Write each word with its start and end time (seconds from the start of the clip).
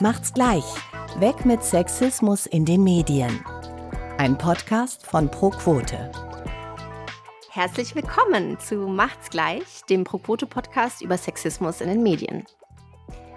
Macht's 0.00 0.32
gleich. 0.32 0.64
Weg 1.18 1.44
mit 1.44 1.64
Sexismus 1.64 2.46
in 2.46 2.64
den 2.64 2.84
Medien. 2.84 3.44
Ein 4.16 4.38
Podcast 4.38 5.04
von 5.04 5.28
ProQuote. 5.28 6.12
Herzlich 7.50 7.96
willkommen 7.96 8.60
zu 8.60 8.76
Macht's 8.86 9.28
gleich, 9.28 9.82
dem 9.90 10.04
ProQuote-Podcast 10.04 11.02
über 11.02 11.18
Sexismus 11.18 11.80
in 11.80 11.88
den 11.88 12.04
Medien. 12.04 12.44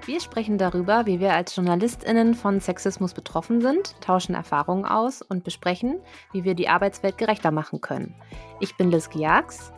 Wir 0.06 0.22
sprechen 0.22 0.60
darüber, 0.60 1.08
wie 1.08 1.20
wir 1.20 1.34
als 1.34 1.56
JournalistInnen 1.56 2.36
von 2.36 2.60
Sexismus 2.60 3.16
betroffen 3.16 3.62
sind, 3.62 4.00
tauschen 4.00 4.36
Erfahrungen 4.36 4.86
aus 4.86 5.24
und 5.24 5.44
besprechen, 5.44 6.00
wie 6.32 6.44
wir 6.44 6.54
die 6.54 6.70
Arbeitswelt 6.70 7.18
gerechter 7.18 7.50
machen 7.50 7.82
können. 7.82 8.14
Ich 8.60 8.78
bin 8.78 8.92
Liz 8.92 9.10
Giax. 9.10 9.74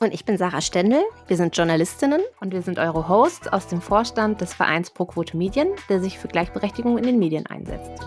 Und 0.00 0.14
ich 0.14 0.24
bin 0.24 0.38
Sarah 0.38 0.60
Stendel. 0.60 1.02
Wir 1.26 1.36
sind 1.36 1.56
Journalistinnen 1.56 2.20
und 2.40 2.52
wir 2.52 2.62
sind 2.62 2.78
eure 2.78 3.08
Hosts 3.08 3.48
aus 3.48 3.66
dem 3.66 3.80
Vorstand 3.80 4.40
des 4.40 4.54
Vereins 4.54 4.90
Pro 4.90 5.06
Quote 5.06 5.36
Medien, 5.36 5.68
der 5.88 6.00
sich 6.00 6.20
für 6.20 6.28
Gleichberechtigung 6.28 6.98
in 6.98 7.04
den 7.04 7.18
Medien 7.18 7.46
einsetzt. 7.46 8.00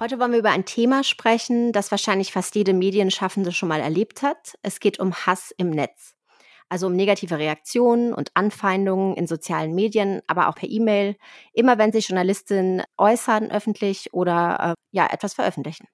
Heute 0.00 0.18
wollen 0.18 0.32
wir 0.32 0.40
über 0.40 0.50
ein 0.50 0.64
Thema 0.64 1.04
sprechen, 1.04 1.70
das 1.70 1.92
wahrscheinlich 1.92 2.32
fast 2.32 2.56
jede 2.56 2.72
Medienschaffende 2.72 3.52
schon 3.52 3.68
mal 3.68 3.78
erlebt 3.78 4.22
hat. 4.22 4.58
Es 4.62 4.80
geht 4.80 4.98
um 4.98 5.14
Hass 5.14 5.54
im 5.56 5.70
Netz. 5.70 6.16
Also 6.68 6.88
um 6.88 6.96
negative 6.96 7.38
Reaktionen 7.38 8.12
und 8.12 8.32
Anfeindungen 8.34 9.14
in 9.14 9.28
sozialen 9.28 9.76
Medien, 9.76 10.22
aber 10.26 10.48
auch 10.48 10.56
per 10.56 10.68
E-Mail, 10.68 11.16
immer 11.52 11.78
wenn 11.78 11.92
sich 11.92 12.08
Journalistinnen 12.08 12.82
äußern 12.98 13.52
öffentlich 13.52 14.12
oder 14.12 14.74
äh, 14.74 14.74
ja 14.90 15.06
etwas 15.06 15.34
veröffentlichen. 15.34 15.86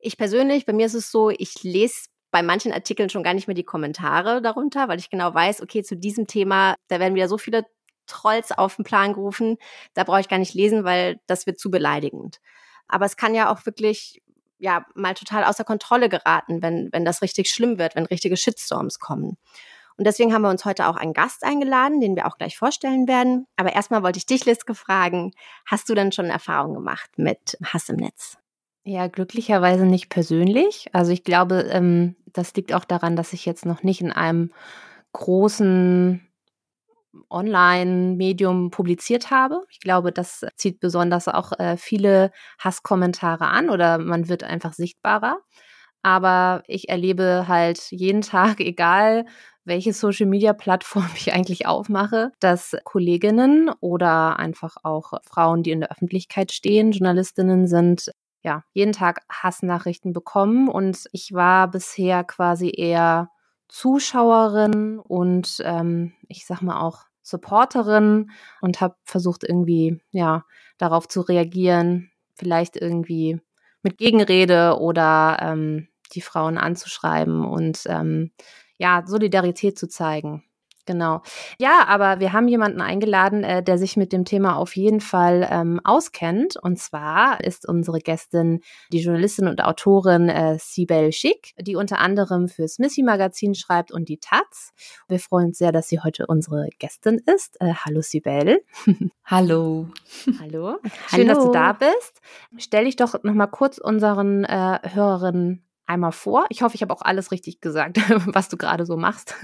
Ich 0.00 0.16
persönlich, 0.16 0.66
bei 0.66 0.72
mir 0.72 0.86
ist 0.86 0.94
es 0.94 1.12
so, 1.12 1.30
ich 1.30 1.62
lese 1.62 2.06
bei 2.36 2.42
manchen 2.42 2.70
Artikeln 2.70 3.08
schon 3.08 3.22
gar 3.22 3.32
nicht 3.32 3.46
mehr 3.46 3.54
die 3.54 3.64
Kommentare 3.64 4.42
darunter, 4.42 4.88
weil 4.88 4.98
ich 4.98 5.08
genau 5.08 5.32
weiß, 5.32 5.62
okay, 5.62 5.82
zu 5.82 5.96
diesem 5.96 6.26
Thema, 6.26 6.74
da 6.88 7.00
werden 7.00 7.14
wieder 7.14 7.30
so 7.30 7.38
viele 7.38 7.64
Trolls 8.06 8.52
auf 8.52 8.76
den 8.76 8.84
Plan 8.84 9.14
gerufen, 9.14 9.56
da 9.94 10.04
brauche 10.04 10.20
ich 10.20 10.28
gar 10.28 10.36
nicht 10.38 10.52
lesen, 10.52 10.84
weil 10.84 11.18
das 11.26 11.46
wird 11.46 11.58
zu 11.58 11.70
beleidigend. 11.70 12.42
Aber 12.88 13.06
es 13.06 13.16
kann 13.16 13.34
ja 13.34 13.50
auch 13.50 13.64
wirklich 13.64 14.20
ja 14.58 14.84
mal 14.94 15.14
total 15.14 15.44
außer 15.44 15.64
Kontrolle 15.64 16.10
geraten, 16.10 16.60
wenn 16.60 16.90
wenn 16.92 17.06
das 17.06 17.22
richtig 17.22 17.48
schlimm 17.48 17.78
wird, 17.78 17.96
wenn 17.96 18.04
richtige 18.04 18.36
Shitstorms 18.36 18.98
kommen. 18.98 19.38
Und 19.96 20.06
deswegen 20.06 20.34
haben 20.34 20.42
wir 20.42 20.50
uns 20.50 20.66
heute 20.66 20.88
auch 20.88 20.96
einen 20.96 21.14
Gast 21.14 21.42
eingeladen, 21.42 22.02
den 22.02 22.16
wir 22.16 22.26
auch 22.26 22.36
gleich 22.36 22.58
vorstellen 22.58 23.08
werden. 23.08 23.46
Aber 23.56 23.72
erstmal 23.72 24.02
wollte 24.02 24.18
ich 24.18 24.26
dich, 24.26 24.44
Liske, 24.44 24.74
fragen, 24.74 25.32
hast 25.64 25.88
du 25.88 25.94
denn 25.94 26.12
schon 26.12 26.26
Erfahrungen 26.26 26.74
gemacht 26.74 27.12
mit 27.16 27.56
Hass 27.64 27.88
im 27.88 27.96
Netz? 27.96 28.36
Ja, 28.88 29.08
glücklicherweise 29.08 29.84
nicht 29.84 30.10
persönlich. 30.10 30.86
Also 30.92 31.10
ich 31.10 31.24
glaube, 31.24 31.62
ähm, 31.70 32.14
das 32.32 32.54
liegt 32.54 32.72
auch 32.72 32.84
daran, 32.84 33.16
dass 33.16 33.32
ich 33.32 33.44
jetzt 33.44 33.66
noch 33.66 33.82
nicht 33.82 34.00
in 34.00 34.12
einem 34.12 34.52
großen 35.12 36.20
Online-Medium 37.30 38.70
publiziert 38.70 39.30
habe. 39.30 39.62
Ich 39.70 39.80
glaube, 39.80 40.12
das 40.12 40.44
zieht 40.56 40.80
besonders 40.80 41.28
auch 41.28 41.52
äh, 41.58 41.76
viele 41.76 42.30
Hasskommentare 42.58 43.46
an 43.46 43.70
oder 43.70 43.98
man 43.98 44.28
wird 44.28 44.44
einfach 44.44 44.72
sichtbarer. 44.74 45.38
Aber 46.02 46.62
ich 46.68 46.88
erlebe 46.88 47.46
halt 47.48 47.90
jeden 47.90 48.22
Tag, 48.22 48.60
egal 48.60 49.26
welche 49.64 49.92
Social-Media-Plattform 49.92 51.08
ich 51.16 51.32
eigentlich 51.32 51.66
aufmache, 51.66 52.30
dass 52.40 52.76
Kolleginnen 52.84 53.70
oder 53.80 54.38
einfach 54.38 54.76
auch 54.84 55.14
Frauen, 55.24 55.62
die 55.64 55.72
in 55.72 55.80
der 55.80 55.90
Öffentlichkeit 55.90 56.52
stehen, 56.52 56.92
Journalistinnen 56.92 57.66
sind, 57.66 58.12
ja, 58.46 58.62
jeden 58.72 58.92
Tag 58.92 59.22
Hassnachrichten 59.28 60.12
bekommen 60.12 60.68
und 60.68 61.08
ich 61.10 61.32
war 61.32 61.68
bisher 61.68 62.22
quasi 62.22 62.72
eher 62.74 63.28
Zuschauerin 63.66 65.00
und 65.00 65.60
ähm, 65.64 66.12
ich 66.28 66.46
sag 66.46 66.62
mal 66.62 66.80
auch 66.80 67.06
Supporterin 67.22 68.30
und 68.60 68.80
habe 68.80 68.94
versucht 69.02 69.42
irgendwie 69.42 70.00
ja 70.12 70.44
darauf 70.78 71.08
zu 71.08 71.22
reagieren, 71.22 72.12
vielleicht 72.36 72.76
irgendwie 72.76 73.40
mit 73.82 73.98
Gegenrede 73.98 74.78
oder 74.78 75.38
ähm, 75.40 75.88
die 76.12 76.20
Frauen 76.20 76.56
anzuschreiben 76.56 77.44
und 77.44 77.82
ähm, 77.86 78.30
ja 78.78 79.02
Solidarität 79.06 79.76
zu 79.76 79.88
zeigen. 79.88 80.44
Genau. 80.86 81.22
Ja, 81.58 81.84
aber 81.86 82.20
wir 82.20 82.32
haben 82.32 82.48
jemanden 82.48 82.80
eingeladen, 82.80 83.44
äh, 83.44 83.62
der 83.62 83.76
sich 83.76 83.96
mit 83.96 84.12
dem 84.12 84.24
Thema 84.24 84.56
auf 84.56 84.76
jeden 84.76 85.00
Fall 85.00 85.46
ähm, 85.50 85.80
auskennt. 85.84 86.56
Und 86.56 86.78
zwar 86.78 87.42
ist 87.42 87.68
unsere 87.68 87.98
Gästin 87.98 88.60
die 88.92 89.00
Journalistin 89.00 89.48
und 89.48 89.62
Autorin 89.62 90.28
äh, 90.28 90.58
Sibel 90.58 91.12
Schick, 91.12 91.54
die 91.60 91.76
unter 91.76 91.98
anderem 91.98 92.48
fürs 92.48 92.78
Missy 92.78 93.02
Magazin 93.02 93.54
schreibt 93.54 93.92
und 93.92 94.08
die 94.08 94.18
Taz. 94.18 94.72
Wir 95.08 95.18
freuen 95.18 95.48
uns 95.48 95.58
sehr, 95.58 95.72
dass 95.72 95.88
sie 95.88 96.00
heute 96.00 96.26
unsere 96.26 96.68
Gästin 96.78 97.20
ist. 97.34 97.60
Äh, 97.60 97.74
hallo 97.74 98.00
Sibel. 98.00 98.62
Hallo. 99.24 99.88
Hallo. 100.40 100.78
Schön, 101.08 101.28
Hallo. 101.28 101.34
dass 101.34 101.44
du 101.44 101.50
da 101.50 101.72
bist. 101.72 102.20
Stell 102.58 102.84
dich 102.84 102.94
doch 102.94 103.20
noch 103.24 103.34
mal 103.34 103.48
kurz 103.48 103.78
unseren 103.78 104.44
äh, 104.44 104.78
Hörerinnen 104.84 105.66
einmal 105.86 106.12
vor. 106.12 106.46
Ich 106.50 106.62
hoffe, 106.62 106.74
ich 106.74 106.82
habe 106.82 106.92
auch 106.92 107.02
alles 107.02 107.30
richtig 107.30 107.60
gesagt, 107.60 107.98
was 108.26 108.48
du 108.48 108.56
gerade 108.56 108.86
so 108.86 108.96
machst. 108.96 109.34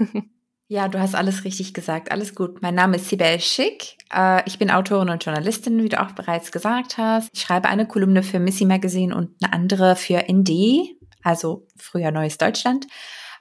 Ja, 0.67 0.87
du 0.87 0.99
hast 0.99 1.13
alles 1.13 1.43
richtig 1.43 1.73
gesagt. 1.73 2.11
Alles 2.11 2.35
gut. 2.35 2.61
Mein 2.61 2.75
Name 2.75 2.95
ist 2.95 3.09
Sibel 3.09 3.39
Schick. 3.39 3.97
Äh, 4.13 4.41
ich 4.47 4.57
bin 4.57 4.71
Autorin 4.71 5.09
und 5.09 5.23
Journalistin, 5.23 5.83
wie 5.83 5.89
du 5.89 6.01
auch 6.01 6.11
bereits 6.11 6.51
gesagt 6.51 6.97
hast. 6.97 7.29
Ich 7.33 7.41
schreibe 7.41 7.67
eine 7.69 7.87
Kolumne 7.87 8.23
für 8.23 8.39
Missy 8.39 8.65
Magazine 8.65 9.15
und 9.15 9.31
eine 9.41 9.53
andere 9.53 9.95
für 9.95 10.23
ND, 10.31 10.95
also 11.21 11.67
früher 11.77 12.11
Neues 12.11 12.37
Deutschland 12.37 12.87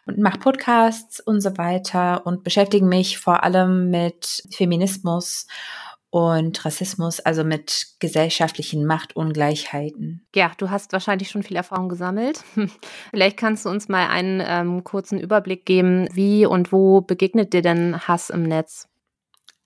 und 0.07 0.19
mache 0.19 0.39
Podcasts 0.39 1.21
und 1.21 1.41
so 1.41 1.57
weiter 1.57 2.27
und 2.27 2.43
beschäftige 2.45 2.85
mich 2.85 3.19
vor 3.19 3.45
allem 3.45 3.91
mit 3.91 4.43
Feminismus 4.51 5.47
und 6.13 6.63
Rassismus, 6.67 7.21
also 7.21 7.43
mit 7.43 7.87
gesellschaftlichen 7.99 8.85
Machtungleichheiten. 8.85 10.27
Ja, 10.35 10.53
du 10.59 10.69
hast 10.69 10.93
wahrscheinlich 10.93 11.31
schon 11.31 11.43
viel 11.43 11.57
Erfahrung 11.57 11.89
gesammelt. 11.89 12.45
Vielleicht 13.11 13.39
kannst 13.39 13.65
du 13.65 13.71
uns 13.71 13.89
mal 13.89 14.09
einen 14.09 14.43
ähm, 14.47 14.85
kurzen 14.85 15.19
Überblick 15.19 15.65
geben, 15.65 16.07
wie 16.13 16.45
und 16.45 16.71
wo 16.71 17.01
begegnet 17.01 17.55
dir 17.55 17.63
denn 17.63 18.07
Hass 18.07 18.29
im 18.29 18.43
Netz? 18.43 18.92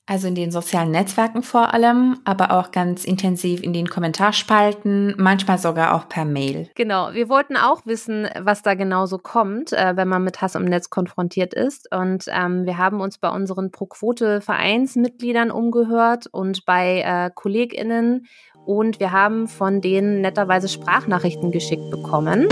Also 0.08 0.28
in 0.28 0.36
den 0.36 0.52
sozialen 0.52 0.92
Netzwerken 0.92 1.42
vor 1.42 1.74
allem, 1.74 2.20
aber 2.24 2.52
auch 2.52 2.70
ganz 2.70 3.04
intensiv 3.04 3.60
in 3.60 3.72
den 3.72 3.88
Kommentarspalten, 3.88 5.14
manchmal 5.18 5.58
sogar 5.58 5.94
auch 5.94 6.08
per 6.08 6.24
Mail. 6.24 6.70
Genau, 6.76 7.12
wir 7.12 7.28
wollten 7.28 7.56
auch 7.56 7.84
wissen, 7.86 8.28
was 8.38 8.62
da 8.62 8.74
genau 8.74 9.06
so 9.06 9.18
kommt, 9.18 9.72
äh, 9.72 9.96
wenn 9.96 10.06
man 10.06 10.22
mit 10.22 10.40
Hass 10.40 10.54
im 10.54 10.64
Netz 10.64 10.90
konfrontiert 10.90 11.54
ist. 11.54 11.92
Und 11.92 12.26
ähm, 12.28 12.66
wir 12.66 12.78
haben 12.78 13.00
uns 13.00 13.18
bei 13.18 13.28
unseren 13.28 13.72
Pro-Quote-Vereinsmitgliedern 13.72 15.50
umgehört 15.50 16.28
und 16.28 16.64
bei 16.64 17.00
äh, 17.00 17.30
KollegInnen 17.34 18.26
und 18.64 19.00
wir 19.00 19.12
haben 19.12 19.48
von 19.48 19.80
denen 19.80 20.20
netterweise 20.20 20.68
Sprachnachrichten 20.68 21.52
geschickt 21.52 21.88
bekommen. 21.90 22.48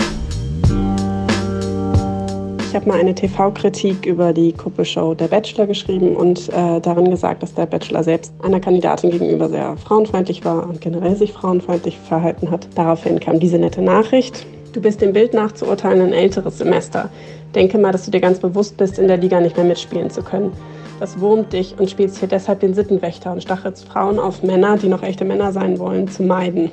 Ich 2.75 2.81
habe 2.81 2.89
mal 2.89 2.99
eine 2.99 3.15
TV-Kritik 3.15 4.05
über 4.05 4.33
die 4.33 4.53
Kuppelshow 4.53 5.15
Der 5.15 5.29
Bachelor 5.29 5.69
geschrieben 5.69 6.17
und 6.17 6.49
äh, 6.49 6.81
darin 6.81 7.09
gesagt, 7.09 7.45
dass 7.45 7.55
der 7.55 7.67
Bachelor 7.67 8.03
selbst 8.03 8.35
einer 8.43 8.59
Kandidatin 8.59 9.12
gegenüber 9.12 9.49
sehr 9.49 9.77
frauenfeindlich 9.77 10.45
war 10.45 10.69
und 10.69 10.81
generell 10.81 11.15
sich 11.15 11.33
frauenfeindlich 11.33 11.97
verhalten 12.01 12.51
hat. 12.51 12.67
Daraufhin 12.75 13.21
kam 13.21 13.39
diese 13.39 13.59
nette 13.59 13.81
Nachricht. 13.81 14.45
Du 14.73 14.81
bist 14.81 15.01
dem 15.01 15.12
Bild 15.12 15.35
nach 15.35 15.53
zu 15.53 15.69
urteilen 15.69 16.01
ein 16.01 16.12
älteres 16.12 16.59
Semester. 16.59 17.11
Denke 17.55 17.79
mal, 17.79 17.93
dass 17.93 18.07
du 18.07 18.11
dir 18.11 18.21
ganz 18.21 18.41
bewusst 18.41 18.77
bist, 18.77 18.99
in 18.99 19.06
der 19.06 19.19
Liga 19.19 19.41
nicht 19.41 19.56
mehr 19.56 19.67
mitspielen 19.67 20.11
zu 20.11 20.23
können. 20.23 20.51
Das 20.99 21.21
wurmt 21.21 21.53
dich 21.53 21.77
und 21.79 21.89
spielst 21.89 22.19
hier 22.19 22.27
deshalb 22.27 22.59
den 22.59 22.75
Sittenwächter 22.75 23.31
und 23.31 23.41
stachelst 23.41 23.87
Frauen 23.87 24.19
auf 24.19 24.43
Männer, 24.43 24.79
die 24.79 24.89
noch 24.89 25.05
echte 25.05 25.25
Männer 25.25 25.53
sein 25.53 25.79
wollen, 25.79 26.09
zu 26.09 26.25
meiden. 26.25 26.73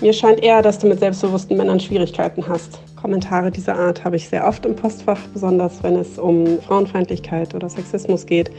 Mir 0.00 0.12
scheint 0.12 0.42
eher, 0.42 0.60
dass 0.60 0.80
du 0.80 0.88
mit 0.88 0.98
selbstbewussten 0.98 1.56
Männern 1.56 1.78
Schwierigkeiten 1.78 2.48
hast. 2.48 2.80
Kommentare 3.00 3.50
dieser 3.50 3.78
Art 3.78 4.04
habe 4.04 4.16
ich 4.16 4.28
sehr 4.28 4.46
oft 4.46 4.66
im 4.66 4.76
Postfach, 4.76 5.18
besonders 5.32 5.82
wenn 5.82 5.96
es 5.96 6.18
um 6.18 6.60
Frauenfeindlichkeit 6.60 7.54
oder 7.54 7.68
Sexismus 7.68 8.26
geht. 8.26 8.50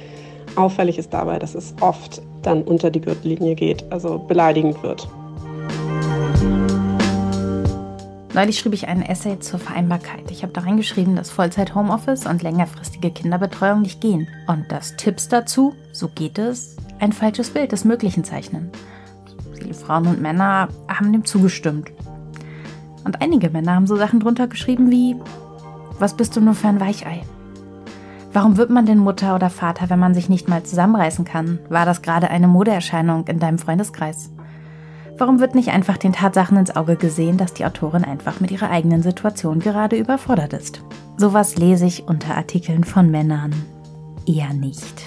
Auffällig 0.55 0.97
ist 0.97 1.13
dabei, 1.13 1.37
dass 1.37 1.53
es 1.53 1.75
oft 1.79 2.21
dann 2.41 2.63
unter 2.63 2.89
die 2.89 3.01
Gürtellinie 3.01 3.53
geht, 3.53 3.85
also 3.91 4.17
beleidigend 4.17 4.81
wird. 4.81 5.07
Neulich 8.33 8.57
schrieb 8.57 8.73
ich 8.73 8.87
einen 8.87 9.03
Essay 9.03 9.37
zur 9.39 9.59
Vereinbarkeit. 9.59 10.31
Ich 10.31 10.41
habe 10.41 10.53
da 10.53 10.61
reingeschrieben, 10.61 11.15
dass 11.15 11.29
Vollzeit-Homeoffice 11.29 12.25
und 12.25 12.41
längerfristige 12.41 13.11
Kinderbetreuung 13.11 13.81
nicht 13.81 14.01
gehen. 14.01 14.27
Und 14.47 14.71
dass 14.71 14.95
Tipps 14.95 15.27
dazu, 15.27 15.75
so 15.91 16.07
geht 16.07 16.39
es, 16.39 16.77
ein 16.99 17.11
falsches 17.11 17.49
Bild 17.49 17.73
des 17.73 17.83
Möglichen 17.83 18.23
zeichnen. 18.23 18.71
Viele 19.53 19.73
Frauen 19.73 20.07
und 20.07 20.21
Männer 20.21 20.69
haben 20.87 21.11
dem 21.11 21.25
zugestimmt. 21.25 21.91
Und 23.03 23.21
einige 23.21 23.49
Männer 23.49 23.75
haben 23.75 23.87
so 23.87 23.95
Sachen 23.95 24.19
drunter 24.19 24.47
geschrieben 24.47 24.91
wie, 24.91 25.15
was 25.99 26.15
bist 26.15 26.35
du 26.35 26.41
nur 26.41 26.53
für 26.53 26.67
ein 26.67 26.79
Weichei? 26.79 27.21
Warum 28.33 28.57
wird 28.57 28.69
man 28.69 28.85
denn 28.85 28.97
Mutter 28.97 29.35
oder 29.35 29.49
Vater, 29.49 29.89
wenn 29.89 29.99
man 29.99 30.13
sich 30.13 30.29
nicht 30.29 30.47
mal 30.47 30.63
zusammenreißen 30.63 31.25
kann? 31.25 31.59
War 31.69 31.85
das 31.85 32.01
gerade 32.01 32.29
eine 32.29 32.47
Modeerscheinung 32.47 33.27
in 33.27 33.39
deinem 33.39 33.57
Freundeskreis? 33.57 34.31
Warum 35.17 35.39
wird 35.39 35.53
nicht 35.53 35.69
einfach 35.69 35.97
den 35.97 36.13
Tatsachen 36.13 36.57
ins 36.57 36.75
Auge 36.75 36.95
gesehen, 36.95 37.37
dass 37.37 37.53
die 37.53 37.65
Autorin 37.65 38.05
einfach 38.05 38.39
mit 38.39 38.51
ihrer 38.51 38.69
eigenen 38.69 39.03
Situation 39.03 39.59
gerade 39.59 39.97
überfordert 39.97 40.53
ist? 40.53 40.81
Sowas 41.17 41.57
lese 41.57 41.85
ich 41.85 42.07
unter 42.07 42.35
Artikeln 42.35 42.83
von 42.83 43.11
Männern 43.11 43.53
eher 44.25 44.53
nicht 44.53 45.03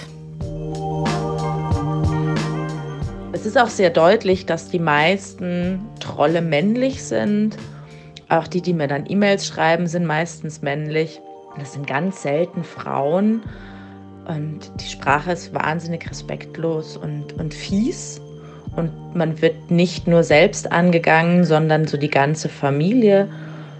Es 3.44 3.46
ist 3.46 3.58
auch 3.58 3.68
sehr 3.68 3.90
deutlich, 3.90 4.46
dass 4.46 4.70
die 4.70 4.78
meisten 4.78 5.80
Trolle 6.00 6.40
männlich 6.40 7.04
sind. 7.04 7.58
Auch 8.34 8.48
die, 8.48 8.62
die 8.62 8.72
mir 8.72 8.88
dann 8.88 9.04
E-Mails 9.08 9.46
schreiben, 9.46 9.86
sind 9.86 10.06
meistens 10.06 10.60
männlich. 10.60 11.20
Das 11.56 11.74
sind 11.74 11.86
ganz 11.86 12.22
selten 12.22 12.64
Frauen. 12.64 13.42
Und 14.26 14.72
die 14.80 14.88
Sprache 14.88 15.32
ist 15.32 15.54
wahnsinnig 15.54 16.10
respektlos 16.10 16.96
und, 16.96 17.34
und 17.34 17.54
fies. 17.54 18.20
Und 18.74 19.14
man 19.14 19.40
wird 19.40 19.70
nicht 19.70 20.08
nur 20.08 20.24
selbst 20.24 20.72
angegangen, 20.72 21.44
sondern 21.44 21.86
so 21.86 21.96
die 21.96 22.10
ganze 22.10 22.48
Familie. 22.48 23.28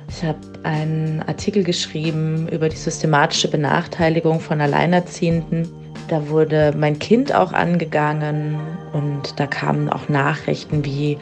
Ich 0.09 0.23
habe 0.23 0.39
einen 0.63 1.25
Artikel 1.27 1.65
geschrieben 1.65 2.47
über 2.49 2.69
die 2.69 2.77
systematische 2.77 3.51
Benachteiligung 3.51 4.39
von 4.39 4.61
Alleinerziehenden. 4.61 5.69
Da 6.07 6.29
wurde 6.29 6.73
mein 6.77 7.01
Kind 7.01 7.35
auch 7.35 7.53
angegangen 7.53 8.61
und 8.93 9.41
da 9.41 9.49
kamen 9.49 9.89
auch 9.89 10.09
Nachrichten 10.09 10.85
wie, 10.85 11.19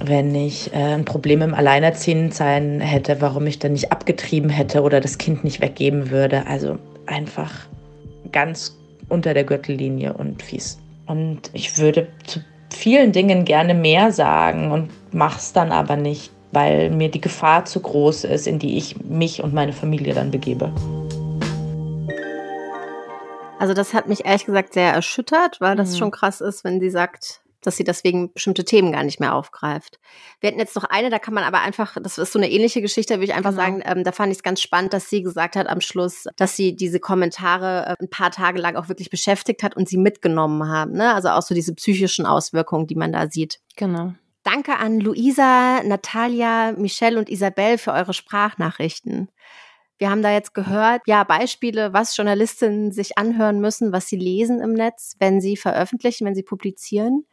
wenn 0.00 0.34
ich 0.34 0.72
äh, 0.72 0.94
ein 0.94 1.04
Problem 1.04 1.42
im 1.42 1.54
Alleinerziehendsein 1.54 2.80
hätte, 2.80 3.20
warum 3.20 3.46
ich 3.46 3.58
dann 3.58 3.72
nicht 3.72 3.92
abgetrieben 3.92 4.50
hätte 4.50 4.82
oder 4.82 5.00
das 5.00 5.18
Kind 5.18 5.44
nicht 5.44 5.60
weggeben 5.60 6.10
würde. 6.10 6.46
Also 6.46 6.78
einfach 7.06 7.52
ganz 8.32 8.76
unter 9.08 9.34
der 9.34 9.44
Gürtellinie 9.44 10.12
und 10.12 10.42
fies. 10.42 10.78
Und 11.06 11.50
ich 11.52 11.78
würde 11.78 12.08
zu 12.26 12.40
vielen 12.70 13.12
Dingen 13.12 13.44
gerne 13.44 13.74
mehr 13.74 14.12
sagen 14.12 14.70
und 14.70 14.90
mache 15.12 15.38
es 15.38 15.52
dann 15.52 15.72
aber 15.72 15.96
nicht, 15.96 16.30
weil 16.52 16.90
mir 16.90 17.10
die 17.10 17.20
Gefahr 17.20 17.64
zu 17.64 17.80
groß 17.80 18.24
ist, 18.24 18.46
in 18.46 18.58
die 18.58 18.76
ich 18.76 19.02
mich 19.02 19.42
und 19.42 19.54
meine 19.54 19.72
Familie 19.72 20.14
dann 20.14 20.30
begebe. 20.30 20.72
Also 23.58 23.74
das 23.74 23.92
hat 23.92 24.06
mich 24.06 24.24
ehrlich 24.24 24.46
gesagt 24.46 24.74
sehr 24.74 24.92
erschüttert, 24.92 25.60
weil 25.60 25.74
das 25.74 25.92
mhm. 25.92 25.96
schon 25.96 26.10
krass 26.12 26.40
ist, 26.40 26.62
wenn 26.62 26.78
sie 26.78 26.90
sagt, 26.90 27.40
dass 27.68 27.76
sie 27.76 27.84
deswegen 27.84 28.32
bestimmte 28.32 28.64
Themen 28.64 28.92
gar 28.92 29.04
nicht 29.04 29.20
mehr 29.20 29.34
aufgreift. 29.34 30.00
Wir 30.40 30.48
hatten 30.48 30.58
jetzt 30.58 30.74
noch 30.74 30.84
eine, 30.84 31.10
da 31.10 31.18
kann 31.18 31.34
man 31.34 31.44
aber 31.44 31.60
einfach, 31.60 31.96
das 32.02 32.16
ist 32.16 32.32
so 32.32 32.38
eine 32.38 32.50
ähnliche 32.50 32.80
Geschichte, 32.80 33.14
würde 33.14 33.26
ich 33.26 33.34
einfach 33.34 33.50
genau. 33.50 33.62
sagen, 33.62 33.82
ähm, 33.84 34.04
da 34.04 34.12
fand 34.12 34.32
ich 34.32 34.38
es 34.38 34.42
ganz 34.42 34.62
spannend, 34.62 34.92
dass 34.94 35.10
sie 35.10 35.22
gesagt 35.22 35.54
hat 35.54 35.68
am 35.68 35.80
Schluss, 35.80 36.24
dass 36.36 36.56
sie 36.56 36.74
diese 36.74 36.98
Kommentare 36.98 37.86
äh, 37.86 38.02
ein 38.02 38.08
paar 38.08 38.30
Tage 38.30 38.58
lang 38.58 38.76
auch 38.76 38.88
wirklich 38.88 39.10
beschäftigt 39.10 39.62
hat 39.62 39.76
und 39.76 39.88
sie 39.88 39.98
mitgenommen 39.98 40.66
haben. 40.68 40.92
Ne? 40.92 41.14
Also 41.14 41.28
auch 41.28 41.42
so 41.42 41.54
diese 41.54 41.74
psychischen 41.74 42.24
Auswirkungen, 42.24 42.86
die 42.86 42.96
man 42.96 43.12
da 43.12 43.28
sieht. 43.28 43.60
Genau. 43.76 44.14
Danke 44.42 44.78
an 44.78 44.98
Luisa, 44.98 45.82
Natalia, 45.82 46.72
Michelle 46.72 47.18
und 47.18 47.28
Isabel 47.28 47.76
für 47.76 47.92
eure 47.92 48.14
Sprachnachrichten. 48.14 49.28
Wir 49.98 50.10
haben 50.10 50.22
da 50.22 50.32
jetzt 50.32 50.54
gehört, 50.54 51.02
ja, 51.06 51.24
Beispiele, 51.24 51.92
was 51.92 52.16
Journalistinnen 52.16 52.92
sich 52.92 53.18
anhören 53.18 53.60
müssen, 53.60 53.92
was 53.92 54.06
sie 54.06 54.16
lesen 54.16 54.60
im 54.60 54.72
Netz, 54.72 55.16
wenn 55.18 55.40
sie 55.40 55.56
veröffentlichen, 55.56 56.24
wenn 56.24 56.36
sie 56.36 56.44
publizieren. 56.44 57.26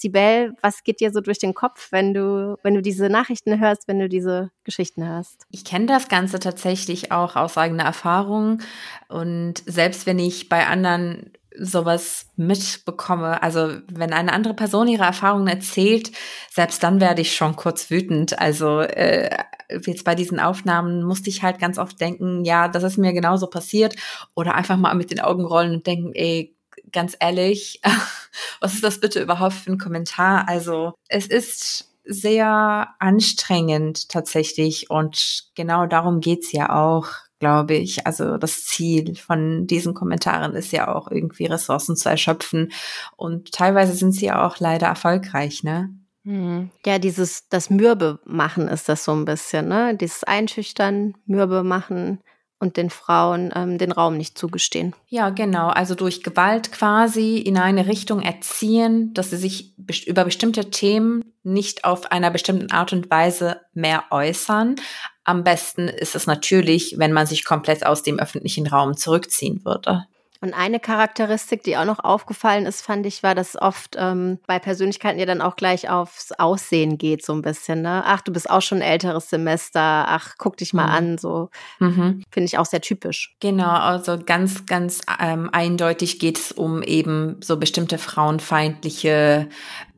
Sibel, 0.00 0.54
was 0.62 0.82
geht 0.82 1.00
dir 1.00 1.10
so 1.12 1.20
durch 1.20 1.38
den 1.38 1.54
Kopf, 1.54 1.92
wenn 1.92 2.14
du, 2.14 2.56
wenn 2.62 2.74
du 2.74 2.82
diese 2.82 3.08
Nachrichten 3.08 3.60
hörst, 3.60 3.86
wenn 3.86 3.98
du 3.98 4.08
diese 4.08 4.50
Geschichten 4.64 5.06
hörst? 5.06 5.46
Ich 5.50 5.64
kenne 5.64 5.86
das 5.86 6.08
Ganze 6.08 6.38
tatsächlich 6.38 7.12
auch 7.12 7.36
aus 7.36 7.58
eigener 7.58 7.84
Erfahrung. 7.84 8.62
Und 9.08 9.62
selbst 9.66 10.06
wenn 10.06 10.18
ich 10.18 10.48
bei 10.48 10.66
anderen 10.66 11.32
sowas 11.58 12.30
mitbekomme, 12.36 13.42
also 13.42 13.74
wenn 13.92 14.12
eine 14.12 14.32
andere 14.32 14.54
Person 14.54 14.88
ihre 14.88 15.04
Erfahrungen 15.04 15.48
erzählt, 15.48 16.10
selbst 16.50 16.82
dann 16.82 17.00
werde 17.00 17.22
ich 17.22 17.34
schon 17.34 17.56
kurz 17.56 17.90
wütend. 17.90 18.38
Also 18.38 18.80
äh, 18.80 19.36
jetzt 19.84 20.04
bei 20.04 20.14
diesen 20.14 20.40
Aufnahmen 20.40 21.02
musste 21.02 21.28
ich 21.28 21.42
halt 21.42 21.58
ganz 21.58 21.78
oft 21.78 22.00
denken, 22.00 22.44
ja, 22.44 22.68
das 22.68 22.84
ist 22.84 22.98
mir 22.98 23.12
genauso 23.12 23.48
passiert 23.48 23.96
oder 24.34 24.54
einfach 24.54 24.76
mal 24.76 24.94
mit 24.94 25.10
den 25.10 25.20
Augen 25.20 25.44
rollen 25.44 25.74
und 25.74 25.86
denken, 25.86 26.12
ey, 26.14 26.56
ganz 26.92 27.16
ehrlich, 27.20 27.80
was 28.60 28.74
ist 28.74 28.84
das 28.84 29.00
bitte 29.00 29.20
überhaupt 29.20 29.54
für 29.54 29.72
ein 29.72 29.78
Kommentar? 29.78 30.48
Also 30.48 30.94
es 31.08 31.26
ist 31.26 31.90
sehr 32.04 32.88
anstrengend 32.98 34.08
tatsächlich 34.08 34.90
und 34.90 35.50
genau 35.54 35.86
darum 35.86 36.20
geht's 36.20 36.52
ja 36.52 36.74
auch, 36.74 37.08
glaube 37.38 37.74
ich. 37.74 38.06
Also 38.06 38.36
das 38.36 38.64
Ziel 38.64 39.16
von 39.16 39.66
diesen 39.66 39.94
Kommentaren 39.94 40.54
ist 40.54 40.72
ja 40.72 40.94
auch 40.94 41.10
irgendwie 41.10 41.46
Ressourcen 41.46 41.96
zu 41.96 42.08
erschöpfen 42.08 42.72
und 43.16 43.52
teilweise 43.52 43.94
sind 43.94 44.12
sie 44.12 44.26
ja 44.26 44.46
auch 44.46 44.58
leider 44.58 44.86
erfolgreich, 44.86 45.62
ne? 45.62 45.94
Mhm. 46.22 46.70
Ja, 46.84 46.98
dieses, 46.98 47.48
das 47.48 47.70
Mürbe 47.70 48.20
machen 48.24 48.68
ist 48.68 48.88
das 48.88 49.04
so 49.04 49.12
ein 49.12 49.24
bisschen, 49.24 49.68
ne? 49.68 49.96
Dieses 49.96 50.24
Einschüchtern, 50.24 51.14
Mürbe 51.26 51.62
machen, 51.62 52.20
und 52.60 52.76
den 52.76 52.90
Frauen 52.90 53.52
ähm, 53.56 53.78
den 53.78 53.90
Raum 53.90 54.16
nicht 54.16 54.38
zugestehen. 54.38 54.94
Ja, 55.08 55.30
genau. 55.30 55.68
Also 55.68 55.94
durch 55.94 56.22
Gewalt 56.22 56.70
quasi 56.70 57.38
in 57.38 57.56
eine 57.56 57.86
Richtung 57.86 58.20
erziehen, 58.20 59.12
dass 59.14 59.30
sie 59.30 59.38
sich 59.38 59.74
über 60.06 60.24
bestimmte 60.24 60.70
Themen 60.70 61.24
nicht 61.42 61.84
auf 61.84 62.12
einer 62.12 62.30
bestimmten 62.30 62.70
Art 62.70 62.92
und 62.92 63.10
Weise 63.10 63.62
mehr 63.72 64.04
äußern. 64.10 64.76
Am 65.24 65.42
besten 65.42 65.88
ist 65.88 66.14
es 66.14 66.26
natürlich, 66.26 66.96
wenn 66.98 67.12
man 67.12 67.26
sich 67.26 67.44
komplett 67.44 67.84
aus 67.84 68.02
dem 68.02 68.18
öffentlichen 68.18 68.66
Raum 68.66 68.96
zurückziehen 68.96 69.64
würde. 69.64 70.04
Und 70.42 70.54
eine 70.54 70.80
Charakteristik, 70.80 71.62
die 71.64 71.76
auch 71.76 71.84
noch 71.84 71.98
aufgefallen 71.98 72.64
ist, 72.64 72.80
fand 72.80 73.04
ich, 73.04 73.22
war, 73.22 73.34
dass 73.34 73.60
oft 73.60 73.96
ähm, 73.98 74.38
bei 74.46 74.58
Persönlichkeiten 74.58 75.18
ja 75.18 75.26
dann 75.26 75.42
auch 75.42 75.54
gleich 75.54 75.90
aufs 75.90 76.32
Aussehen 76.32 76.96
geht, 76.96 77.22
so 77.22 77.34
ein 77.34 77.42
bisschen. 77.42 77.82
Ne? 77.82 78.02
Ach, 78.06 78.22
du 78.22 78.32
bist 78.32 78.48
auch 78.48 78.62
schon 78.62 78.78
ein 78.78 78.88
älteres 78.90 79.28
Semester. 79.28 79.80
Ach, 79.80 80.36
guck 80.38 80.56
dich 80.56 80.72
mal 80.72 80.86
mhm. 80.86 80.92
an. 80.92 81.18
So 81.18 81.50
mhm. 81.78 82.22
finde 82.30 82.46
ich 82.46 82.56
auch 82.56 82.64
sehr 82.64 82.80
typisch. 82.80 83.36
Genau, 83.40 83.68
also 83.68 84.18
ganz, 84.18 84.64
ganz 84.64 85.02
ähm, 85.20 85.50
eindeutig 85.52 86.18
geht 86.18 86.38
es 86.38 86.52
um 86.52 86.82
eben 86.82 87.36
so 87.42 87.58
bestimmte 87.58 87.98
frauenfeindliche 87.98 89.48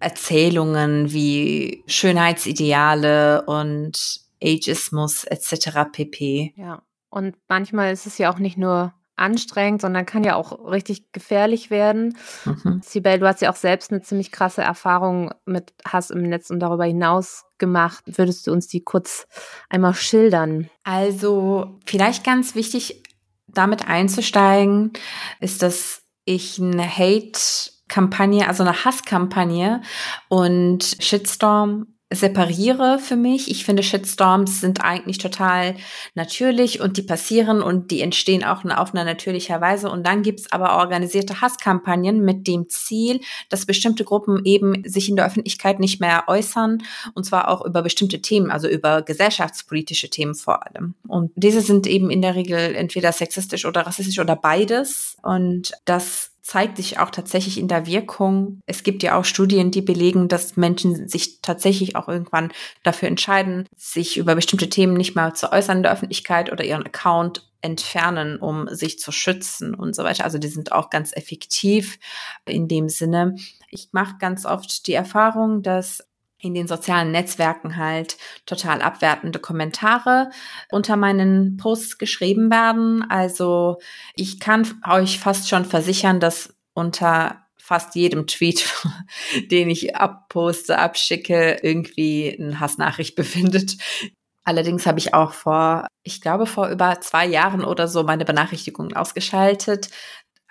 Erzählungen 0.01 1.13
wie 1.13 1.85
Schönheitsideale 1.87 3.43
und 3.43 4.21
Ageismus 4.43 5.23
etc. 5.23 5.93
pp. 5.93 6.53
Ja. 6.57 6.83
Und 7.11 7.37
manchmal 7.47 7.93
ist 7.93 8.07
es 8.07 8.19
ja 8.19 8.33
auch 8.33 8.39
nicht 8.39 8.57
nur 8.57 8.93
anstrengend, 9.17 9.81
sondern 9.81 10.07
kann 10.07 10.25
ja 10.25 10.37
auch 10.37 10.71
richtig 10.71 11.13
gefährlich 11.13 11.71
werden. 11.71 12.17
Mhm. 12.45 12.81
Sibel, 12.83 13.19
du 13.19 13.27
hast 13.27 13.43
ja 13.43 13.51
auch 13.51 13.57
selbst 13.57 13.91
eine 13.91 14.03
ziemlich 14.03 14.33
krasse 14.33 14.63
Erfahrung 14.63 15.31
mit 15.45 15.73
Hass 15.87 16.11
im 16.11 16.23
Netz 16.23 16.51
und 16.51 16.61
darüber 16.61 16.85
hinaus 16.85 17.45
gemacht. 17.59 18.05
Würdest 18.07 18.47
du 18.47 18.53
uns 18.53 18.69
die 18.69 18.83
kurz 18.83 19.27
einmal 19.69 19.95
schildern? 19.95 20.69
Also 20.83 21.79
vielleicht 21.87 22.25
ganz 22.25 22.55
wichtig, 22.55 23.03
damit 23.47 23.87
einzusteigen, 23.87 24.93
ist, 25.41 25.63
dass 25.63 26.03
ich 26.25 26.61
eine 26.61 26.89
Hate-Kampagne, 26.89 28.49
also 28.49 28.63
eine 28.63 28.85
Hasskampagne 28.85 29.83
und 30.29 30.97
Shitstorm 31.01 31.92
separiere 32.15 32.99
für 32.99 33.17
mich. 33.17 33.51
Ich 33.51 33.65
finde, 33.65 33.83
Shitstorms 33.83 34.61
sind 34.61 34.85
eigentlich 34.85 35.19
total 35.19 35.75
natürlich 36.15 36.81
und 36.81 36.97
die 36.97 37.03
passieren 37.03 37.63
und 37.63 37.91
die 37.91 38.01
entstehen 38.01 38.45
auch 38.45 38.65
auf 38.65 38.95
einer 38.95 39.05
natürlicher 39.05 39.61
Weise. 39.61 39.91
Und 39.91 40.07
dann 40.07 40.23
gibt's 40.23 40.51
aber 40.53 40.77
organisierte 40.79 41.41
Hasskampagnen 41.41 42.25
mit 42.25 42.47
dem 42.47 42.69
Ziel, 42.69 43.21
dass 43.49 43.67
bestimmte 43.67 44.05
Gruppen 44.05 44.45
eben 44.45 44.83
sich 44.85 45.09
in 45.09 45.17
der 45.17 45.27
Öffentlichkeit 45.27 45.81
nicht 45.81 46.01
mehr 46.01 46.25
äußern 46.27 46.83
und 47.15 47.25
zwar 47.25 47.49
auch 47.49 47.65
über 47.65 47.83
bestimmte 47.83 48.21
Themen, 48.21 48.51
also 48.51 48.69
über 48.69 49.03
gesellschaftspolitische 49.03 50.11
Themen 50.11 50.35
vor 50.35 50.67
allem. 50.67 50.95
Und 51.07 51.33
diese 51.35 51.61
sind 51.61 51.87
eben 51.87 52.11
in 52.11 52.23
der 52.23 52.35
Regel 52.35 52.75
entweder 52.75 53.13
sexistisch 53.13 53.65
oder 53.65 53.83
rassistisch 53.83 54.19
oder 54.19 54.37
beides. 54.37 55.17
Und 55.23 55.73
das 55.85 56.32
zeigt 56.43 56.77
sich 56.77 56.99
auch 56.99 57.11
tatsächlich 57.11 57.59
in 57.59 57.69
der 57.69 57.87
Wirkung. 57.87 58.61
Es 58.67 58.83
gibt 58.83 59.03
ja 59.03 59.17
auch 59.17 59.25
Studien, 59.25 59.71
die 59.71 59.81
belegen, 59.81 60.29
dass 60.29 60.57
Menschen 60.57 61.09
sich 61.09 61.41
tatsächlich 61.41 61.95
auch 61.97 62.09
irgendwann 62.09 62.53
dafür 62.83 63.09
entscheiden, 63.09 63.69
sich 63.77 64.17
über 64.17 64.35
bestimmte 64.35 64.69
Themen 64.69 64.95
nicht 64.95 65.15
mehr 65.15 65.35
zu 65.35 65.53
äußern 65.53 65.79
in 65.79 65.83
der 65.85 65.93
Öffentlichkeit 65.93 66.51
oder 66.51 66.65
ihren 66.65 66.85
Account 66.85 67.49
entfernen, 67.63 68.39
um 68.39 68.69
sich 68.69 68.99
zu 68.99 69.13
schützen 69.13 69.75
und 69.75 69.95
so 69.95 70.03
weiter. 70.03 70.25
Also 70.25 70.39
die 70.39 70.49
sind 70.49 70.73
auch 70.73 70.91
ganz 70.91 71.17
effektiv 71.17 71.99
in 72.45 72.67
dem 72.67 72.89
Sinne. 72.89 73.37
Ich 73.71 73.91
mache 73.93 74.17
ganz 74.19 74.45
oft 74.45 74.87
die 74.89 74.95
Erfahrung, 74.95 75.63
dass 75.63 76.05
in 76.43 76.55
den 76.55 76.67
sozialen 76.67 77.13
Netzwerken 77.13 77.77
halt 77.77 78.19
total 78.47 78.83
abwertende 78.83 79.39
Kommentare 79.39 80.31
unter 80.71 80.97
meinen 80.97 81.57
Posts 81.57 81.99
geschrieben 81.99 82.51
werden. 82.51 83.09
Also 83.09 83.79
ich 84.15 84.41
kann 84.41 84.67
euch 84.89 85.21
fast 85.21 85.49
schon 85.49 85.65
versichern, 85.65 86.19
dass 86.19 86.55
unter 86.75 87.47
fast 87.57 87.95
jedem 87.95 88.27
Tweet, 88.27 88.69
den 89.51 89.71
ich 89.71 89.95
abposte, 89.95 90.79
abschicke, 90.79 91.59
irgendwie 91.63 92.37
eine 92.39 92.59
Hassnachricht 92.59 93.15
befindet. 93.17 93.77
Allerdings 94.45 94.87
habe 94.87 94.99
ich 94.99 95.15
auch 95.15 95.33
vor, 95.35 95.87
ich 96.03 96.21
glaube 96.21 96.47
vor 96.47 96.69
über 96.69 97.01
zwei 97.01 97.25
Jahren 97.25 97.65
oder 97.65 97.87
so 97.87 98.03
meine 98.03 98.25
Benachrichtigungen 98.25 98.97
ausgeschaltet, 98.97 99.91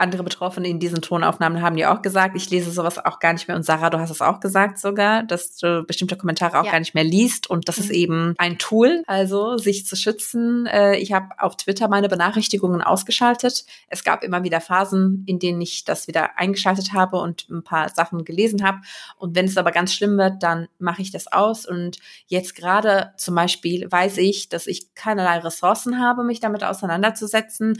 andere 0.01 0.23
Betroffene 0.23 0.67
in 0.67 0.79
diesen 0.79 1.01
Tonaufnahmen 1.01 1.61
haben 1.61 1.77
ja 1.77 1.95
auch 1.95 2.01
gesagt, 2.01 2.35
ich 2.35 2.49
lese 2.49 2.71
sowas 2.71 2.97
auch 2.97 3.19
gar 3.19 3.33
nicht 3.33 3.47
mehr. 3.47 3.55
Und 3.55 3.63
Sarah, 3.63 3.89
du 3.89 3.99
hast 3.99 4.09
es 4.09 4.21
auch 4.21 4.39
gesagt 4.39 4.79
sogar, 4.79 5.23
dass 5.23 5.55
du 5.55 5.83
bestimmte 5.83 6.17
Kommentare 6.17 6.59
auch 6.59 6.65
ja. 6.65 6.71
gar 6.71 6.79
nicht 6.79 6.95
mehr 6.95 7.03
liest. 7.03 7.49
Und 7.49 7.67
das 7.67 7.77
mhm. 7.77 7.83
ist 7.83 7.89
eben 7.91 8.35
ein 8.37 8.57
Tool, 8.57 9.03
also 9.07 9.57
sich 9.57 9.85
zu 9.85 9.95
schützen. 9.95 10.65
Äh, 10.65 10.97
ich 10.97 11.13
habe 11.13 11.27
auf 11.37 11.55
Twitter 11.55 11.87
meine 11.87 12.09
Benachrichtigungen 12.09 12.81
ausgeschaltet. 12.81 13.65
Es 13.87 14.03
gab 14.03 14.23
immer 14.23 14.43
wieder 14.43 14.59
Phasen, 14.59 15.23
in 15.27 15.39
denen 15.39 15.61
ich 15.61 15.85
das 15.85 16.07
wieder 16.07 16.37
eingeschaltet 16.37 16.93
habe 16.93 17.17
und 17.17 17.49
ein 17.49 17.63
paar 17.63 17.89
Sachen 17.89 18.25
gelesen 18.25 18.63
habe. 18.63 18.79
Und 19.17 19.35
wenn 19.35 19.45
es 19.45 19.57
aber 19.57 19.71
ganz 19.71 19.93
schlimm 19.93 20.17
wird, 20.17 20.41
dann 20.43 20.67
mache 20.79 21.01
ich 21.01 21.11
das 21.11 21.31
aus. 21.31 21.65
Und 21.65 21.97
jetzt 22.27 22.55
gerade 22.55 23.13
zum 23.17 23.35
Beispiel 23.35 23.91
weiß 23.91 24.17
ich, 24.17 24.49
dass 24.49 24.67
ich 24.67 24.93
keinerlei 24.95 25.39
Ressourcen 25.39 25.99
habe, 25.99 26.23
mich 26.23 26.39
damit 26.39 26.63
auseinanderzusetzen. 26.63 27.77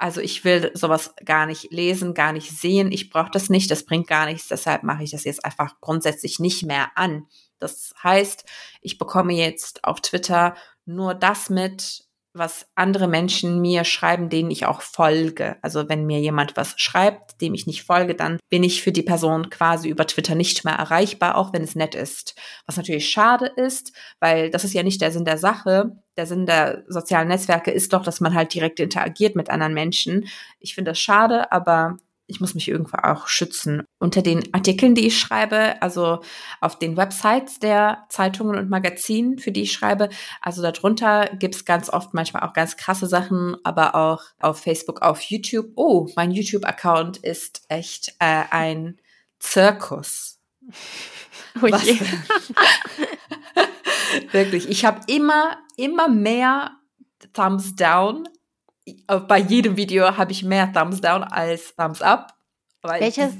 Also 0.00 0.22
ich 0.22 0.44
will 0.44 0.70
sowas 0.72 1.14
gar 1.26 1.44
nicht 1.44 1.72
lesen, 1.72 2.14
gar 2.14 2.32
nicht 2.32 2.50
sehen. 2.50 2.90
Ich 2.90 3.10
brauche 3.10 3.30
das 3.30 3.50
nicht, 3.50 3.70
das 3.70 3.84
bringt 3.84 4.06
gar 4.08 4.24
nichts. 4.24 4.48
Deshalb 4.48 4.82
mache 4.82 5.02
ich 5.02 5.10
das 5.10 5.24
jetzt 5.24 5.44
einfach 5.44 5.78
grundsätzlich 5.82 6.38
nicht 6.38 6.64
mehr 6.64 6.92
an. 6.94 7.26
Das 7.58 7.92
heißt, 8.02 8.46
ich 8.80 8.96
bekomme 8.96 9.34
jetzt 9.34 9.84
auf 9.84 10.00
Twitter 10.00 10.56
nur 10.86 11.12
das 11.12 11.50
mit, 11.50 12.08
was 12.32 12.66
andere 12.76 13.08
Menschen 13.08 13.60
mir 13.60 13.84
schreiben, 13.84 14.28
denen 14.28 14.50
ich 14.50 14.66
auch 14.66 14.82
folge. 14.82 15.56
Also 15.62 15.88
wenn 15.88 16.06
mir 16.06 16.20
jemand 16.20 16.56
was 16.56 16.74
schreibt, 16.76 17.40
dem 17.40 17.54
ich 17.54 17.66
nicht 17.66 17.82
folge, 17.82 18.14
dann 18.14 18.38
bin 18.48 18.62
ich 18.62 18.82
für 18.82 18.92
die 18.92 19.02
Person 19.02 19.50
quasi 19.50 19.88
über 19.88 20.06
Twitter 20.06 20.34
nicht 20.34 20.64
mehr 20.64 20.74
erreichbar, 20.74 21.36
auch 21.36 21.52
wenn 21.52 21.62
es 21.62 21.74
nett 21.74 21.94
ist. 21.94 22.36
Was 22.66 22.76
natürlich 22.76 23.10
schade 23.10 23.46
ist, 23.56 23.92
weil 24.20 24.50
das 24.50 24.64
ist 24.64 24.74
ja 24.74 24.82
nicht 24.82 25.00
der 25.00 25.10
Sinn 25.10 25.24
der 25.24 25.38
Sache. 25.38 25.96
Der 26.16 26.26
Sinn 26.26 26.46
der 26.46 26.84
sozialen 26.88 27.28
Netzwerke 27.28 27.70
ist 27.72 27.92
doch, 27.92 28.04
dass 28.04 28.20
man 28.20 28.34
halt 28.34 28.54
direkt 28.54 28.78
interagiert 28.78 29.34
mit 29.34 29.50
anderen 29.50 29.74
Menschen. 29.74 30.28
Ich 30.60 30.74
finde 30.74 30.92
das 30.92 31.00
schade, 31.00 31.50
aber 31.50 31.98
ich 32.30 32.40
muss 32.40 32.54
mich 32.54 32.68
irgendwo 32.68 32.96
auch 32.96 33.26
schützen. 33.26 33.82
Unter 33.98 34.22
den 34.22 34.54
Artikeln, 34.54 34.94
die 34.94 35.08
ich 35.08 35.18
schreibe, 35.18 35.82
also 35.82 36.20
auf 36.60 36.78
den 36.78 36.96
Websites 36.96 37.58
der 37.58 38.06
Zeitungen 38.08 38.56
und 38.56 38.70
Magazinen, 38.70 39.38
für 39.38 39.52
die 39.52 39.62
ich 39.62 39.72
schreibe, 39.72 40.08
also 40.40 40.62
darunter 40.62 41.26
gibt's 41.34 41.64
ganz 41.64 41.90
oft 41.90 42.14
manchmal 42.14 42.44
auch 42.44 42.52
ganz 42.52 42.76
krasse 42.76 43.06
Sachen, 43.06 43.56
aber 43.64 43.94
auch 43.94 44.22
auf 44.38 44.60
Facebook, 44.60 45.02
auf 45.02 45.20
YouTube. 45.22 45.72
Oh, 45.74 46.08
mein 46.16 46.30
YouTube-Account 46.30 47.18
ist 47.18 47.62
echt 47.68 48.14
äh, 48.20 48.44
ein 48.50 48.98
Zirkus. 49.38 50.38
Oh 51.60 51.66
je. 51.66 51.98
Wirklich, 54.32 54.68
ich 54.68 54.84
habe 54.84 55.00
immer, 55.08 55.58
immer 55.76 56.08
mehr 56.08 56.76
Thumbs 57.32 57.74
down 57.74 58.28
bei 59.28 59.38
jedem 59.38 59.76
Video 59.76 60.16
habe 60.16 60.32
ich 60.32 60.42
mehr 60.42 60.72
Thumbs 60.72 61.00
down 61.00 61.22
als 61.22 61.74
Thumbs 61.76 62.02
up. 62.02 62.34
Welches? 62.82 63.34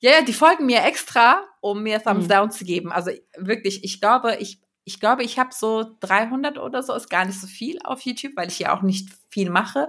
ja, 0.00 0.12
ja, 0.12 0.22
die 0.22 0.32
folgen 0.32 0.66
mir 0.66 0.84
extra, 0.84 1.42
um 1.60 1.82
mir 1.82 2.02
Thumbs 2.02 2.24
mhm. 2.24 2.28
down 2.28 2.50
zu 2.50 2.64
geben. 2.64 2.92
Also 2.92 3.10
wirklich, 3.36 3.84
ich 3.84 4.00
glaube, 4.00 4.36
ich 4.36 4.60
ich 4.88 5.00
glaube, 5.00 5.24
ich 5.24 5.36
habe 5.38 5.50
so 5.52 5.96
300 5.98 6.58
oder 6.58 6.80
so, 6.80 6.94
ist 6.94 7.10
gar 7.10 7.24
nicht 7.24 7.40
so 7.40 7.48
viel 7.48 7.80
auf 7.82 8.02
YouTube, 8.02 8.36
weil 8.36 8.46
ich 8.46 8.60
ja 8.60 8.72
auch 8.72 8.82
nicht 8.82 9.08
viel 9.36 9.50
mache. 9.50 9.88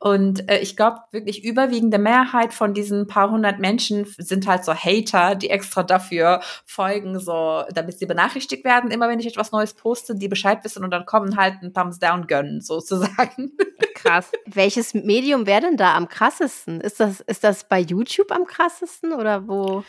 Und 0.00 0.50
äh, 0.50 0.58
ich 0.58 0.76
glaube, 0.76 0.98
wirklich 1.12 1.44
überwiegende 1.44 1.98
Mehrheit 1.98 2.52
von 2.52 2.74
diesen 2.74 3.06
paar 3.06 3.30
hundert 3.30 3.60
Menschen 3.60 4.04
sind 4.18 4.48
halt 4.48 4.64
so 4.64 4.74
Hater, 4.74 5.36
die 5.36 5.48
extra 5.48 5.84
dafür 5.84 6.40
folgen, 6.66 7.20
so, 7.20 7.62
damit 7.72 8.00
sie 8.00 8.06
benachrichtigt 8.06 8.64
werden, 8.64 8.90
immer 8.90 9.08
wenn 9.08 9.20
ich 9.20 9.28
etwas 9.28 9.52
Neues 9.52 9.74
poste, 9.74 10.16
die 10.16 10.26
Bescheid 10.26 10.64
wissen 10.64 10.82
und 10.82 10.90
dann 10.90 11.06
kommen 11.06 11.36
halt 11.36 11.62
ein 11.62 11.72
Thumbs 11.72 12.00
down 12.00 12.26
gönnen, 12.26 12.60
sozusagen. 12.60 13.52
Krass. 13.94 14.32
Welches 14.46 14.92
Medium 14.92 15.46
wäre 15.46 15.60
denn 15.60 15.76
da 15.76 15.94
am 15.94 16.08
krassesten? 16.08 16.80
Ist 16.80 16.98
das, 16.98 17.20
ist 17.20 17.44
das 17.44 17.68
bei 17.68 17.78
YouTube 17.78 18.32
am 18.32 18.44
krassesten 18.44 19.12
oder 19.12 19.46
wo? 19.46 19.84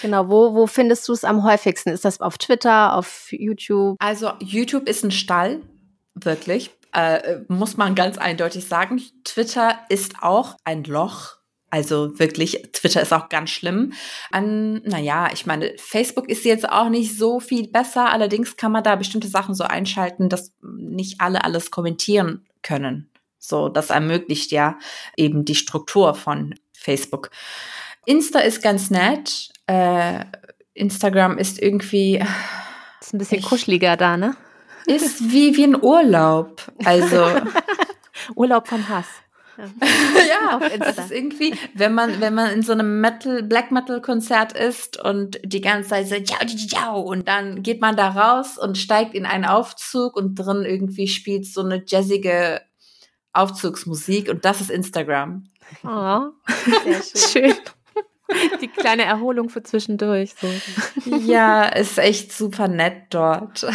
Genau, 0.00 0.30
wo, 0.30 0.54
wo 0.54 0.66
findest 0.66 1.06
du 1.08 1.12
es 1.12 1.24
am 1.24 1.44
häufigsten? 1.44 1.90
Ist 1.90 2.06
das 2.06 2.22
auf 2.22 2.38
Twitter, 2.38 2.94
auf 2.94 3.28
YouTube? 3.32 3.96
Also 3.98 4.32
YouTube 4.38 4.88
ist 4.88 5.04
ein 5.04 5.10
Stall, 5.10 5.60
wirklich. 6.14 6.70
Äh, 6.96 7.40
muss 7.48 7.76
man 7.76 7.94
ganz 7.94 8.16
eindeutig 8.16 8.66
sagen. 8.66 9.02
Twitter 9.22 9.78
ist 9.90 10.22
auch 10.22 10.56
ein 10.64 10.82
Loch. 10.84 11.36
Also 11.68 12.18
wirklich, 12.18 12.62
Twitter 12.72 13.02
ist 13.02 13.12
auch 13.12 13.28
ganz 13.28 13.50
schlimm. 13.50 13.92
An, 14.30 14.80
naja, 14.82 15.28
ich 15.30 15.44
meine, 15.44 15.74
Facebook 15.76 16.26
ist 16.30 16.46
jetzt 16.46 16.66
auch 16.66 16.88
nicht 16.88 17.18
so 17.18 17.38
viel 17.38 17.68
besser. 17.68 18.10
Allerdings 18.10 18.56
kann 18.56 18.72
man 18.72 18.82
da 18.82 18.96
bestimmte 18.96 19.28
Sachen 19.28 19.54
so 19.54 19.64
einschalten, 19.64 20.30
dass 20.30 20.54
nicht 20.62 21.20
alle 21.20 21.44
alles 21.44 21.70
kommentieren 21.70 22.46
können. 22.62 23.10
So, 23.38 23.68
das 23.68 23.90
ermöglicht 23.90 24.50
ja 24.50 24.78
eben 25.18 25.44
die 25.44 25.54
Struktur 25.54 26.14
von 26.14 26.54
Facebook. 26.72 27.30
Insta 28.06 28.38
ist 28.38 28.62
ganz 28.62 28.88
nett. 28.88 29.50
Äh, 29.66 30.24
Instagram 30.72 31.36
ist 31.36 31.60
irgendwie. 31.60 32.24
Ist 33.02 33.12
ein 33.12 33.18
bisschen 33.18 33.40
ich, 33.40 33.44
kuscheliger 33.44 33.98
da, 33.98 34.16
ne? 34.16 34.34
Ist 34.86 35.32
wie, 35.32 35.56
wie 35.56 35.64
ein 35.64 35.82
Urlaub. 35.82 36.62
Also. 36.84 37.26
Urlaub 38.34 38.68
von 38.68 38.88
Hass. 38.88 39.06
ja, 40.28 40.60
das 40.78 40.98
ist 40.98 41.10
irgendwie, 41.10 41.54
wenn 41.74 41.94
man, 41.94 42.20
wenn 42.20 42.34
man 42.34 42.50
in 42.52 42.62
so 42.62 42.72
einem 42.72 43.00
Metal, 43.00 43.42
Black 43.42 43.70
Metal 43.70 44.02
Konzert 44.02 44.52
ist 44.52 45.02
und 45.02 45.40
die 45.44 45.62
ganze 45.62 45.90
Zeit 45.90 46.08
so, 46.08 46.20
ciao, 46.20 46.46
ciao, 46.46 47.00
und 47.00 47.26
dann 47.26 47.62
geht 47.62 47.80
man 47.80 47.96
da 47.96 48.10
raus 48.10 48.58
und 48.58 48.76
steigt 48.76 49.14
in 49.14 49.24
einen 49.24 49.46
Aufzug 49.46 50.16
und 50.16 50.34
drin 50.34 50.64
irgendwie 50.64 51.08
spielt 51.08 51.46
so 51.46 51.62
eine 51.62 51.82
jazzige 51.86 52.60
Aufzugsmusik 53.32 54.28
und 54.28 54.44
das 54.44 54.60
ist 54.60 54.70
Instagram. 54.70 55.48
Oh, 55.84 56.26
sehr 56.84 57.02
schön. 57.16 57.54
schön. 57.54 57.54
Die 58.60 58.68
kleine 58.68 59.04
Erholung 59.04 59.48
für 59.48 59.62
zwischendurch. 59.62 60.34
So. 60.34 60.48
Ja, 61.16 61.64
ist 61.64 61.98
echt 61.98 62.32
super 62.32 62.68
nett 62.68 63.04
dort. 63.10 63.66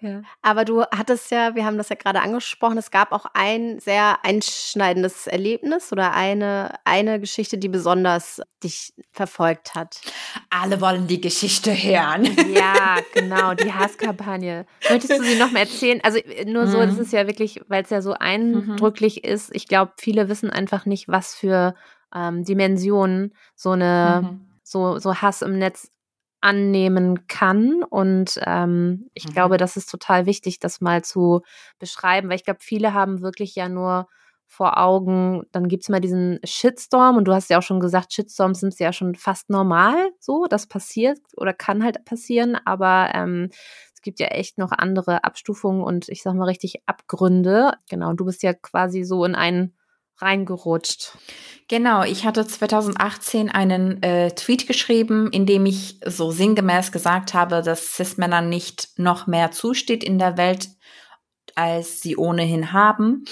Ja. 0.00 0.22
Aber 0.42 0.64
du 0.64 0.82
hattest 0.82 1.30
ja, 1.30 1.54
wir 1.54 1.64
haben 1.64 1.76
das 1.76 1.88
ja 1.90 1.96
gerade 1.96 2.20
angesprochen, 2.20 2.78
es 2.78 2.90
gab 2.90 3.12
auch 3.12 3.26
ein 3.34 3.78
sehr 3.80 4.24
einschneidendes 4.24 5.26
Erlebnis 5.26 5.92
oder 5.92 6.12
eine, 6.12 6.74
eine 6.84 7.20
Geschichte, 7.20 7.58
die 7.58 7.68
besonders 7.68 8.40
dich 8.62 8.94
verfolgt 9.12 9.74
hat. 9.74 10.00
Alle 10.48 10.80
wollen 10.80 11.06
die 11.06 11.20
Geschichte 11.20 11.72
hören. 11.72 12.28
Ja, 12.54 12.98
genau, 13.14 13.54
die 13.54 13.72
Hasskampagne. 13.72 14.66
Möchtest 14.88 15.20
du 15.20 15.24
sie 15.24 15.38
noch 15.38 15.50
mal 15.50 15.60
erzählen? 15.60 16.00
Also 16.02 16.20
nur 16.46 16.66
so, 16.66 16.78
mhm. 16.78 16.86
das 16.86 16.98
ist 16.98 17.12
ja 17.12 17.26
wirklich, 17.26 17.60
weil 17.68 17.82
es 17.82 17.90
ja 17.90 18.02
so 18.02 18.12
eindrücklich 18.12 19.22
mhm. 19.22 19.30
ist. 19.30 19.54
Ich 19.54 19.68
glaube, 19.68 19.92
viele 19.98 20.28
wissen 20.28 20.50
einfach 20.50 20.86
nicht, 20.86 21.08
was 21.08 21.34
für 21.34 21.74
ähm, 22.14 22.44
Dimensionen 22.44 23.34
so 23.54 23.70
eine 23.70 24.22
mhm. 24.22 24.46
so, 24.62 24.98
so 24.98 25.16
Hass 25.16 25.42
im 25.42 25.58
Netz 25.58 25.90
annehmen 26.40 27.26
kann. 27.26 27.82
Und 27.82 28.40
ähm, 28.46 29.08
ich 29.14 29.26
mhm. 29.26 29.32
glaube, 29.32 29.56
das 29.56 29.76
ist 29.76 29.90
total 29.90 30.26
wichtig, 30.26 30.58
das 30.58 30.80
mal 30.80 31.02
zu 31.02 31.42
beschreiben, 31.78 32.28
weil 32.28 32.36
ich 32.36 32.44
glaube, 32.44 32.60
viele 32.62 32.94
haben 32.94 33.20
wirklich 33.20 33.54
ja 33.54 33.68
nur 33.68 34.08
vor 34.46 34.78
Augen, 34.78 35.44
dann 35.52 35.68
gibt 35.68 35.84
es 35.84 35.88
mal 35.88 36.00
diesen 36.00 36.40
Shitstorm 36.42 37.16
und 37.16 37.24
du 37.26 37.32
hast 37.32 37.50
ja 37.50 37.58
auch 37.58 37.62
schon 37.62 37.78
gesagt, 37.78 38.12
Shitstorms 38.12 38.58
sind 38.58 38.76
ja 38.80 38.92
schon 38.92 39.14
fast 39.14 39.48
normal 39.48 40.10
so, 40.18 40.46
das 40.50 40.66
passiert 40.66 41.20
oder 41.36 41.52
kann 41.52 41.84
halt 41.84 42.04
passieren, 42.04 42.58
aber 42.64 43.10
ähm, 43.14 43.50
es 43.94 44.02
gibt 44.02 44.18
ja 44.18 44.26
echt 44.26 44.58
noch 44.58 44.72
andere 44.72 45.22
Abstufungen 45.22 45.82
und 45.82 46.08
ich 46.08 46.22
sag 46.22 46.34
mal 46.34 46.46
richtig 46.46 46.82
Abgründe. 46.86 47.74
Genau, 47.88 48.12
du 48.14 48.24
bist 48.24 48.42
ja 48.42 48.52
quasi 48.52 49.04
so 49.04 49.24
in 49.24 49.36
einen 49.36 49.76
reingerutscht. 50.20 51.16
Genau, 51.68 52.02
ich 52.02 52.24
hatte 52.24 52.46
2018 52.46 53.48
einen 53.48 54.02
äh, 54.02 54.32
Tweet 54.32 54.66
geschrieben, 54.66 55.30
in 55.30 55.46
dem 55.46 55.66
ich 55.66 56.00
so 56.04 56.32
sinngemäß 56.32 56.90
gesagt 56.90 57.32
habe, 57.32 57.62
dass 57.62 57.94
Cis-Männern 57.94 58.48
nicht 58.48 58.88
noch 58.96 59.26
mehr 59.26 59.52
zusteht 59.52 60.02
in 60.02 60.18
der 60.18 60.36
Welt, 60.36 60.68
als 61.54 62.00
sie 62.00 62.16
ohnehin 62.16 62.72
haben. 62.72 63.24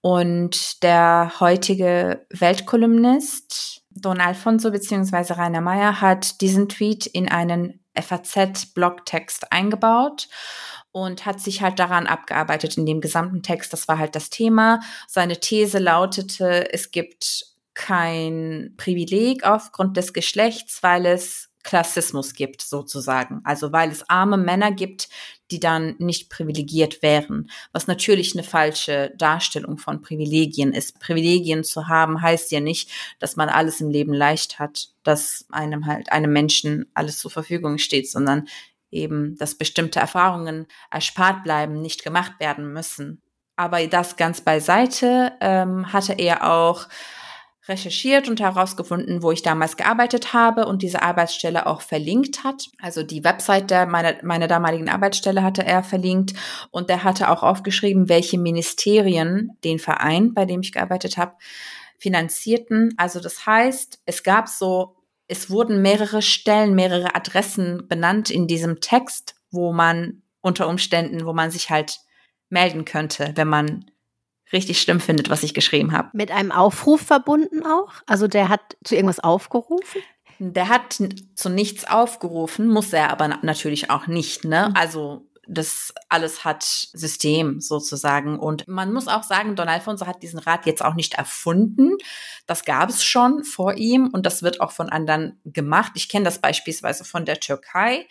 Und 0.00 0.82
der 0.82 1.32
heutige 1.40 2.26
Weltkolumnist 2.30 3.82
Don 3.90 4.20
Alfonso 4.20 4.70
bzw. 4.70 5.32
Rainer 5.32 5.60
Meyer 5.60 6.00
hat 6.00 6.40
diesen 6.40 6.68
Tweet 6.68 7.06
in 7.06 7.28
einen 7.28 7.80
FAZ-Blogtext 7.94 9.50
eingebaut 9.50 10.28
und 10.92 11.26
hat 11.26 11.40
sich 11.40 11.62
halt 11.62 11.78
daran 11.78 12.06
abgearbeitet 12.06 12.76
in 12.78 12.86
dem 12.86 13.00
gesamten 13.00 13.42
Text. 13.42 13.72
Das 13.72 13.88
war 13.88 13.98
halt 13.98 14.14
das 14.14 14.30
Thema. 14.30 14.80
Seine 15.06 15.38
These 15.38 15.78
lautete, 15.78 16.72
es 16.72 16.90
gibt 16.90 17.46
kein 17.74 18.74
Privileg 18.76 19.44
aufgrund 19.44 19.96
des 19.96 20.12
Geschlechts, 20.12 20.82
weil 20.82 21.06
es 21.06 21.48
Klassismus 21.62 22.34
gibt, 22.34 22.62
sozusagen. 22.62 23.40
Also 23.44 23.72
weil 23.72 23.90
es 23.90 24.08
arme 24.08 24.38
Männer 24.38 24.72
gibt, 24.72 25.08
die 25.50 25.60
dann 25.60 25.96
nicht 25.98 26.30
privilegiert 26.30 27.02
wären. 27.02 27.50
Was 27.72 27.86
natürlich 27.86 28.34
eine 28.34 28.42
falsche 28.42 29.12
Darstellung 29.16 29.76
von 29.76 30.00
Privilegien 30.00 30.72
ist. 30.72 30.98
Privilegien 30.98 31.64
zu 31.64 31.88
haben 31.88 32.22
heißt 32.22 32.52
ja 32.52 32.60
nicht, 32.60 32.90
dass 33.18 33.36
man 33.36 33.48
alles 33.48 33.80
im 33.80 33.90
Leben 33.90 34.14
leicht 34.14 34.58
hat, 34.58 34.88
dass 35.02 35.46
einem 35.50 35.86
halt 35.86 36.10
einem 36.10 36.32
Menschen 36.32 36.86
alles 36.94 37.18
zur 37.18 37.30
Verfügung 37.30 37.78
steht, 37.78 38.10
sondern 38.10 38.48
eben, 38.90 39.36
dass 39.38 39.56
bestimmte 39.56 40.00
Erfahrungen 40.00 40.66
erspart 40.90 41.44
bleiben, 41.44 41.80
nicht 41.80 42.04
gemacht 42.04 42.32
werden 42.38 42.72
müssen. 42.72 43.22
Aber 43.56 43.84
das 43.86 44.16
ganz 44.16 44.40
beiseite 44.40 45.32
ähm, 45.40 45.92
hatte 45.92 46.12
er 46.12 46.48
auch 46.50 46.86
recherchiert 47.68 48.28
und 48.28 48.40
herausgefunden, 48.40 49.22
wo 49.22 49.30
ich 49.30 49.42
damals 49.42 49.76
gearbeitet 49.76 50.32
habe 50.32 50.66
und 50.66 50.82
diese 50.82 51.02
Arbeitsstelle 51.02 51.66
auch 51.66 51.82
verlinkt 51.82 52.44
hat. 52.44 52.68
Also 52.80 53.02
die 53.02 53.24
Website 53.24 53.70
der 53.70 53.86
meiner, 53.86 54.14
meiner 54.22 54.48
damaligen 54.48 54.88
Arbeitsstelle 54.88 55.42
hatte 55.42 55.64
er 55.64 55.82
verlinkt 55.82 56.32
und 56.70 56.88
er 56.88 57.04
hatte 57.04 57.28
auch 57.30 57.42
aufgeschrieben, 57.42 58.08
welche 58.08 58.38
Ministerien 58.38 59.50
den 59.64 59.78
Verein, 59.78 60.32
bei 60.34 60.46
dem 60.46 60.60
ich 60.60 60.72
gearbeitet 60.72 61.18
habe, 61.18 61.34
finanzierten. 61.98 62.94
Also 62.96 63.20
das 63.20 63.44
heißt, 63.44 64.00
es 64.06 64.22
gab 64.22 64.48
so, 64.48 64.94
es 65.28 65.50
wurden 65.50 65.82
mehrere 65.82 66.22
Stellen, 66.22 66.74
mehrere 66.74 67.14
Adressen 67.14 67.86
benannt 67.86 68.30
in 68.30 68.46
diesem 68.46 68.80
Text, 68.80 69.36
wo 69.50 69.72
man 69.72 70.22
unter 70.40 70.68
Umständen, 70.68 71.26
wo 71.26 71.32
man 71.32 71.50
sich 71.50 71.70
halt 71.70 71.98
melden 72.48 72.84
könnte, 72.84 73.32
wenn 73.34 73.48
man 73.48 73.90
richtig 74.52 74.80
schlimm 74.80 75.00
findet, 75.00 75.28
was 75.28 75.42
ich 75.42 75.52
geschrieben 75.52 75.92
habe. 75.92 76.08
Mit 76.14 76.30
einem 76.30 76.50
Aufruf 76.50 77.02
verbunden 77.02 77.64
auch? 77.66 77.92
Also 78.06 78.26
der 78.26 78.48
hat 78.48 78.78
zu 78.82 78.94
irgendwas 78.94 79.20
aufgerufen? 79.20 80.00
Der 80.38 80.68
hat 80.68 81.02
zu 81.34 81.50
nichts 81.50 81.84
aufgerufen, 81.86 82.68
muss 82.68 82.92
er 82.92 83.10
aber 83.10 83.28
natürlich 83.28 83.90
auch 83.90 84.06
nicht, 84.06 84.44
ne? 84.44 84.68
Mhm. 84.68 84.76
Also 84.76 85.27
das 85.48 85.94
alles 86.08 86.44
hat 86.44 86.62
System 86.62 87.60
sozusagen. 87.60 88.38
Und 88.38 88.68
man 88.68 88.92
muss 88.92 89.08
auch 89.08 89.22
sagen, 89.22 89.56
Don 89.56 89.68
Alfonso 89.68 90.06
hat 90.06 90.22
diesen 90.22 90.38
Rat 90.38 90.66
jetzt 90.66 90.84
auch 90.84 90.94
nicht 90.94 91.14
erfunden. 91.14 91.96
Das 92.46 92.64
gab 92.64 92.90
es 92.90 93.02
schon 93.02 93.44
vor 93.44 93.74
ihm 93.74 94.08
und 94.12 94.26
das 94.26 94.42
wird 94.42 94.60
auch 94.60 94.72
von 94.72 94.90
anderen 94.90 95.40
gemacht. 95.44 95.92
Ich 95.94 96.08
kenne 96.08 96.26
das 96.26 96.38
beispielsweise 96.38 97.04
von 97.04 97.24
der 97.24 97.40
Türkei, 97.40 98.06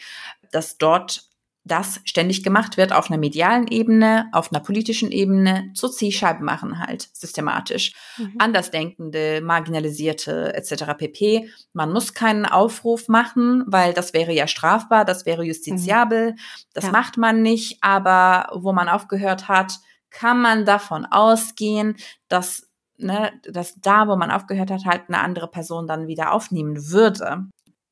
dass 0.51 0.77
dort 0.77 1.27
das 1.67 1.99
ständig 2.03 2.43
gemacht 2.43 2.77
wird 2.77 2.93
auf 2.93 3.09
einer 3.09 3.19
medialen 3.19 3.67
Ebene, 3.67 4.29
auf 4.31 4.51
einer 4.51 4.61
politischen 4.61 5.11
Ebene, 5.11 5.71
zur 5.73 5.91
Zielscheibe 5.91 6.43
machen 6.43 6.79
halt 6.79 7.09
systematisch. 7.13 7.93
Mhm. 8.17 8.35
Andersdenkende, 8.39 9.41
marginalisierte 9.41 10.53
etc. 10.55 10.95
pp. 10.97 11.49
Man 11.73 11.91
muss 11.91 12.13
keinen 12.13 12.45
Aufruf 12.45 13.07
machen, 13.07 13.63
weil 13.67 13.93
das 13.93 14.13
wäre 14.13 14.33
ja 14.33 14.47
strafbar, 14.47 15.05
das 15.05 15.25
wäre 15.25 15.43
justiziabel. 15.43 16.31
Mhm. 16.31 16.37
Das 16.73 16.85
ja. 16.85 16.91
macht 16.91 17.17
man 17.17 17.41
nicht, 17.41 17.77
aber 17.81 18.49
wo 18.53 18.73
man 18.73 18.89
aufgehört 18.89 19.47
hat, 19.47 19.73
kann 20.09 20.41
man 20.41 20.65
davon 20.65 21.05
ausgehen, 21.05 21.95
dass 22.27 22.63
Ne, 22.99 23.31
dass 23.43 23.79
da, 23.79 24.07
wo 24.07 24.15
man 24.15 24.31
aufgehört 24.31 24.71
hat, 24.71 24.85
halt 24.85 25.03
eine 25.07 25.19
andere 25.19 25.47
Person 25.47 25.85
dann 25.85 26.07
wieder 26.07 26.31
aufnehmen 26.31 26.89
würde. 26.89 27.45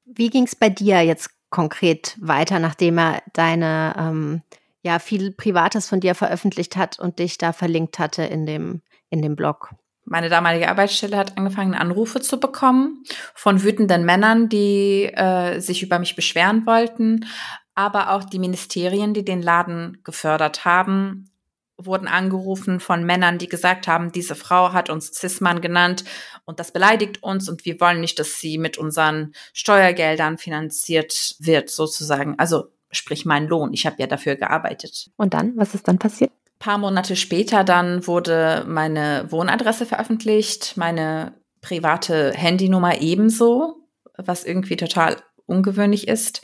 Wie 0.03 0.31
ging 0.31 0.45
es 0.45 0.55
bei 0.55 0.69
dir 0.69 1.01
jetzt 1.01 1.29
konkret 1.55 2.17
weiter, 2.19 2.59
nachdem 2.59 2.97
er 2.97 3.23
deine, 3.31 3.95
ähm, 3.97 4.41
ja, 4.83 4.99
viel 4.99 5.31
Privates 5.31 5.87
von 5.87 6.01
dir 6.01 6.13
veröffentlicht 6.13 6.75
hat 6.75 6.99
und 6.99 7.17
dich 7.17 7.37
da 7.37 7.53
verlinkt 7.53 7.97
hatte 7.97 8.23
in 8.23 8.45
dem, 8.45 8.81
in 9.09 9.21
dem 9.21 9.37
Blog? 9.37 9.69
Meine 10.03 10.27
damalige 10.27 10.67
Arbeitsstelle 10.67 11.15
hat 11.15 11.37
angefangen, 11.37 11.73
Anrufe 11.73 12.19
zu 12.19 12.41
bekommen 12.41 13.05
von 13.33 13.63
wütenden 13.63 14.03
Männern, 14.03 14.49
die 14.49 15.05
äh, 15.05 15.59
sich 15.61 15.81
über 15.81 15.97
mich 15.97 16.17
beschweren 16.17 16.65
wollten, 16.65 17.25
aber 17.73 18.11
auch 18.11 18.25
die 18.25 18.39
Ministerien, 18.39 19.13
die 19.13 19.23
den 19.23 19.41
Laden 19.41 19.99
gefördert 20.03 20.65
haben, 20.65 21.31
wurden 21.77 22.07
angerufen 22.07 22.79
von 22.79 23.03
Männern, 23.03 23.37
die 23.37 23.49
gesagt 23.49 23.87
haben, 23.87 24.11
diese 24.11 24.35
Frau 24.35 24.71
hat 24.73 24.89
uns 24.89 25.11
Cis-Mann 25.13 25.61
genannt 25.61 26.05
und 26.45 26.59
das 26.59 26.71
beleidigt 26.71 27.21
uns 27.21 27.49
und 27.49 27.65
wir 27.65 27.79
wollen 27.81 27.99
nicht, 27.99 28.17
dass 28.19 28.39
sie 28.39 28.57
mit 28.57 28.77
unseren 28.77 29.33
Steuergeldern 29.53 30.37
finanziert 30.37 31.35
wird, 31.39 31.69
sozusagen. 31.69 32.39
Also 32.39 32.69
sprich 32.91 33.25
mein 33.25 33.47
Lohn. 33.47 33.73
Ich 33.73 33.85
habe 33.85 33.97
ja 33.99 34.07
dafür 34.07 34.35
gearbeitet. 34.35 35.09
Und 35.17 35.33
dann, 35.33 35.53
was 35.57 35.75
ist 35.75 35.87
dann 35.87 35.99
passiert? 35.99 36.31
Ein 36.31 36.59
paar 36.59 36.77
Monate 36.77 37.15
später 37.15 37.63
dann 37.63 38.07
wurde 38.07 38.63
meine 38.67 39.25
Wohnadresse 39.29 39.85
veröffentlicht, 39.85 40.77
meine 40.77 41.33
private 41.61 42.31
Handynummer 42.33 43.01
ebenso, 43.01 43.75
was 44.17 44.45
irgendwie 44.45 44.77
total 44.77 45.17
ungewöhnlich 45.45 46.07
ist. 46.07 46.41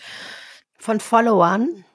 Von 0.77 0.99
Followern 0.99 1.85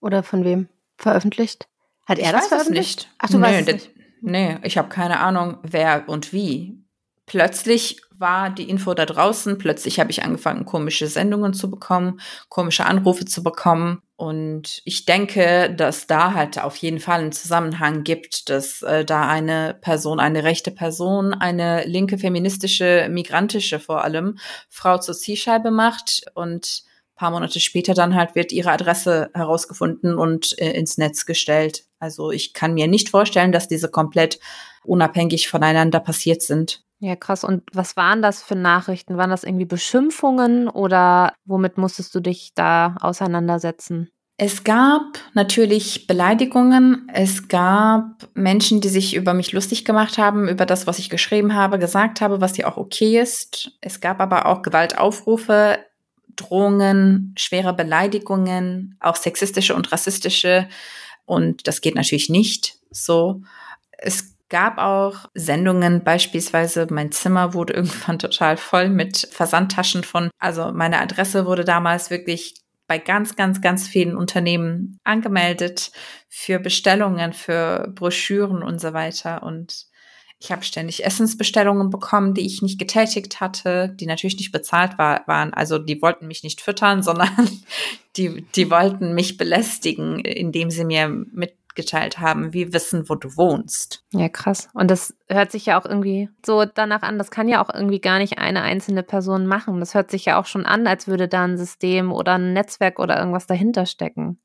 oder 0.00 0.22
von 0.22 0.44
wem 0.44 0.68
veröffentlicht? 0.98 1.66
Hat 2.04 2.18
er 2.18 2.26
ich 2.26 2.32
das 2.32 2.48
veröffentlicht? 2.48 3.08
Ach, 3.18 3.28
du 3.28 3.38
nee, 3.38 3.44
weißt 3.44 3.68
es 3.68 3.74
nicht. 3.74 3.90
Nee, 4.22 4.58
ich 4.62 4.78
habe 4.78 4.88
keine 4.88 5.20
Ahnung, 5.20 5.58
wer 5.62 6.08
und 6.08 6.32
wie. 6.32 6.78
Plötzlich 7.26 8.00
war 8.22 8.50
die 8.50 8.68
Info 8.68 8.94
da 8.94 9.04
draußen. 9.04 9.58
Plötzlich 9.58 10.00
habe 10.00 10.10
ich 10.10 10.22
angefangen, 10.22 10.64
komische 10.64 11.06
Sendungen 11.08 11.54
zu 11.54 11.70
bekommen, 11.70 12.20
komische 12.48 12.86
Anrufe 12.86 13.24
zu 13.24 13.42
bekommen. 13.42 14.00
Und 14.16 14.80
ich 14.84 15.04
denke, 15.04 15.74
dass 15.76 16.06
da 16.06 16.34
halt 16.34 16.62
auf 16.62 16.76
jeden 16.76 17.00
Fall 17.00 17.20
einen 17.20 17.32
Zusammenhang 17.32 18.04
gibt, 18.04 18.48
dass 18.48 18.82
äh, 18.82 19.04
da 19.04 19.28
eine 19.28 19.76
Person, 19.80 20.20
eine 20.20 20.44
rechte 20.44 20.70
Person, 20.70 21.34
eine 21.34 21.84
linke 21.84 22.18
feministische, 22.18 23.08
migrantische 23.10 23.80
vor 23.80 24.04
allem 24.04 24.38
Frau 24.68 24.98
zur 24.98 25.16
Zielscheibe 25.16 25.70
macht 25.72 26.22
und 26.34 26.84
paar 27.14 27.30
Monate 27.30 27.60
später 27.60 27.94
dann 27.94 28.14
halt 28.14 28.34
wird 28.34 28.52
ihre 28.52 28.70
Adresse 28.70 29.30
herausgefunden 29.34 30.16
und 30.18 30.58
äh, 30.58 30.72
ins 30.72 30.98
Netz 30.98 31.26
gestellt. 31.26 31.84
Also 31.98 32.30
ich 32.30 32.52
kann 32.52 32.74
mir 32.74 32.88
nicht 32.88 33.10
vorstellen, 33.10 33.52
dass 33.52 33.68
diese 33.68 33.88
komplett 33.88 34.38
unabhängig 34.84 35.48
voneinander 35.48 36.00
passiert 36.00 36.42
sind. 36.42 36.82
Ja, 36.98 37.16
krass. 37.16 37.42
Und 37.42 37.64
was 37.72 37.96
waren 37.96 38.22
das 38.22 38.42
für 38.42 38.54
Nachrichten? 38.54 39.16
Waren 39.16 39.30
das 39.30 39.42
irgendwie 39.42 39.64
Beschimpfungen 39.64 40.68
oder 40.68 41.34
womit 41.44 41.76
musstest 41.76 42.14
du 42.14 42.20
dich 42.20 42.52
da 42.54 42.96
auseinandersetzen? 43.00 44.08
Es 44.36 44.64
gab 44.64 45.18
natürlich 45.34 46.06
Beleidigungen. 46.06 47.08
Es 47.12 47.48
gab 47.48 48.28
Menschen, 48.34 48.80
die 48.80 48.88
sich 48.88 49.14
über 49.14 49.34
mich 49.34 49.52
lustig 49.52 49.84
gemacht 49.84 50.18
haben, 50.18 50.48
über 50.48 50.64
das, 50.64 50.86
was 50.86 50.98
ich 50.98 51.10
geschrieben 51.10 51.54
habe, 51.54 51.78
gesagt 51.78 52.20
habe, 52.20 52.40
was 52.40 52.56
ja 52.56 52.66
auch 52.66 52.76
okay 52.76 53.20
ist. 53.20 53.72
Es 53.80 54.00
gab 54.00 54.20
aber 54.20 54.46
auch 54.46 54.62
Gewaltaufrufe. 54.62 55.78
Drohungen, 56.36 57.34
schwere 57.36 57.74
Beleidigungen, 57.74 58.96
auch 59.00 59.16
sexistische 59.16 59.74
und 59.74 59.92
rassistische. 59.92 60.68
Und 61.24 61.66
das 61.66 61.80
geht 61.80 61.94
natürlich 61.94 62.28
nicht 62.28 62.76
so. 62.90 63.42
Es 63.98 64.36
gab 64.48 64.78
auch 64.78 65.30
Sendungen, 65.34 66.04
beispielsweise 66.04 66.86
mein 66.90 67.10
Zimmer 67.10 67.54
wurde 67.54 67.72
irgendwann 67.72 68.18
total 68.20 68.56
voll 68.56 68.88
mit 68.90 69.28
Versandtaschen 69.30 70.04
von, 70.04 70.30
also 70.38 70.72
meine 70.72 71.00
Adresse 71.00 71.46
wurde 71.46 71.64
damals 71.64 72.10
wirklich 72.10 72.54
bei 72.86 72.98
ganz, 72.98 73.36
ganz, 73.36 73.62
ganz 73.62 73.88
vielen 73.88 74.16
Unternehmen 74.16 74.98
angemeldet 75.04 75.92
für 76.28 76.58
Bestellungen, 76.58 77.32
für 77.32 77.90
Broschüren 77.94 78.62
und 78.62 78.80
so 78.80 78.92
weiter. 78.92 79.42
Und 79.42 79.86
ich 80.42 80.50
habe 80.50 80.64
ständig 80.64 81.04
Essensbestellungen 81.04 81.90
bekommen, 81.90 82.34
die 82.34 82.44
ich 82.44 82.62
nicht 82.62 82.78
getätigt 82.78 83.40
hatte, 83.40 83.94
die 84.00 84.06
natürlich 84.06 84.36
nicht 84.36 84.50
bezahlt 84.50 84.98
war, 84.98 85.22
waren. 85.28 85.54
Also 85.54 85.78
die 85.78 86.02
wollten 86.02 86.26
mich 86.26 86.42
nicht 86.42 86.60
füttern, 86.60 87.02
sondern 87.02 87.48
die, 88.16 88.44
die 88.56 88.70
wollten 88.70 89.14
mich 89.14 89.36
belästigen, 89.36 90.18
indem 90.18 90.70
sie 90.70 90.84
mir 90.84 91.08
mitgeteilt 91.08 92.18
haben, 92.18 92.52
wie 92.52 92.72
wissen, 92.72 93.08
wo 93.08 93.14
du 93.14 93.36
wohnst. 93.36 94.04
Ja, 94.12 94.28
krass. 94.28 94.68
Und 94.74 94.90
das 94.90 95.14
hört 95.28 95.52
sich 95.52 95.66
ja 95.66 95.80
auch 95.80 95.86
irgendwie 95.86 96.28
so 96.44 96.64
danach 96.64 97.02
an, 97.02 97.18
das 97.18 97.30
kann 97.30 97.48
ja 97.48 97.64
auch 97.64 97.72
irgendwie 97.72 98.00
gar 98.00 98.18
nicht 98.18 98.38
eine 98.38 98.62
einzelne 98.62 99.04
Person 99.04 99.46
machen. 99.46 99.78
Das 99.78 99.94
hört 99.94 100.10
sich 100.10 100.24
ja 100.24 100.40
auch 100.40 100.46
schon 100.46 100.66
an, 100.66 100.88
als 100.88 101.06
würde 101.06 101.28
da 101.28 101.44
ein 101.44 101.56
System 101.56 102.10
oder 102.10 102.34
ein 102.34 102.52
Netzwerk 102.52 102.98
oder 102.98 103.16
irgendwas 103.16 103.46
dahinter 103.46 103.86
stecken. 103.86 104.38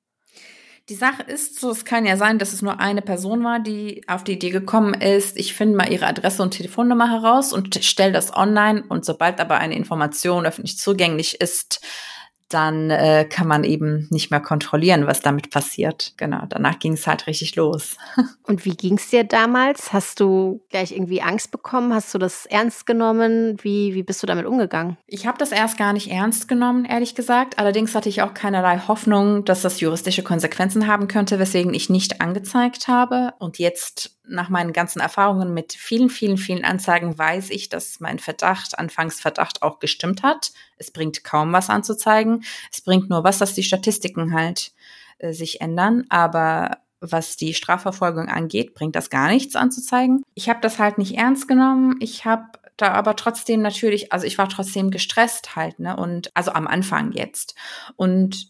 Die 0.89 0.95
Sache 0.95 1.23
ist 1.23 1.60
so, 1.60 1.69
es 1.69 1.84
kann 1.84 2.06
ja 2.06 2.15
sein, 2.15 2.39
dass 2.39 2.54
es 2.54 2.62
nur 2.62 2.80
eine 2.80 3.02
Person 3.02 3.43
war, 3.43 3.60
die 3.60 4.04
auf 4.08 4.23
die 4.23 4.34
Idee 4.34 4.52
gekommen 4.52 4.93
ist, 4.93 5.36
ich 5.36 5.54
finde 5.54 5.76
mal 5.76 5.91
ihre 5.91 6.08
Adresse 6.08 6.41
und 6.41 6.52
Telefonnummer 6.52 7.12
heraus 7.12 7.52
und 7.52 7.84
stelle 7.84 8.13
das 8.13 8.34
online. 8.34 8.86
Und 8.88 9.04
sobald 9.04 9.41
aber 9.41 9.58
eine 9.58 9.76
Information 9.76 10.45
öffentlich 10.45 10.78
zugänglich 10.78 11.41
ist, 11.41 11.82
dann 12.49 12.89
äh, 12.89 13.25
kann 13.29 13.47
man 13.47 13.63
eben 13.63 14.07
nicht 14.10 14.31
mehr 14.31 14.39
kontrollieren, 14.39 15.07
was 15.07 15.21
damit 15.21 15.49
passiert. 15.49 16.13
Genau, 16.17 16.43
danach 16.47 16.79
ging 16.79 16.93
es 16.93 17.07
halt 17.07 17.27
richtig 17.27 17.55
los. 17.55 17.97
Und 18.43 18.65
wie 18.65 18.75
ging 18.75 18.97
es 18.97 19.10
dir 19.10 19.23
damals? 19.23 19.91
Hast 19.93 20.19
du 20.19 20.62
gleich 20.69 20.91
irgendwie 20.91 21.21
Angst 21.21 21.51
bekommen? 21.51 21.93
Hast 21.93 22.13
du 22.13 22.17
das 22.17 22.45
ernst 22.45 22.86
genommen? 22.86 23.57
Wie, 23.62 23.93
wie 23.93 24.03
bist 24.03 24.23
du 24.23 24.27
damit 24.27 24.45
umgegangen? 24.45 24.97
Ich 25.07 25.27
habe 25.27 25.38
das 25.38 25.51
erst 25.51 25.77
gar 25.77 25.93
nicht 25.93 26.10
ernst 26.10 26.47
genommen, 26.47 26.86
ehrlich 26.86 27.15
gesagt. 27.15 27.60
Allerdings 27.60 27.95
hatte 27.95 28.10
ich 28.10 28.21
auch 28.21 28.33
keinerlei 28.33 28.79
Hoffnung, 28.88 29.43
dass 29.45 29.62
das 29.62 29.79
juristische 29.79 30.23
Konsequenzen 30.23 30.88
haben 30.88 31.07
könnte, 31.07 31.39
weswegen 31.39 31.73
ich 31.73 31.89
nicht 31.89 32.21
angezeigt 32.21 32.88
habe. 32.88 33.33
Und 33.39 33.60
jetzt 33.60 34.16
nach 34.30 34.50
meinen 34.50 34.74
ganzen 34.74 35.00
Erfahrungen 35.00 35.54
mit 35.54 35.74
vielen, 35.74 36.10
vielen, 36.10 36.38
vielen 36.38 36.66
Anzeigen 36.66 37.18
weiß 37.18 37.50
ich, 37.50 37.70
dass 37.70 38.00
mein 38.00 38.20
Verdacht, 38.20 38.78
Anfangsverdacht 38.78 39.62
auch 39.62 39.80
gestimmt 39.80 40.24
hat. 40.24 40.52
Es 40.78 40.92
bringt 40.92 41.24
kaum 41.24 41.54
was 41.54 41.70
anzuzeigen. 41.70 42.44
Es 42.72 42.82
bringt 42.82 43.10
nur 43.10 43.24
was, 43.24 43.38
dass 43.38 43.54
die 43.54 43.63
Statistiken 43.63 44.34
halt 44.34 44.72
äh, 45.20 45.34
sich 45.34 45.62
ändern. 45.62 46.06
Aber 46.10 46.78
was 47.00 47.38
die 47.38 47.54
Strafverfolgung 47.54 48.28
angeht, 48.28 48.74
bringt 48.74 48.96
das 48.96 49.10
gar 49.10 49.30
nichts 49.30 49.56
anzuzeigen. 49.56 50.24
Ich 50.34 50.50
habe 50.50 50.60
das 50.62 50.80
halt 50.80 50.98
nicht 50.98 51.16
ernst 51.16 51.48
genommen. 51.48 51.96
Ich 52.00 52.26
habe 52.26 52.46
da 52.76 52.92
aber 52.92 53.16
trotzdem 53.16 53.62
natürlich, 53.62 54.13
also 54.13 54.26
ich 54.26 54.38
war 54.38 54.50
trotzdem 54.50 54.92
gestresst 54.92 55.56
halt, 55.56 55.80
ne? 55.80 55.96
Und 55.96 56.32
also 56.36 56.52
am 56.52 56.68
Anfang 56.68 57.12
jetzt. 57.12 57.56
Und 57.96 58.50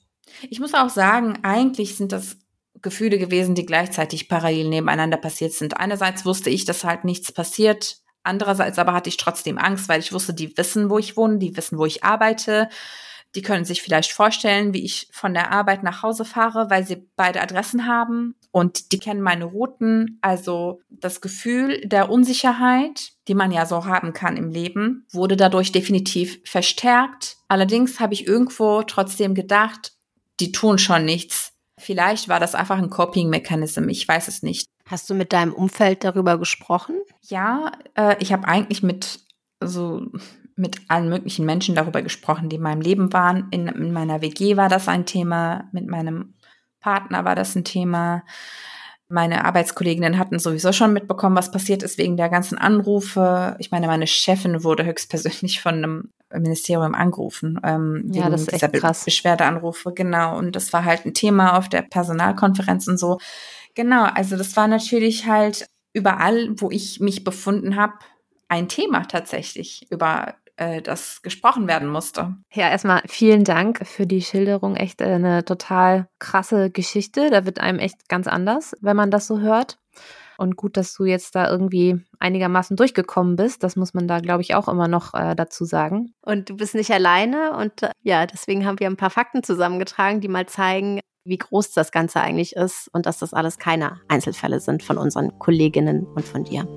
ich 0.50 0.60
muss 0.60 0.74
auch 0.74 0.90
sagen, 0.90 1.40
eigentlich 1.44 1.96
sind 1.96 2.12
das 2.12 2.38
Gefühle 2.82 3.18
gewesen, 3.18 3.56
die 3.56 3.66
gleichzeitig 3.66 4.30
parallel 4.30 4.70
nebeneinander 4.70 5.18
passiert 5.18 5.54
sind. 5.54 5.78
Einerseits 5.78 6.26
wusste 6.26 6.50
ich, 6.50 6.66
dass 6.66 6.84
halt 6.84 7.04
nichts 7.04 7.32
passiert. 7.32 7.98
Andererseits 8.24 8.78
aber 8.78 8.94
hatte 8.94 9.10
ich 9.10 9.18
trotzdem 9.18 9.58
Angst, 9.58 9.88
weil 9.88 10.00
ich 10.00 10.12
wusste, 10.12 10.34
die 10.34 10.58
wissen, 10.58 10.90
wo 10.90 10.98
ich 10.98 11.16
wohne, 11.16 11.38
die 11.38 11.56
wissen, 11.56 11.78
wo 11.78 11.86
ich 11.86 12.04
arbeite. 12.04 12.70
Die 13.36 13.42
können 13.42 13.66
sich 13.66 13.82
vielleicht 13.82 14.12
vorstellen, 14.12 14.74
wie 14.74 14.84
ich 14.84 15.08
von 15.12 15.34
der 15.34 15.52
Arbeit 15.52 15.84
nach 15.84 16.02
Hause 16.02 16.26
fahre, 16.26 16.70
weil 16.70 16.86
sie 16.86 17.08
beide 17.16 17.42
Adressen 17.42 17.86
haben 17.86 18.36
und 18.52 18.92
die 18.92 19.00
kennen 19.00 19.22
meine 19.22 19.46
Routen. 19.46 20.18
Also 20.22 20.82
das 20.90 21.22
Gefühl 21.22 21.82
der 21.86 22.10
Unsicherheit, 22.10 23.12
die 23.28 23.36
man 23.36 23.52
ja 23.52 23.66
so 23.66 23.86
haben 23.86 24.14
kann 24.14 24.38
im 24.38 24.50
Leben, 24.50 25.06
wurde 25.12 25.38
dadurch 25.38 25.72
definitiv 25.72 26.40
verstärkt. 26.46 27.38
Allerdings 27.48 28.00
habe 28.00 28.14
ich 28.14 28.26
irgendwo 28.26 28.82
trotzdem 28.84 29.36
gedacht, 29.36 29.94
die 30.40 30.52
tun 30.52 30.78
schon 30.78 31.06
nichts. 31.06 31.54
Vielleicht 31.80 32.28
war 32.28 32.40
das 32.40 32.56
einfach 32.56 32.78
ein 32.78 32.90
Coping-Mechanism, 32.90 33.88
ich 33.90 34.08
weiß 34.08 34.28
es 34.28 34.42
nicht. 34.42 34.66
Hast 34.90 35.10
du 35.10 35.14
mit 35.14 35.34
deinem 35.34 35.54
Umfeld 35.54 36.04
darüber 36.04 36.38
gesprochen? 36.38 36.96
Ja, 37.22 37.72
äh, 37.96 38.16
ich 38.20 38.34
habe 38.34 38.48
eigentlich 38.48 38.84
mit 38.84 39.20
so 39.60 40.08
mit 40.56 40.82
allen 40.88 41.10
möglichen 41.10 41.46
Menschen 41.46 41.76
darüber 41.76 42.02
gesprochen, 42.02 42.50
die 42.50 42.56
in 42.56 42.64
meinem 42.64 42.82
Leben 42.82 43.14
waren. 43.14 43.48
In, 43.52 43.68
in 43.68 43.94
meiner 43.94 44.22
WG 44.22 44.58
war 44.58 44.70
das 44.70 44.88
ein 44.88 45.06
Thema, 45.06 45.70
mit 45.72 45.88
meinem 45.88 46.34
Partner 46.80 47.26
war 47.26 47.36
das 47.36 47.56
ein 47.56 47.64
Thema. 47.64 48.24
Meine 49.10 49.46
Arbeitskolleginnen 49.46 50.18
hatten 50.18 50.38
sowieso 50.38 50.74
schon 50.74 50.92
mitbekommen, 50.92 51.36
was 51.36 51.52
passiert 51.52 51.82
ist 51.82 51.98
wegen 51.98 52.18
der 52.18 52.30
ganzen 52.30 52.58
Anrufe. 52.58 53.56
Ich 53.60 53.72
meine, 53.72 53.88
meine 53.88 54.08
Chefin 54.08 54.64
wurde 54.64 54.86
höchstpersönlich 54.86 55.62
von 55.62 55.76
einem 55.76 56.10
Ministerium 56.34 56.94
angerufen. 56.94 57.60
Ähm, 57.64 58.10
ja, 58.12 58.30
das 58.30 58.42
ist 58.42 58.54
echt 58.54 58.74
krass. 58.74 59.06
Beschwerdeanrufe, 59.06 59.94
genau. 59.94 60.38
Und 60.38 60.56
das 60.56 60.74
war 60.74 60.84
halt 60.84 61.06
ein 61.06 61.14
Thema 61.14 61.58
auf 61.58 61.70
der 61.70 61.84
Personalkonferenz 61.84 62.88
und 62.88 62.98
so. 62.98 63.18
Genau, 63.76 64.04
also 64.04 64.36
das 64.36 64.58
war 64.58 64.68
natürlich 64.68 65.26
halt 65.26 65.68
überall, 65.94 66.50
wo 66.58 66.70
ich 66.70 67.00
mich 67.00 67.24
befunden 67.24 67.76
habe, 67.76 67.94
ein 68.50 68.68
Thema 68.68 69.06
tatsächlich, 69.06 69.88
über 69.90 70.36
äh, 70.58 70.82
das 70.82 71.22
gesprochen 71.22 71.68
werden 71.68 71.88
musste. 71.88 72.36
Ja, 72.54 72.70
erstmal 72.70 73.02
vielen 73.08 73.44
Dank 73.44 73.88
für 73.88 74.06
die 74.06 74.22
Schilderung. 74.22 74.76
Echt 74.76 75.02
eine 75.02 75.46
total 75.46 76.10
krasse 76.20 76.70
Geschichte. 76.70 77.30
Da 77.30 77.46
wird 77.46 77.60
einem 77.60 77.80
echt 77.80 78.10
ganz 78.10 78.28
anders, 78.28 78.76
wenn 78.82 78.98
man 78.98 79.12
das 79.12 79.28
so 79.28 79.40
hört. 79.40 79.80
Und 80.38 80.56
gut, 80.56 80.78
dass 80.78 80.94
du 80.94 81.06
jetzt 81.06 81.34
da 81.34 81.50
irgendwie 81.50 82.00
einigermaßen 82.20 82.78
durchgekommen 82.78 83.36
bist. 83.36 83.64
Das 83.64 83.76
muss 83.76 83.96
man 83.96 84.08
da, 84.08 84.20
glaube 84.20 84.44
ich, 84.44 84.54
auch 84.54 84.68
immer 84.68 84.88
noch 84.88 85.16
äh, 85.16 85.36
dazu 85.36 85.66
sagen. 85.66 86.14
Und 86.22 86.50
du 86.50 86.58
bist 86.58 86.76
nicht 86.76 86.92
alleine. 86.92 87.58
Und 87.58 87.84
äh, 87.84 87.90
ja, 88.04 88.28
deswegen 88.28 88.66
haben 88.66 88.80
wir 88.80 88.88
ein 88.88 88.98
paar 88.98 89.10
Fakten 89.10 89.42
zusammengetragen, 89.42 90.22
die 90.22 90.28
mal 90.28 90.46
zeigen, 90.46 91.00
wie 91.24 91.38
groß 91.38 91.72
das 91.72 91.92
Ganze 91.92 92.22
eigentlich 92.22 92.56
ist 92.56 92.90
und 92.94 93.06
dass 93.06 93.20
das 93.20 93.34
alles 93.34 93.58
keine 93.58 94.00
Einzelfälle 94.08 94.60
sind 94.60 94.84
von 94.84 94.98
unseren 94.98 95.38
Kolleginnen 95.40 96.06
und 96.06 96.24
von 96.24 96.44
dir. 96.44 96.68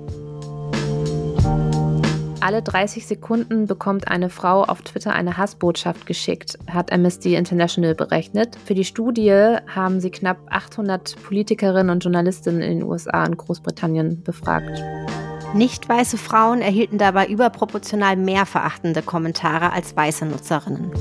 Alle 2.41 2.63
30 2.63 3.05
Sekunden 3.05 3.67
bekommt 3.67 4.07
eine 4.07 4.29
Frau 4.29 4.63
auf 4.63 4.81
Twitter 4.81 5.13
eine 5.13 5.37
Hassbotschaft 5.37 6.07
geschickt, 6.07 6.57
hat 6.67 6.91
Amnesty 6.91 7.35
International 7.35 7.93
berechnet. 7.93 8.57
Für 8.65 8.73
die 8.73 8.83
Studie 8.83 9.57
haben 9.67 9.99
sie 9.99 10.09
knapp 10.09 10.39
800 10.49 11.21
Politikerinnen 11.21 11.91
und 11.91 12.03
Journalistinnen 12.03 12.61
in 12.61 12.79
den 12.79 12.83
USA 12.83 13.25
und 13.25 13.37
Großbritannien 13.37 14.23
befragt. 14.23 14.81
Nicht 15.53 15.87
weiße 15.87 16.17
Frauen 16.17 16.61
erhielten 16.61 16.97
dabei 16.97 17.27
überproportional 17.27 18.15
mehr 18.15 18.47
verachtende 18.47 19.03
Kommentare 19.03 19.71
als 19.71 19.95
weiße 19.95 20.25
Nutzerinnen. 20.25 20.91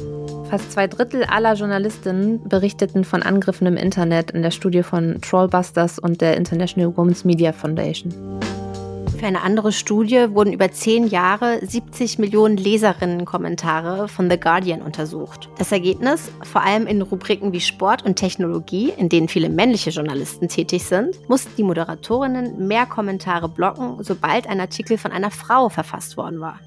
Fast 0.50 0.72
zwei 0.72 0.88
Drittel 0.88 1.24
aller 1.24 1.54
Journalistinnen 1.54 2.46
berichteten 2.48 3.04
von 3.04 3.22
Angriffen 3.22 3.66
im 3.66 3.78
Internet 3.78 4.32
in 4.32 4.42
der 4.42 4.50
Studie 4.50 4.82
von 4.82 5.18
Trollbusters 5.22 5.98
und 5.98 6.20
der 6.20 6.36
International 6.36 6.90
Women's 6.96 7.24
Media 7.24 7.52
Foundation. 7.52 8.12
Für 9.20 9.26
eine 9.26 9.42
andere 9.42 9.70
Studie 9.70 10.28
wurden 10.30 10.54
über 10.54 10.72
zehn 10.72 11.06
Jahre 11.06 11.60
70 11.60 12.18
Millionen 12.18 12.56
Leserinnenkommentare 12.56 14.08
von 14.08 14.30
The 14.30 14.40
Guardian 14.40 14.80
untersucht. 14.80 15.50
Das 15.58 15.72
Ergebnis, 15.72 16.32
vor 16.42 16.62
allem 16.62 16.86
in 16.86 17.02
Rubriken 17.02 17.52
wie 17.52 17.60
Sport 17.60 18.02
und 18.02 18.16
Technologie, 18.16 18.94
in 18.96 19.10
denen 19.10 19.28
viele 19.28 19.50
männliche 19.50 19.90
Journalisten 19.90 20.48
tätig 20.48 20.86
sind, 20.86 21.28
mussten 21.28 21.54
die 21.58 21.64
Moderatorinnen 21.64 22.66
mehr 22.66 22.86
Kommentare 22.86 23.50
blocken, 23.50 24.02
sobald 24.02 24.46
ein 24.46 24.58
Artikel 24.58 24.96
von 24.96 25.12
einer 25.12 25.30
Frau 25.30 25.68
verfasst 25.68 26.16
worden 26.16 26.40
war. 26.40 26.58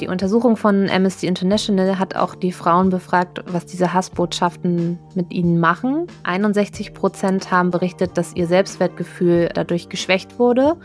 Die 0.00 0.08
Untersuchung 0.08 0.56
von 0.56 0.88
Amnesty 0.88 1.26
International 1.26 1.98
hat 1.98 2.14
auch 2.14 2.36
die 2.36 2.52
Frauen 2.52 2.88
befragt, 2.88 3.42
was 3.46 3.66
diese 3.66 3.92
Hassbotschaften 3.92 4.98
mit 5.14 5.32
ihnen 5.32 5.58
machen. 5.58 6.06
61 6.22 6.94
Prozent 6.94 7.50
haben 7.50 7.70
berichtet, 7.70 8.16
dass 8.16 8.34
ihr 8.36 8.46
Selbstwertgefühl 8.46 9.48
dadurch 9.52 9.88
geschwächt 9.88 10.38
wurde 10.38 10.76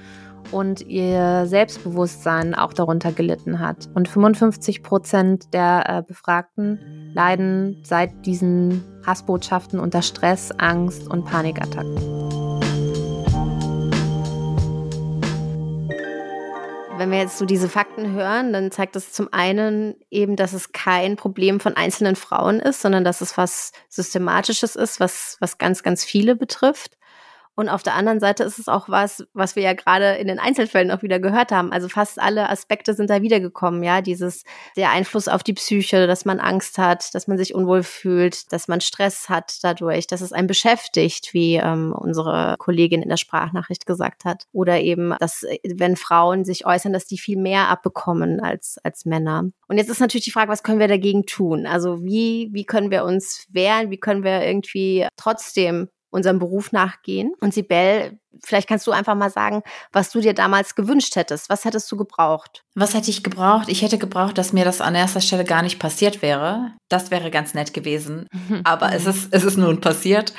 und 0.52 0.82
ihr 0.82 1.46
Selbstbewusstsein 1.46 2.56
auch 2.56 2.74
darunter 2.74 3.12
gelitten 3.12 3.60
hat. 3.60 3.90
Und 3.94 4.08
55 4.08 4.82
Prozent 4.82 5.54
der 5.54 5.84
äh, 5.88 6.02
Befragten 6.02 7.12
leiden 7.14 7.82
seit 7.84 8.26
diesen 8.26 8.84
Hassbotschaften 9.06 9.80
unter 9.80 10.02
Stress, 10.02 10.52
Angst 10.58 11.08
und 11.08 11.26
Panikattacken. 11.26 12.53
Wenn 16.98 17.12
wir 17.12 17.20
jetzt 17.20 17.38
so 17.38 17.46
diese 17.46 17.70
Fakten 17.70 18.12
hören, 18.12 18.54
dann 18.54 18.72
zeigt 18.72 18.96
das 18.96 19.12
zum 19.12 19.32
einen 19.32 19.96
eben, 20.12 20.36
dass 20.36 20.54
es 20.54 20.72
kein 20.72 21.16
Problem 21.16 21.60
von 21.60 21.76
einzelnen 21.76 22.16
Frauen 22.16 22.60
ist, 22.60 22.82
sondern 22.82 23.04
dass 23.04 23.22
es 23.22 23.38
was 23.38 23.72
Systematisches 23.90 24.76
ist, 24.76 25.00
was, 25.00 25.38
was 25.40 25.58
ganz, 25.58 25.84
ganz 25.84 26.04
viele 26.04 26.36
betrifft. 26.36 26.98
Und 27.56 27.70
auf 27.70 27.84
der 27.84 27.94
anderen 27.94 28.20
Seite 28.20 28.44
ist 28.44 28.58
es 28.58 28.68
auch 28.68 28.90
was, 28.90 29.26
was 29.34 29.56
wir 29.56 29.64
ja 29.64 29.74
gerade 29.74 30.16
in 30.16 30.28
den 30.28 30.40
Einzelfällen 30.40 30.90
auch 30.90 31.04
wieder 31.04 31.20
gehört 31.20 31.52
haben. 31.52 31.72
Also 31.72 31.88
fast 31.88 32.20
alle 32.20 32.50
Aspekte 32.50 32.94
sind 32.96 33.10
da 33.10 33.22
wiedergekommen, 33.22 33.84
ja. 33.84 34.02
Dieses, 34.02 34.44
der 34.76 34.90
Einfluss 34.90 35.28
auf 35.28 35.44
die 35.44 35.54
Psyche, 35.54 36.08
dass 36.08 36.26
man 36.26 36.40
Angst 36.40 36.78
hat, 36.80 37.14
dass 37.14 37.28
man 37.28 37.38
sich 37.38 37.54
unwohl 37.54 37.84
fühlt, 37.84 38.52
dass 38.52 38.68
man 38.68 38.82
Stress 38.82 39.30
hat 39.30 39.60
dadurch, 39.62 40.08
dass 40.08 40.22
es 40.22 40.34
einen 40.34 40.48
beschäftigt, 40.48 41.34
wie 41.34 41.56
ähm, 41.56 41.94
unsere 41.96 42.56
Kollegin 42.58 43.04
in 43.04 43.10
der 43.10 43.18
Sprachnachricht 43.18 43.86
gesagt 43.86 44.26
hat. 44.26 44.46
Oder 44.52 44.82
eben, 44.82 45.16
dass, 45.20 45.46
wenn 45.64 45.96
Frauen 45.96 46.46
sich 46.46 46.66
äußern, 46.66 46.94
dass 46.94 47.06
die 47.06 47.18
viel 47.20 47.38
mehr 47.38 47.70
abbekommen 47.70 48.40
als, 48.40 48.80
als 48.84 49.06
Männer. 49.06 49.44
Und 49.68 49.78
jetzt 49.78 49.90
ist 49.90 50.00
natürlich 50.00 50.26
die 50.26 50.32
Frage, 50.32 50.52
was 50.52 50.64
können 50.64 50.80
wir 50.80 50.88
dagegen 50.88 51.26
tun? 51.26 51.68
Also 51.68 52.04
wie, 52.04 52.50
wie 52.52 52.66
können 52.66 52.90
wir 52.90 53.04
uns 53.06 53.48
wehren? 53.52 53.92
Wie 53.92 54.00
können 54.00 54.24
wir 54.24 54.44
irgendwie 54.44 55.08
trotzdem 55.18 55.90
unserem 56.14 56.40
Beruf 56.40 56.72
nachgehen. 56.72 57.34
Und 57.42 57.54
Sibel, 57.54 58.20
vielleicht 58.44 58.68
kannst 58.70 58.88
du 58.88 58.92
einfach 58.92 59.16
mal 59.16 59.30
sagen, 59.30 59.64
was 59.92 60.12
du 60.12 60.22
dir 60.22 60.34
damals 60.34 60.76
gewünscht 60.76 61.16
hättest. 61.16 61.50
Was 61.50 61.66
hättest 61.66 61.92
du 61.92 61.98
gebraucht? 61.98 62.64
Was 62.76 62.94
hätte 62.94 63.10
ich 63.10 63.24
gebraucht? 63.24 63.70
Ich 63.70 63.82
hätte 63.82 63.98
gebraucht, 63.98 64.38
dass 64.38 64.54
mir 64.54 64.66
das 64.66 64.82
an 64.82 64.96
erster 64.96 65.22
Stelle 65.22 65.44
gar 65.44 65.62
nicht 65.62 65.80
passiert 65.80 66.22
wäre. 66.22 66.74
Das 66.90 67.12
wäre 67.12 67.32
ganz 67.32 67.54
nett 67.54 67.74
gewesen. 67.74 68.28
Aber 68.64 68.94
es 68.94 69.06
ist, 69.06 69.30
es 69.32 69.44
ist 69.44 69.58
nun 69.58 69.82
passiert. 69.82 70.34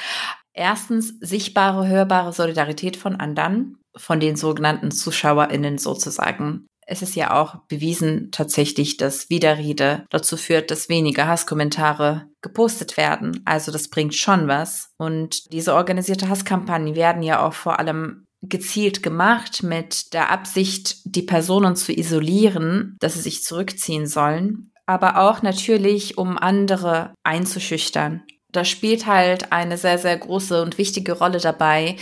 Erstens 0.52 1.14
sichtbare, 1.20 1.88
hörbare 1.88 2.32
Solidarität 2.32 2.96
von 2.96 3.16
anderen, 3.16 3.78
von 3.96 4.20
den 4.20 4.37
sogenannten 4.37 4.92
ZuschauerInnen 4.92 5.78
sozusagen 5.78 6.66
es 6.87 7.03
ist 7.03 7.14
ja 7.14 7.33
auch 7.40 7.57
bewiesen 7.68 8.31
tatsächlich, 8.31 8.97
dass 8.97 9.31
Widerrede 9.31 10.05
dazu 10.11 10.37
führt, 10.37 10.70
dass 10.70 10.88
weniger 10.88 11.27
Hasskommentare 11.27 12.27
gepostet 12.42 12.97
werden. 12.97 13.42
Also 13.44 13.73
das 13.73 13.88
bringt 13.88 14.14
schon 14.14 14.49
was. 14.49 14.90
Und 14.97 15.53
diese 15.53 15.75
organisierte 15.75 16.29
Hasskampagnen 16.29 16.94
werden 16.94 17.23
ja 17.23 17.44
auch 17.44 17.55
vor 17.55 17.79
allem 17.79 18.27
gezielt 18.49 19.03
gemacht 19.03 19.62
mit 19.62 20.12
der 20.12 20.31
Absicht, 20.31 20.99
die 21.05 21.23
Personen 21.23 21.77
zu 21.77 21.92
isolieren, 21.92 22.97
dass 23.01 23.14
sie 23.14 23.23
sich 23.23 23.42
zurückziehen 23.42 24.07
sollen, 24.07 24.70
aber 24.87 25.18
auch 25.18 25.42
natürlich, 25.42 26.18
um 26.18 26.37
andere 26.37 27.14
einzuschüchtern. 27.23 28.23
Da 28.53 28.64
spielt 28.64 29.07
halt 29.07 29.53
eine 29.53 29.79
sehr, 29.79 29.99
sehr 29.99 30.16
große 30.16 30.62
und 30.62 30.79
wichtige 30.79 31.12
Rolle 31.12 31.38
dabei, 31.38 31.97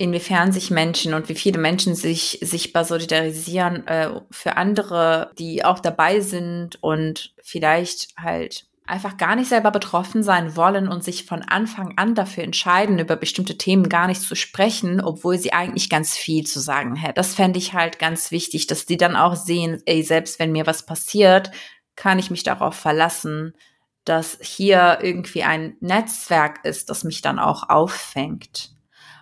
inwiefern 0.00 0.50
sich 0.50 0.70
Menschen 0.70 1.12
und 1.12 1.28
wie 1.28 1.34
viele 1.34 1.58
Menschen 1.58 1.94
sich 1.94 2.38
sichtbar 2.40 2.86
solidarisieren 2.86 3.86
äh, 3.86 4.22
für 4.30 4.56
andere, 4.56 5.30
die 5.38 5.62
auch 5.62 5.78
dabei 5.78 6.20
sind 6.20 6.82
und 6.82 7.34
vielleicht 7.42 8.08
halt 8.16 8.64
einfach 8.86 9.18
gar 9.18 9.36
nicht 9.36 9.50
selber 9.50 9.70
betroffen 9.70 10.22
sein 10.22 10.56
wollen 10.56 10.88
und 10.88 11.04
sich 11.04 11.26
von 11.26 11.42
Anfang 11.42 11.98
an 11.98 12.14
dafür 12.14 12.44
entscheiden, 12.44 12.98
über 12.98 13.14
bestimmte 13.14 13.58
Themen 13.58 13.90
gar 13.90 14.06
nicht 14.06 14.22
zu 14.22 14.34
sprechen, 14.34 15.02
obwohl 15.02 15.36
sie 15.36 15.52
eigentlich 15.52 15.90
ganz 15.90 16.16
viel 16.16 16.46
zu 16.46 16.60
sagen 16.60 16.96
hätten. 16.96 17.14
Das 17.14 17.34
fände 17.34 17.58
ich 17.58 17.74
halt 17.74 17.98
ganz 17.98 18.30
wichtig, 18.30 18.66
dass 18.66 18.86
die 18.86 18.96
dann 18.96 19.16
auch 19.16 19.36
sehen, 19.36 19.82
ey, 19.84 20.02
selbst 20.02 20.38
wenn 20.38 20.50
mir 20.50 20.66
was 20.66 20.86
passiert, 20.86 21.50
kann 21.94 22.18
ich 22.18 22.30
mich 22.30 22.42
darauf 22.42 22.74
verlassen, 22.74 23.54
dass 24.04 24.38
hier 24.40 25.00
irgendwie 25.02 25.42
ein 25.42 25.76
Netzwerk 25.80 26.64
ist, 26.64 26.88
das 26.88 27.04
mich 27.04 27.20
dann 27.20 27.38
auch 27.38 27.68
auffängt 27.68 28.79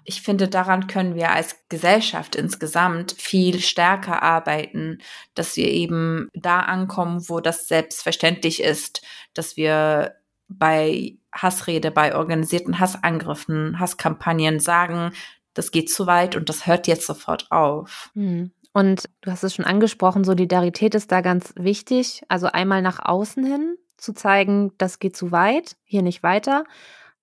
ich 0.09 0.23
finde, 0.23 0.49
daran 0.49 0.87
können 0.87 1.16
wir 1.16 1.33
als 1.33 1.57
Gesellschaft 1.68 2.35
insgesamt 2.35 3.12
viel 3.18 3.61
stärker 3.61 4.23
arbeiten, 4.23 5.01
dass 5.35 5.55
wir 5.59 5.68
eben 5.68 6.31
da 6.33 6.61
ankommen, 6.61 7.29
wo 7.29 7.40
das 7.40 7.68
selbstverständlich 7.68 8.62
ist, 8.62 9.03
dass 9.35 9.59
wir 9.59 10.14
bei 10.49 11.18
Hassrede, 11.31 11.90
bei 11.90 12.16
organisierten 12.16 12.81
Hassangriffen, 12.81 13.79
Hasskampagnen 13.79 14.61
sagen, 14.61 15.12
das 15.53 15.73
geht 15.73 15.90
zu 15.90 16.07
weit 16.07 16.37
und 16.37 16.49
das 16.49 16.66
hört 16.66 16.87
jetzt 16.87 17.07
sofort 17.07 17.53
auf. 17.53 18.11
Hm. 18.14 18.51
Und 18.73 19.11
du 19.21 19.31
hast 19.31 19.44
es 19.44 19.55
schon 19.55 19.66
angesprochen, 19.66 20.25
Solidarität 20.25 20.94
ist 20.94 21.12
da 21.12 21.21
ganz 21.21 21.53
wichtig. 21.55 22.23
Also 22.29 22.47
einmal 22.47 22.81
nach 22.81 22.99
außen 23.05 23.44
hin 23.44 23.77
zu 23.99 24.14
zeigen, 24.14 24.73
das 24.79 25.01
geht 25.01 25.18
zu 25.18 25.33
weit, 25.33 25.77
hier 25.85 26.01
nicht 26.01 26.23
weiter. 26.23 26.64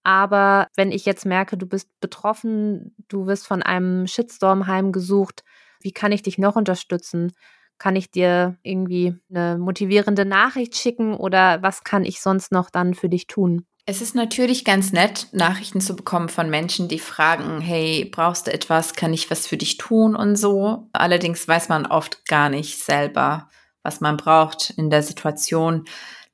Aber 0.05 0.67
wenn 0.75 0.91
ich 0.91 1.03
jetzt 1.05 1.25
merke, 1.25 1.57
du 1.57 1.65
bist 1.65 1.89
betroffen, 1.99 2.95
du 3.07 3.25
wirst 3.25 3.47
von 3.47 3.63
einem 3.63 4.05
Shitstorm 4.05 4.67
heimgesucht, 4.67 5.43
wie 5.81 5.91
kann 5.91 6.11
ich 6.11 6.21
dich 6.21 6.37
noch 6.37 6.55
unterstützen? 6.55 7.33
Kann 7.79 7.95
ich 7.95 8.11
dir 8.11 8.55
irgendwie 8.61 9.15
eine 9.29 9.57
motivierende 9.57 10.23
Nachricht 10.23 10.75
schicken 10.75 11.15
oder 11.15 11.63
was 11.63 11.83
kann 11.83 12.05
ich 12.05 12.21
sonst 12.21 12.51
noch 12.51 12.69
dann 12.69 12.93
für 12.93 13.09
dich 13.09 13.25
tun? 13.25 13.65
Es 13.87 14.01
ist 14.01 14.13
natürlich 14.13 14.63
ganz 14.63 14.91
nett, 14.91 15.27
Nachrichten 15.31 15.81
zu 15.81 15.95
bekommen 15.95 16.29
von 16.29 16.51
Menschen, 16.51 16.87
die 16.87 16.99
fragen, 16.99 17.59
hey, 17.59 18.05
brauchst 18.05 18.45
du 18.45 18.53
etwas, 18.53 18.93
kann 18.93 19.13
ich 19.13 19.31
was 19.31 19.47
für 19.47 19.57
dich 19.57 19.77
tun 19.77 20.15
und 20.15 20.35
so. 20.35 20.87
Allerdings 20.93 21.47
weiß 21.47 21.69
man 21.69 21.87
oft 21.87 22.27
gar 22.27 22.49
nicht 22.49 22.77
selber, 22.79 23.49
was 23.81 24.01
man 24.01 24.17
braucht 24.17 24.71
in 24.77 24.91
der 24.91 25.01
Situation. 25.01 25.85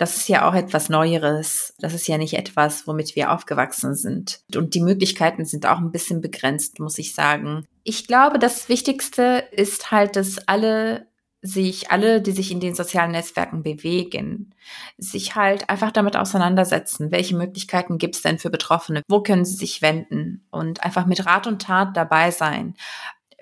Das 0.02 0.18
ist 0.18 0.28
ja 0.30 0.50
auch 0.50 0.56
etwas 0.56 0.90
Neueres. 0.90 1.76
Das 1.78 1.94
ist 1.94 2.08
ja 2.08 2.18
nicht 2.18 2.34
etwas, 2.34 2.88
womit 2.88 3.16
wir 3.16 3.32
aufgewachsen 3.32 3.94
sind. 3.94 4.40
Und 4.56 4.74
die 4.74 4.82
Möglichkeiten 4.82 5.46
sind 5.46 5.68
auch 5.68 5.78
ein 5.78 5.92
bisschen 5.92 6.22
begrenzt, 6.22 6.80
muss 6.80 6.98
ich 6.98 7.14
sagen. 7.14 7.68
Ich 7.84 8.08
glaube, 8.08 8.40
das 8.40 8.68
Wichtigste 8.68 9.44
ist 9.52 9.92
halt, 9.92 10.16
dass 10.16 10.40
alle 10.48 11.06
sich 11.44 11.92
alle, 11.92 12.20
die 12.20 12.32
sich 12.32 12.50
in 12.50 12.60
den 12.60 12.74
sozialen 12.74 13.12
Netzwerken 13.12 13.62
bewegen, 13.62 14.56
sich 14.98 15.36
halt 15.36 15.70
einfach 15.70 15.92
damit 15.92 16.18
auseinandersetzen, 16.18 17.12
welche 17.12 17.38
Möglichkeiten 17.38 18.00
gibt 18.00 18.16
es 18.16 18.24
denn 18.24 18.40
für 18.40 18.50
Betroffene, 18.50 19.04
wo 19.08 19.22
können 19.22 19.46
sie 19.46 19.56
sich 19.56 19.84
wenden 19.84 20.48
und 20.50 20.84
einfach 20.84 21.06
mit 21.06 21.28
Rat 21.28 21.46
und 21.46 21.62
Tat 21.62 21.96
dabei 21.96 22.32
sein. 22.32 22.74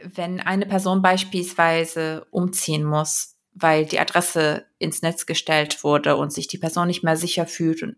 Wenn 0.04 0.42
eine 0.42 0.66
Person 0.66 1.02
beispielsweise 1.02 2.28
umziehen 2.32 2.84
muss, 2.84 3.39
weil 3.60 3.86
die 3.86 4.00
Adresse 4.00 4.66
ins 4.78 5.02
Netz 5.02 5.26
gestellt 5.26 5.84
wurde 5.84 6.16
und 6.16 6.34
sich 6.34 6.48
die 6.48 6.58
Person 6.58 6.88
nicht 6.88 7.04
mehr 7.04 7.18
sicher 7.18 7.46
fühlt 7.46 7.84
und 7.84 7.96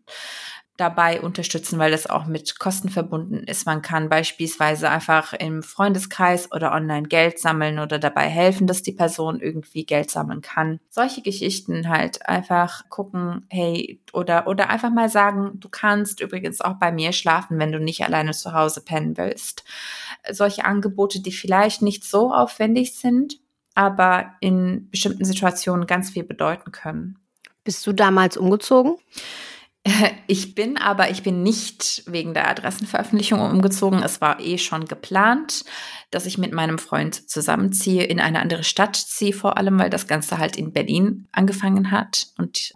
dabei 0.81 1.21
unterstützen, 1.21 1.77
weil 1.77 1.91
das 1.91 2.07
auch 2.07 2.25
mit 2.25 2.57
Kosten 2.57 2.89
verbunden 2.89 3.43
ist. 3.43 3.67
Man 3.67 3.83
kann 3.83 4.09
beispielsweise 4.09 4.89
einfach 4.89 5.33
im 5.33 5.61
Freundeskreis 5.61 6.51
oder 6.51 6.71
online 6.71 7.07
Geld 7.07 7.37
sammeln 7.39 7.77
oder 7.77 7.99
dabei 7.99 8.27
helfen, 8.27 8.65
dass 8.65 8.81
die 8.81 8.91
Person 8.91 9.39
irgendwie 9.39 9.85
Geld 9.85 10.09
sammeln 10.09 10.41
kann. 10.41 10.79
Solche 10.89 11.21
Geschichten 11.21 11.87
halt 11.87 12.27
einfach 12.27 12.89
gucken, 12.89 13.45
hey, 13.49 14.01
oder, 14.11 14.47
oder 14.47 14.71
einfach 14.71 14.89
mal 14.91 15.09
sagen, 15.09 15.59
du 15.59 15.69
kannst 15.69 16.19
übrigens 16.19 16.61
auch 16.61 16.79
bei 16.79 16.91
mir 16.91 17.11
schlafen, 17.13 17.59
wenn 17.59 17.71
du 17.71 17.79
nicht 17.79 18.03
alleine 18.03 18.31
zu 18.31 18.53
Hause 18.53 18.81
pennen 18.81 19.17
willst. 19.17 19.63
Solche 20.31 20.65
Angebote, 20.65 21.21
die 21.21 21.31
vielleicht 21.31 21.83
nicht 21.83 22.05
so 22.05 22.33
aufwendig 22.33 22.95
sind, 22.95 23.39
aber 23.75 24.33
in 24.39 24.89
bestimmten 24.89 25.25
Situationen 25.25 25.87
ganz 25.87 26.09
viel 26.09 26.23
bedeuten 26.23 26.71
können. 26.71 27.17
Bist 27.63 27.85
du 27.85 27.93
damals 27.93 28.37
umgezogen? 28.37 28.95
Ich 30.27 30.53
bin 30.53 30.77
aber, 30.77 31.09
ich 31.09 31.23
bin 31.23 31.41
nicht 31.43 32.03
wegen 32.05 32.35
der 32.35 32.47
Adressenveröffentlichung 32.47 33.41
umgezogen. 33.41 34.03
Es 34.03 34.21
war 34.21 34.39
eh 34.39 34.59
schon 34.59 34.85
geplant, 34.85 35.65
dass 36.11 36.27
ich 36.27 36.37
mit 36.37 36.53
meinem 36.53 36.77
Freund 36.77 37.29
zusammenziehe, 37.29 38.03
in 38.03 38.19
eine 38.19 38.39
andere 38.39 38.63
Stadt 38.63 38.95
ziehe, 38.95 39.33
vor 39.33 39.57
allem, 39.57 39.79
weil 39.79 39.89
das 39.89 40.07
Ganze 40.07 40.37
halt 40.37 40.55
in 40.55 40.71
Berlin 40.71 41.27
angefangen 41.31 41.89
hat. 41.89 42.27
Und 42.37 42.73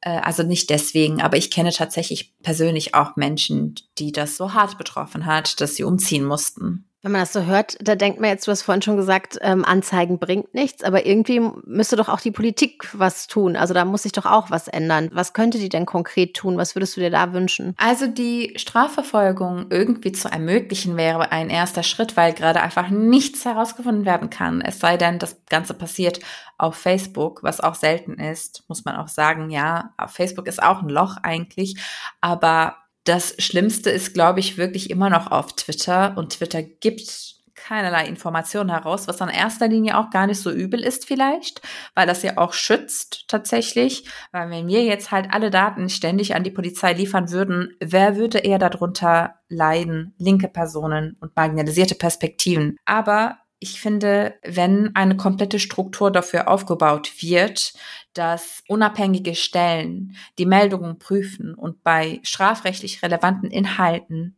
äh, 0.00 0.10
also 0.10 0.42
nicht 0.42 0.70
deswegen, 0.70 1.20
aber 1.22 1.36
ich 1.36 1.50
kenne 1.50 1.70
tatsächlich 1.70 2.34
persönlich 2.42 2.94
auch 2.94 3.16
Menschen, 3.16 3.74
die 3.98 4.12
das 4.12 4.36
so 4.36 4.54
hart 4.54 4.78
betroffen 4.78 5.26
hat, 5.26 5.60
dass 5.60 5.76
sie 5.76 5.84
umziehen 5.84 6.24
mussten. 6.24 6.88
Wenn 7.04 7.10
man 7.10 7.22
das 7.22 7.32
so 7.32 7.42
hört, 7.42 7.76
da 7.80 7.96
denkt 7.96 8.20
man 8.20 8.30
jetzt, 8.30 8.46
du 8.46 8.52
hast 8.52 8.62
vorhin 8.62 8.80
schon 8.80 8.96
gesagt, 8.96 9.36
ähm, 9.42 9.64
Anzeigen 9.64 10.20
bringt 10.20 10.54
nichts, 10.54 10.84
aber 10.84 11.04
irgendwie 11.04 11.40
müsste 11.64 11.96
doch 11.96 12.08
auch 12.08 12.20
die 12.20 12.30
Politik 12.30 12.88
was 12.92 13.26
tun. 13.26 13.56
Also 13.56 13.74
da 13.74 13.84
muss 13.84 14.04
sich 14.04 14.12
doch 14.12 14.24
auch 14.24 14.52
was 14.52 14.68
ändern. 14.68 15.10
Was 15.12 15.32
könnte 15.32 15.58
die 15.58 15.68
denn 15.68 15.84
konkret 15.84 16.34
tun? 16.34 16.56
Was 16.58 16.76
würdest 16.76 16.96
du 16.96 17.00
dir 17.00 17.10
da 17.10 17.32
wünschen? 17.32 17.74
Also 17.76 18.06
die 18.06 18.52
Strafverfolgung 18.54 19.66
irgendwie 19.70 20.12
zu 20.12 20.28
ermöglichen 20.28 20.96
wäre 20.96 21.32
ein 21.32 21.50
erster 21.50 21.82
Schritt, 21.82 22.16
weil 22.16 22.34
gerade 22.34 22.60
einfach 22.60 22.88
nichts 22.88 23.44
herausgefunden 23.44 24.04
werden 24.04 24.30
kann. 24.30 24.60
Es 24.60 24.78
sei 24.78 24.96
denn, 24.96 25.18
das 25.18 25.44
Ganze 25.46 25.74
passiert 25.74 26.20
auf 26.56 26.76
Facebook, 26.76 27.42
was 27.42 27.60
auch 27.60 27.74
selten 27.74 28.14
ist, 28.14 28.62
muss 28.68 28.84
man 28.84 28.94
auch 28.94 29.08
sagen. 29.08 29.50
Ja, 29.50 29.92
auf 29.98 30.12
Facebook 30.12 30.46
ist 30.46 30.62
auch 30.62 30.82
ein 30.82 30.88
Loch 30.88 31.16
eigentlich, 31.20 31.74
aber 32.20 32.76
das 33.04 33.34
Schlimmste 33.38 33.90
ist, 33.90 34.14
glaube 34.14 34.40
ich, 34.40 34.58
wirklich 34.58 34.90
immer 34.90 35.10
noch 35.10 35.30
auf 35.30 35.54
Twitter. 35.54 36.16
Und 36.16 36.34
Twitter 36.34 36.62
gibt 36.62 37.32
keinerlei 37.54 38.06
Informationen 38.06 38.70
heraus, 38.70 39.06
was 39.06 39.20
in 39.20 39.28
erster 39.28 39.68
Linie 39.68 39.98
auch 39.98 40.10
gar 40.10 40.26
nicht 40.26 40.40
so 40.40 40.50
übel 40.50 40.80
ist 40.80 41.06
vielleicht, 41.06 41.62
weil 41.94 42.06
das 42.06 42.22
ja 42.22 42.36
auch 42.38 42.52
schützt 42.52 43.24
tatsächlich. 43.28 44.08
Weil 44.32 44.50
wenn 44.50 44.66
wir 44.66 44.84
jetzt 44.84 45.10
halt 45.10 45.28
alle 45.32 45.50
Daten 45.50 45.88
ständig 45.88 46.34
an 46.34 46.42
die 46.42 46.50
Polizei 46.50 46.92
liefern 46.92 47.30
würden, 47.30 47.76
wer 47.80 48.16
würde 48.16 48.38
eher 48.38 48.58
darunter 48.58 49.34
leiden? 49.48 50.14
Linke 50.18 50.48
Personen 50.48 51.16
und 51.20 51.36
marginalisierte 51.36 51.94
Perspektiven. 51.94 52.76
Aber 52.84 53.38
ich 53.62 53.80
finde, 53.80 54.34
wenn 54.42 54.94
eine 54.96 55.16
komplette 55.16 55.60
Struktur 55.60 56.10
dafür 56.10 56.48
aufgebaut 56.48 57.12
wird, 57.22 57.74
dass 58.12 58.64
unabhängige 58.66 59.36
Stellen 59.36 60.16
die 60.38 60.46
Meldungen 60.46 60.98
prüfen 60.98 61.54
und 61.54 61.82
bei 61.84 62.18
strafrechtlich 62.24 63.02
relevanten 63.02 63.50
Inhalten 63.50 64.36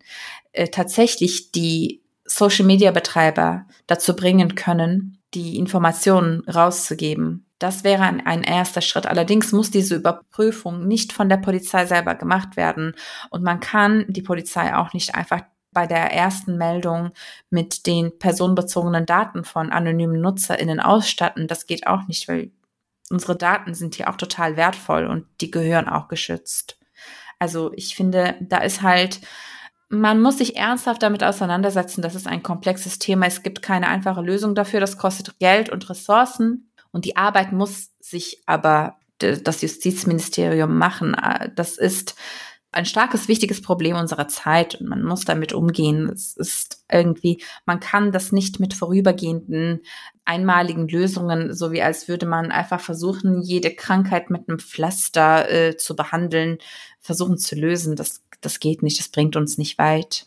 äh, 0.53 0.69
tatsächlich 0.69 1.53
die 1.53 2.03
Social-Media-Betreiber 2.27 3.67
dazu 3.87 4.15
bringen 4.15 4.55
können, 4.55 5.19
die 5.33 5.57
Informationen 5.57 6.41
rauszugeben. 6.49 7.47
Das 7.59 7.83
wäre 7.83 8.03
ein, 8.03 8.27
ein, 8.27 8.43
erster 8.43 8.83
Schritt. 8.83 9.07
Allerdings 9.07 9.53
muss 9.53 9.71
diese 9.71 9.97
Überprüfung 9.97 10.87
nicht 10.87 11.13
von 11.13 11.31
der 11.31 11.39
Polizei 11.39 11.87
selber 11.87 12.15
gemacht 12.15 12.57
werden. 12.57 12.95
Und 13.31 13.43
man 13.43 13.61
kann 13.61 14.05
die 14.09 14.23
Polizei 14.23 14.75
auch 14.77 14.93
nicht 14.93 15.15
einfach 15.15 15.41
bei 15.75 15.87
der 15.87 16.13
ersten 16.13 16.57
Meldung 16.57 17.11
mit 17.51 17.87
den 17.87 18.19
personenbezogenen 18.19 19.05
Daten 19.05 19.45
von 19.45 19.71
anonymen 19.71 20.21
NutzerInnen 20.21 20.81
ausstatten. 20.81 21.49
Das 21.49 21.67
geht 21.67 21.87
auch 21.87 22.07
nicht, 22.07 22.29
weil 22.29 22.53
unsere 23.11 23.37
Daten 23.37 23.75
sind 23.75 23.97
hier 23.97 24.09
auch 24.09 24.17
total 24.17 24.57
wertvoll 24.57 25.07
und 25.07 25.27
die 25.41 25.51
gehören 25.51 25.89
auch 25.89 26.09
geschützt. 26.09 26.79
Also 27.39 27.73
ich 27.75 27.95
finde, 27.95 28.37
da 28.41 28.59
ist 28.59 28.83
halt, 28.83 29.21
man 29.89 30.21
muss 30.21 30.39
sich 30.39 30.57
ernsthaft 30.57 31.03
damit 31.03 31.23
auseinandersetzen. 31.23 32.01
Das 32.01 32.15
ist 32.15 32.27
ein 32.27 32.43
komplexes 32.43 32.99
Thema. 32.99 33.27
Es 33.27 33.43
gibt 33.43 33.61
keine 33.61 33.89
einfache 33.89 34.23
Lösung 34.23 34.55
dafür. 34.55 34.81
Das 34.81 34.97
kostet 34.97 35.39
Geld 35.39 35.69
und 35.69 35.89
Ressourcen. 35.91 36.71
Und 36.91 37.05
die 37.05 37.17
Arbeit 37.17 37.53
muss 37.53 37.91
sich 38.01 38.43
aber 38.47 38.97
das 39.19 39.63
Justizministerium 39.63 40.77
machen. 40.77 41.17
Das 41.55 41.77
ist 41.77 42.15
ein 42.75 42.87
starkes, 42.87 43.29
wichtiges 43.29 43.63
Problem 43.63 43.97
unserer 43.97 44.29
Zeit 44.29 44.75
und 44.81 44.89
man 44.89 45.03
muss 45.03 45.25
damit 45.25 45.53
umgehen. 45.53 46.09
Es 46.09 46.37
ist 46.37 46.85
irgendwie, 46.91 47.43
man 47.67 47.81
kann 47.81 48.13
das 48.13 48.33
nicht 48.33 48.61
mit 48.61 48.75
vorübergehenden, 48.75 49.81
einmaligen 50.25 50.89
Lösungen, 50.89 51.55
so 51.55 51.73
wie 51.73 51.83
als 51.83 52.09
würde 52.09 52.27
man 52.27 52.51
einfach 52.51 52.81
versuchen, 52.81 53.43
jede 53.43 53.75
Krankheit 53.75 54.31
mit 54.31 54.49
einem 54.49 54.59
Pflaster 54.59 55.51
äh, 55.51 55.77
zu 55.77 55.97
behandeln, 55.97 56.59
versuchen 57.01 57.39
zu 57.39 57.55
lösen. 57.55 57.97
Das, 57.97 58.23
das 58.41 58.61
geht 58.61 58.83
nicht, 58.83 58.99
das 58.99 59.09
bringt 59.09 59.37
uns 59.37 59.59
nicht 59.59 59.79
weit. 59.79 60.27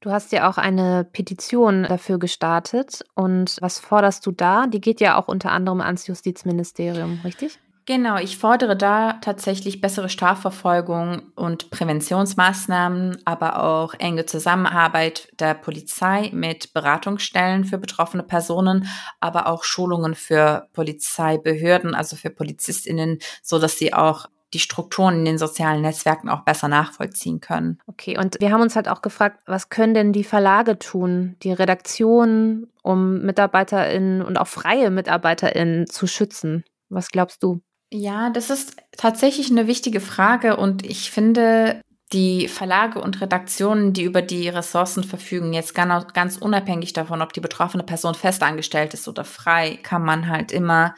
Du 0.00 0.10
hast 0.10 0.32
ja 0.32 0.50
auch 0.50 0.58
eine 0.58 1.08
Petition 1.10 1.84
dafür 1.84 2.18
gestartet. 2.18 3.04
Und 3.14 3.56
was 3.60 3.78
forderst 3.78 4.26
du 4.26 4.32
da? 4.32 4.66
Die 4.66 4.80
geht 4.80 5.00
ja 5.00 5.18
auch 5.18 5.28
unter 5.28 5.50
anderem 5.50 5.80
ans 5.80 6.06
Justizministerium, 6.06 7.20
richtig? 7.24 7.58
Genau, 7.86 8.16
ich 8.16 8.38
fordere 8.38 8.76
da 8.76 9.14
tatsächlich 9.20 9.82
bessere 9.82 10.08
Strafverfolgung 10.08 11.32
und 11.34 11.70
Präventionsmaßnahmen, 11.70 13.18
aber 13.26 13.62
auch 13.62 13.92
enge 13.98 14.24
Zusammenarbeit 14.24 15.28
der 15.38 15.52
Polizei 15.52 16.30
mit 16.32 16.72
Beratungsstellen 16.72 17.66
für 17.66 17.76
betroffene 17.76 18.22
Personen, 18.22 18.88
aber 19.20 19.48
auch 19.48 19.64
Schulungen 19.64 20.14
für 20.14 20.66
Polizeibehörden, 20.72 21.94
also 21.94 22.16
für 22.16 22.30
Polizistinnen, 22.30 23.18
so 23.42 23.58
dass 23.58 23.76
sie 23.76 23.92
auch 23.92 24.28
die 24.54 24.60
Strukturen 24.60 25.18
in 25.18 25.24
den 25.26 25.38
sozialen 25.38 25.82
Netzwerken 25.82 26.30
auch 26.30 26.40
besser 26.40 26.68
nachvollziehen 26.68 27.40
können. 27.40 27.80
Okay, 27.86 28.16
und 28.16 28.40
wir 28.40 28.50
haben 28.50 28.62
uns 28.62 28.76
halt 28.76 28.88
auch 28.88 29.02
gefragt, 29.02 29.40
was 29.46 29.68
können 29.68 29.92
denn 29.92 30.12
die 30.14 30.24
Verlage 30.24 30.78
tun, 30.78 31.36
die 31.42 31.52
Redaktionen, 31.52 32.72
um 32.82 33.20
MitarbeiterInnen 33.22 34.22
und 34.22 34.38
auch 34.38 34.46
freie 34.46 34.90
MitarbeiterInnen 34.90 35.86
zu 35.86 36.06
schützen? 36.06 36.64
Was 36.88 37.10
glaubst 37.10 37.42
du? 37.42 37.60
Ja, 37.96 38.28
das 38.28 38.50
ist 38.50 38.74
tatsächlich 38.96 39.52
eine 39.52 39.68
wichtige 39.68 40.00
Frage 40.00 40.56
und 40.56 40.84
ich 40.84 41.12
finde, 41.12 41.80
die 42.12 42.48
Verlage 42.48 43.00
und 43.00 43.20
Redaktionen, 43.20 43.92
die 43.92 44.02
über 44.02 44.20
die 44.20 44.48
Ressourcen 44.48 45.04
verfügen, 45.04 45.52
jetzt 45.52 45.76
ganz, 45.76 46.36
unabhängig 46.38 46.92
davon, 46.92 47.22
ob 47.22 47.32
die 47.32 47.40
betroffene 47.40 47.84
Person 47.84 48.16
festangestellt 48.16 48.94
ist 48.94 49.06
oder 49.06 49.24
frei, 49.24 49.78
kann 49.84 50.02
man 50.02 50.28
halt 50.28 50.50
immer 50.50 50.96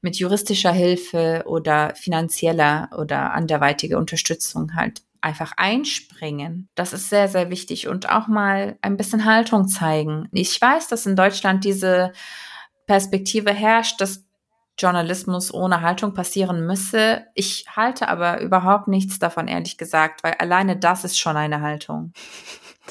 mit 0.00 0.16
juristischer 0.16 0.72
Hilfe 0.72 1.44
oder 1.46 1.94
finanzieller 1.94 2.90
oder 2.98 3.34
anderweitiger 3.34 3.98
Unterstützung 3.98 4.74
halt 4.74 5.02
einfach 5.20 5.52
einspringen. 5.56 6.68
Das 6.74 6.92
ist 6.92 7.08
sehr, 7.08 7.28
sehr 7.28 7.50
wichtig 7.50 7.86
und 7.86 8.08
auch 8.08 8.26
mal 8.26 8.76
ein 8.82 8.96
bisschen 8.96 9.24
Haltung 9.26 9.68
zeigen. 9.68 10.28
Ich 10.32 10.60
weiß, 10.60 10.88
dass 10.88 11.06
in 11.06 11.14
Deutschland 11.14 11.64
diese 11.64 12.10
Perspektive 12.88 13.52
herrscht, 13.52 14.00
dass 14.00 14.24
Journalismus 14.78 15.52
ohne 15.52 15.80
Haltung 15.80 16.14
passieren 16.14 16.66
müsse. 16.66 17.26
Ich 17.34 17.66
halte 17.74 18.08
aber 18.08 18.40
überhaupt 18.40 18.88
nichts 18.88 19.18
davon, 19.18 19.48
ehrlich 19.48 19.78
gesagt, 19.78 20.22
weil 20.22 20.34
alleine 20.34 20.76
das 20.76 21.04
ist 21.04 21.18
schon 21.18 21.36
eine 21.36 21.60
Haltung. 21.60 22.12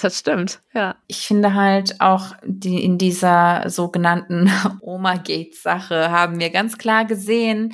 Das 0.02 0.20
stimmt, 0.20 0.62
ja. 0.74 0.96
Ich 1.08 1.28
finde 1.28 1.54
halt 1.54 2.00
auch 2.00 2.28
die, 2.46 2.82
in 2.82 2.98
dieser 2.98 3.70
sogenannten 3.70 4.50
Oma 4.80 5.16
Gates 5.16 5.64
Sache 5.64 6.10
haben 6.12 6.40
wir 6.40 6.50
ganz 6.50 6.78
klar 6.78 7.04
gesehen, 7.04 7.74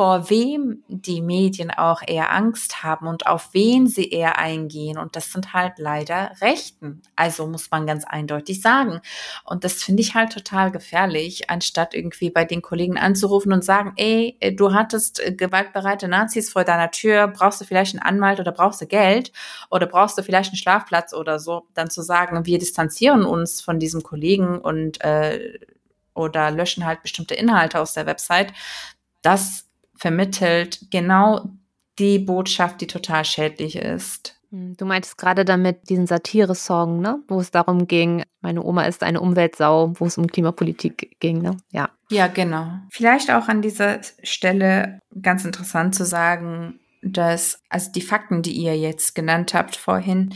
vor 0.00 0.30
wem 0.30 0.82
die 0.88 1.20
Medien 1.20 1.70
auch 1.70 2.00
eher 2.06 2.32
Angst 2.32 2.82
haben 2.82 3.06
und 3.06 3.26
auf 3.26 3.50
wen 3.52 3.86
sie 3.86 4.08
eher 4.08 4.38
eingehen. 4.38 4.96
Und 4.96 5.14
das 5.14 5.30
sind 5.30 5.52
halt 5.52 5.74
leider 5.76 6.30
Rechten. 6.40 7.02
Also 7.16 7.46
muss 7.46 7.70
man 7.70 7.86
ganz 7.86 8.06
eindeutig 8.06 8.62
sagen. 8.62 9.02
Und 9.44 9.62
das 9.62 9.82
finde 9.82 10.00
ich 10.00 10.14
halt 10.14 10.32
total 10.32 10.70
gefährlich, 10.70 11.50
anstatt 11.50 11.92
irgendwie 11.92 12.30
bei 12.30 12.46
den 12.46 12.62
Kollegen 12.62 12.96
anzurufen 12.96 13.52
und 13.52 13.62
sagen, 13.62 13.92
ey, 13.96 14.38
du 14.56 14.72
hattest 14.72 15.20
gewaltbereite 15.36 16.08
Nazis 16.08 16.50
vor 16.50 16.64
deiner 16.64 16.90
Tür, 16.90 17.28
brauchst 17.28 17.60
du 17.60 17.66
vielleicht 17.66 17.94
einen 17.94 18.02
Anwalt 18.02 18.40
oder 18.40 18.52
brauchst 18.52 18.80
du 18.80 18.86
Geld 18.86 19.32
oder 19.68 19.86
brauchst 19.86 20.16
du 20.16 20.22
vielleicht 20.22 20.52
einen 20.52 20.56
Schlafplatz 20.56 21.12
oder 21.12 21.38
so, 21.38 21.66
dann 21.74 21.90
zu 21.90 22.00
sagen, 22.00 22.46
wir 22.46 22.58
distanzieren 22.58 23.26
uns 23.26 23.60
von 23.60 23.78
diesem 23.78 24.02
Kollegen 24.02 24.60
und 24.60 24.98
äh, 25.04 25.58
oder 26.14 26.50
löschen 26.50 26.86
halt 26.86 27.02
bestimmte 27.02 27.34
Inhalte 27.34 27.78
aus 27.78 27.92
der 27.92 28.06
Website. 28.06 28.54
Das 29.20 29.66
vermittelt 30.00 30.90
genau 30.90 31.50
die 31.98 32.18
Botschaft, 32.18 32.80
die 32.80 32.86
total 32.86 33.24
schädlich 33.24 33.76
ist. 33.76 34.40
Hm, 34.50 34.76
du 34.76 34.86
meintest 34.86 35.18
gerade 35.18 35.44
damit 35.44 35.90
diesen 35.90 36.06
Satire-Song, 36.06 37.00
ne? 37.00 37.22
wo 37.28 37.38
es 37.38 37.50
darum 37.50 37.86
ging, 37.86 38.24
meine 38.40 38.64
Oma 38.64 38.84
ist 38.84 39.02
eine 39.02 39.20
Umweltsau, 39.20 39.92
wo 39.94 40.06
es 40.06 40.16
um 40.16 40.26
Klimapolitik 40.26 41.16
ging, 41.20 41.42
ne? 41.42 41.58
Ja. 41.70 41.90
Ja, 42.10 42.26
genau. 42.26 42.72
Vielleicht 42.90 43.30
auch 43.30 43.48
an 43.48 43.60
dieser 43.60 44.00
Stelle 44.22 45.00
ganz 45.20 45.44
interessant 45.44 45.94
zu 45.94 46.04
sagen, 46.04 46.80
dass, 47.02 47.60
also 47.68 47.92
die 47.92 48.00
Fakten, 48.00 48.42
die 48.42 48.52
ihr 48.52 48.76
jetzt 48.76 49.14
genannt 49.14 49.52
habt 49.54 49.76
vorhin, 49.76 50.34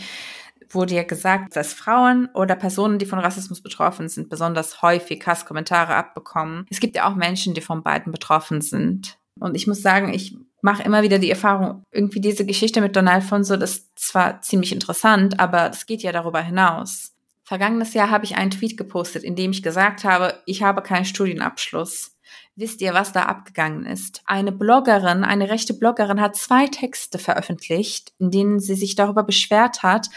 wurde 0.70 0.94
ja 0.94 1.03
gesagt, 1.03 1.57
dass 1.57 1.72
Frauen 1.72 2.29
oder 2.35 2.57
Personen, 2.57 2.98
die 2.98 3.07
von 3.07 3.18
Rassismus 3.18 3.62
betroffen 3.62 4.09
sind, 4.09 4.29
besonders 4.29 4.83
häufig 4.83 5.27
Hasskommentare 5.27 5.94
abbekommen. 5.94 6.66
Es 6.70 6.81
gibt 6.81 6.96
ja 6.96 7.09
auch 7.09 7.14
Menschen, 7.14 7.55
die 7.55 7.61
von 7.61 7.83
beiden 7.83 8.12
betroffen 8.12 8.61
sind. 8.61 9.18
Und 9.40 9.57
ich 9.57 9.66
muss 9.66 9.83
sagen, 9.83 10.12
ich 10.12 10.37
mache 10.62 10.83
immer 10.83 11.03
wieder 11.03 11.18
die 11.18 11.31
Erfahrung, 11.31 11.83
irgendwie 11.90 12.20
diese 12.20 12.47
Geschichte 12.47 12.81
mit 12.81 12.97
Donald 12.97 13.25
Fonso, 13.25 13.57
das 13.57 13.73
ist 13.73 13.99
zwar 13.99 14.40
ziemlich 14.42 14.73
interessant, 14.73 15.38
aber 15.38 15.68
das 15.68 15.87
geht 15.87 16.03
ja 16.03 16.12
darüber 16.12 16.40
hinaus. 16.40 17.12
Vergangenes 17.44 17.92
Jahr 17.92 18.11
habe 18.11 18.25
ich 18.25 18.37
einen 18.37 18.51
Tweet 18.51 18.79
gepostet, 18.79 19.23
in 19.23 19.37
dem 19.37 19.51
ich 19.51 19.62
gesagt 19.62 20.05
habe, 20.05 20.40
ich 20.47 20.62
habe 20.62 20.81
keinen 20.81 21.05
Studienabschluss. 21.05 22.16
Wisst 22.57 22.81
ihr, 22.81 22.94
was 22.94 23.12
da 23.12 23.25
abgegangen 23.25 23.85
ist? 23.85 24.23
Eine 24.25 24.53
Bloggerin, 24.53 25.25
eine 25.25 25.51
rechte 25.51 25.75
Bloggerin 25.75 26.20
hat 26.20 26.37
zwei 26.37 26.66
Texte 26.68 27.18
veröffentlicht, 27.18 28.14
in 28.18 28.31
denen 28.31 28.61
sie 28.61 28.75
sich 28.75 28.94
darüber 28.94 29.25
beschwert 29.25 29.83
hat, 29.83 30.09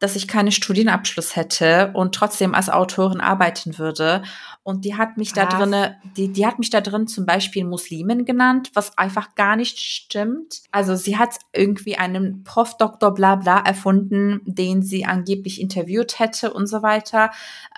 dass 0.00 0.16
ich 0.16 0.28
keinen 0.28 0.50
Studienabschluss 0.50 1.36
hätte 1.36 1.92
und 1.94 2.14
trotzdem 2.14 2.54
als 2.54 2.68
Autorin 2.68 3.20
arbeiten 3.20 3.78
würde. 3.78 4.22
Und 4.62 4.84
die 4.84 4.96
hat 4.96 5.16
mich 5.16 5.34
was? 5.36 5.48
da 5.48 5.58
drinne, 5.58 5.96
die, 6.16 6.32
die 6.32 6.46
hat 6.46 6.58
mich 6.58 6.70
da 6.70 6.80
drin 6.80 7.06
zum 7.06 7.26
Beispiel 7.26 7.64
Muslimin 7.64 8.24
genannt, 8.24 8.70
was 8.74 8.98
einfach 8.98 9.34
gar 9.34 9.56
nicht 9.56 9.78
stimmt. 9.78 10.62
Also 10.72 10.96
sie 10.96 11.16
hat 11.16 11.36
irgendwie 11.52 11.96
einen 11.96 12.44
Prof 12.44 12.76
Doktor 12.76 13.14
bla 13.14 13.36
bla 13.36 13.60
erfunden, 13.60 14.40
den 14.44 14.82
sie 14.82 15.04
angeblich 15.04 15.60
interviewt 15.60 16.18
hätte 16.18 16.52
und 16.52 16.66
so 16.66 16.82
weiter. 16.82 17.30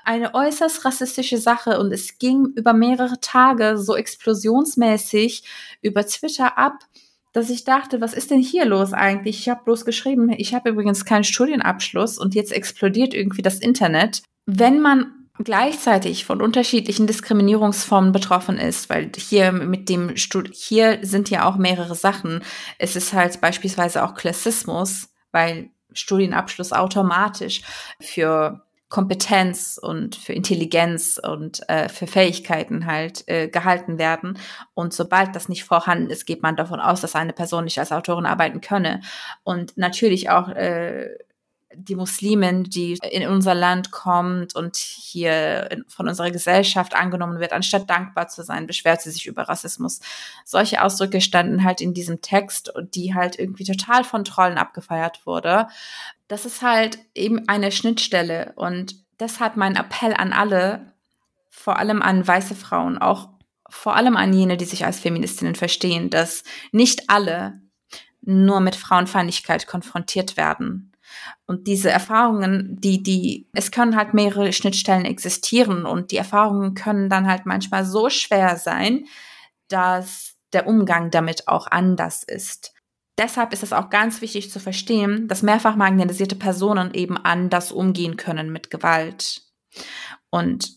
Eine 0.05 0.35
äußerst 0.35 0.85
rassistische 0.85 1.39
Sache 1.39 1.79
und 1.79 1.93
es 1.93 2.19
ging 2.19 2.47
über 2.57 2.73
mehrere 2.73 3.21
Tage 3.21 3.77
so 3.77 3.95
explosionsmäßig 3.95 5.45
über 5.83 6.07
Twitter 6.07 6.57
ab 6.57 6.79
dass 7.37 7.51
ich 7.51 7.65
dachte, 7.65 8.01
was 8.01 8.15
ist 8.15 8.31
denn 8.31 8.41
hier 8.41 8.65
los 8.65 8.95
eigentlich? 8.95 9.41
Ich 9.41 9.51
habe 9.51 9.63
bloß 9.65 9.85
geschrieben, 9.85 10.31
ich 10.31 10.55
habe 10.55 10.71
übrigens 10.71 11.05
keinen 11.05 11.23
Studienabschluss 11.23 12.17
und 12.17 12.35
jetzt 12.35 12.51
explodiert 12.51 13.13
irgendwie 13.13 13.43
das 13.43 13.59
Internet. 13.59 14.23
Wenn 14.47 14.81
man 14.81 15.13
gleichzeitig 15.45 16.25
von 16.25 16.41
unterschiedlichen 16.41 17.07
Diskriminierungsformen 17.07 18.13
betroffen 18.13 18.57
ist, 18.57 18.89
weil 18.89 19.13
hier 19.15 19.53
mit 19.53 19.91
dem 19.91 20.17
Stud 20.17 20.49
hier 20.55 21.01
sind 21.03 21.29
ja 21.29 21.45
auch 21.45 21.57
mehrere 21.57 21.95
Sachen. 21.95 22.43
Es 22.79 22.97
ist 22.97 23.13
halt 23.13 23.39
beispielsweise 23.43 24.03
auch 24.03 24.15
Klassismus, 24.15 25.11
weil 25.31 25.69
Studienabschluss 25.93 26.73
automatisch 26.73 27.61
für 28.01 28.66
Kompetenz 28.89 29.79
und 29.83 30.15
für 30.15 30.33
Intelligenz 30.33 31.21
und 31.23 31.69
äh, 31.69 31.89
für 31.89 32.07
Fähigkeiten 32.07 32.87
halt 32.87 33.25
äh, 33.27 33.49
gehalten 33.49 33.99
werden. 33.99 34.39
Und 34.75 34.93
sobald 34.93 35.35
das 35.35 35.49
nicht 35.49 35.65
vorhanden 35.65 36.11
ist, 36.11 36.25
geht 36.25 36.43
man 36.43 36.57
davon 36.57 36.79
aus, 36.79 37.01
dass 37.01 37.17
eine 37.17 37.33
Person 37.33 37.65
nicht 37.65 37.79
als 37.79 37.91
Autorin 37.91 38.27
arbeiten 38.27 38.61
könne. 38.61 39.01
Und 39.43 39.77
natürlich 39.77 40.31
auch 40.31 40.49
äh, 40.49 41.09
die 41.79 41.95
Muslimen, 41.95 42.65
die 42.65 42.99
in 43.11 43.29
unser 43.29 43.55
Land 43.55 43.91
kommt 43.91 44.55
und 44.55 44.77
hier 44.77 45.69
von 45.89 46.09
unserer 46.09 46.31
Gesellschaft 46.31 46.95
angenommen 46.95 47.39
wird, 47.39 47.53
anstatt 47.53 47.89
dankbar 47.89 48.29
zu 48.29 48.43
sein, 48.43 48.67
beschwert 48.67 49.03
sie 49.03 49.11
sich 49.11 49.27
über 49.27 49.43
Rassismus. 49.43 50.01
Solche 50.45 50.83
Ausdrücke 50.83 51.21
standen 51.21 51.65
halt 51.65 51.81
in 51.81 51.95
diesem 51.95 52.21
Text, 52.23 52.73
die 52.95 53.15
halt 53.15 53.39
irgendwie 53.39 53.65
total 53.65 54.05
von 54.05 54.25
Trollen 54.25 54.59
abgefeiert 54.59 55.27
wurde. 55.27 55.69
Das 56.29 56.47
ist 56.47 56.63
halt 56.63 56.99
eben 57.15 57.49
eine 57.49 57.71
Schnittstelle 57.71 58.53
und 58.57 58.97
deshalb 59.21 59.57
mein 59.57 59.77
Appell 59.77 60.15
an 60.15 60.33
alle, 60.33 60.93
vor 61.51 61.79
allem 61.79 62.03
an 62.03 62.27
weiße 62.27 62.55
Frauen, 62.55 62.99
auch 62.99 63.29
vor 63.69 63.97
allem 63.97 64.17
an 64.17 64.33
jene, 64.33 64.57
die 64.57 64.65
sich 64.65 64.85
als 64.85 65.01
Feministinnen 65.01 65.55
verstehen, 65.55 66.11
dass 66.11 66.45
nicht 66.73 67.11
alle 67.11 67.61
nur 68.23 68.61
mit 68.61 68.75
Frauenfeindlichkeit 68.75 69.67
konfrontiert 69.67 70.37
werden 70.37 70.93
und 71.47 71.67
diese 71.67 71.91
Erfahrungen, 71.91 72.77
die, 72.81 73.03
die, 73.03 73.49
es 73.53 73.71
können 73.71 73.97
halt 73.97 74.15
mehrere 74.15 74.53
Schnittstellen 74.53 75.05
existieren 75.05 75.87
und 75.87 76.11
die 76.11 76.17
Erfahrungen 76.17 76.75
können 76.75 77.09
dann 77.09 77.29
halt 77.29 77.47
manchmal 77.47 77.85
so 77.85 78.11
schwer 78.11 78.57
sein, 78.57 79.07
dass 79.69 80.37
der 80.53 80.67
Umgang 80.67 81.11
damit 81.11 81.49
auch 81.49 81.67
anders 81.67 82.23
ist. 82.23 82.73
Deshalb 83.19 83.53
ist 83.53 83.63
es 83.63 83.73
auch 83.73 83.89
ganz 83.89 84.21
wichtig 84.21 84.51
zu 84.51 84.61
verstehen, 84.61 85.27
dass 85.29 85.43
mehrfach 85.43 85.77
marginalisierte 85.77 86.37
Personen 86.37 86.93
eben 86.93 87.17
anders 87.17 87.73
umgehen 87.73 88.17
können 88.17 88.53
mit 88.53 88.71
Gewalt. 88.71 89.43
Und 90.31 90.77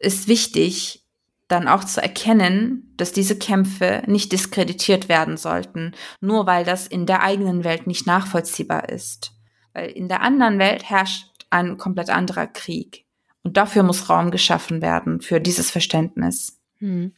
ist 0.00 0.26
wichtig, 0.26 1.06
dann 1.46 1.68
auch 1.68 1.84
zu 1.84 2.02
erkennen, 2.02 2.94
dass 2.96 3.12
diese 3.12 3.36
Kämpfe 3.36 4.02
nicht 4.06 4.32
diskreditiert 4.32 5.08
werden 5.08 5.36
sollten, 5.36 5.92
nur 6.20 6.46
weil 6.46 6.64
das 6.64 6.86
in 6.86 7.06
der 7.06 7.22
eigenen 7.22 7.64
Welt 7.64 7.86
nicht 7.86 8.06
nachvollziehbar 8.06 8.88
ist. 8.88 9.32
Weil 9.80 9.90
in 9.90 10.08
der 10.08 10.20
anderen 10.20 10.58
Welt 10.58 10.88
herrscht 10.88 11.26
ein 11.48 11.78
komplett 11.78 12.10
anderer 12.10 12.46
Krieg. 12.46 13.06
Und 13.42 13.56
dafür 13.56 13.82
muss 13.82 14.10
Raum 14.10 14.30
geschaffen 14.30 14.82
werden, 14.82 15.22
für 15.22 15.40
dieses 15.40 15.70
Verständnis. 15.70 16.60
Hm. 16.78 17.14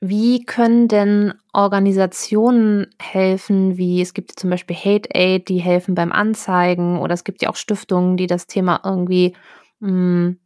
Wie 0.00 0.44
können 0.44 0.86
denn 0.86 1.34
Organisationen 1.52 2.88
helfen, 3.00 3.78
wie 3.78 4.00
es 4.02 4.14
gibt 4.14 4.38
zum 4.38 4.50
Beispiel 4.50 4.76
Hate 4.76 5.08
Aid, 5.12 5.48
die 5.48 5.58
helfen 5.58 5.94
beim 5.94 6.12
Anzeigen 6.12 6.98
oder 7.00 7.14
es 7.14 7.24
gibt 7.24 7.42
ja 7.42 7.48
auch 7.48 7.56
Stiftungen, 7.56 8.16
die 8.16 8.28
das 8.28 8.46
Thema 8.46 8.82
irgendwie, 8.84 9.34
hm, 9.80 10.38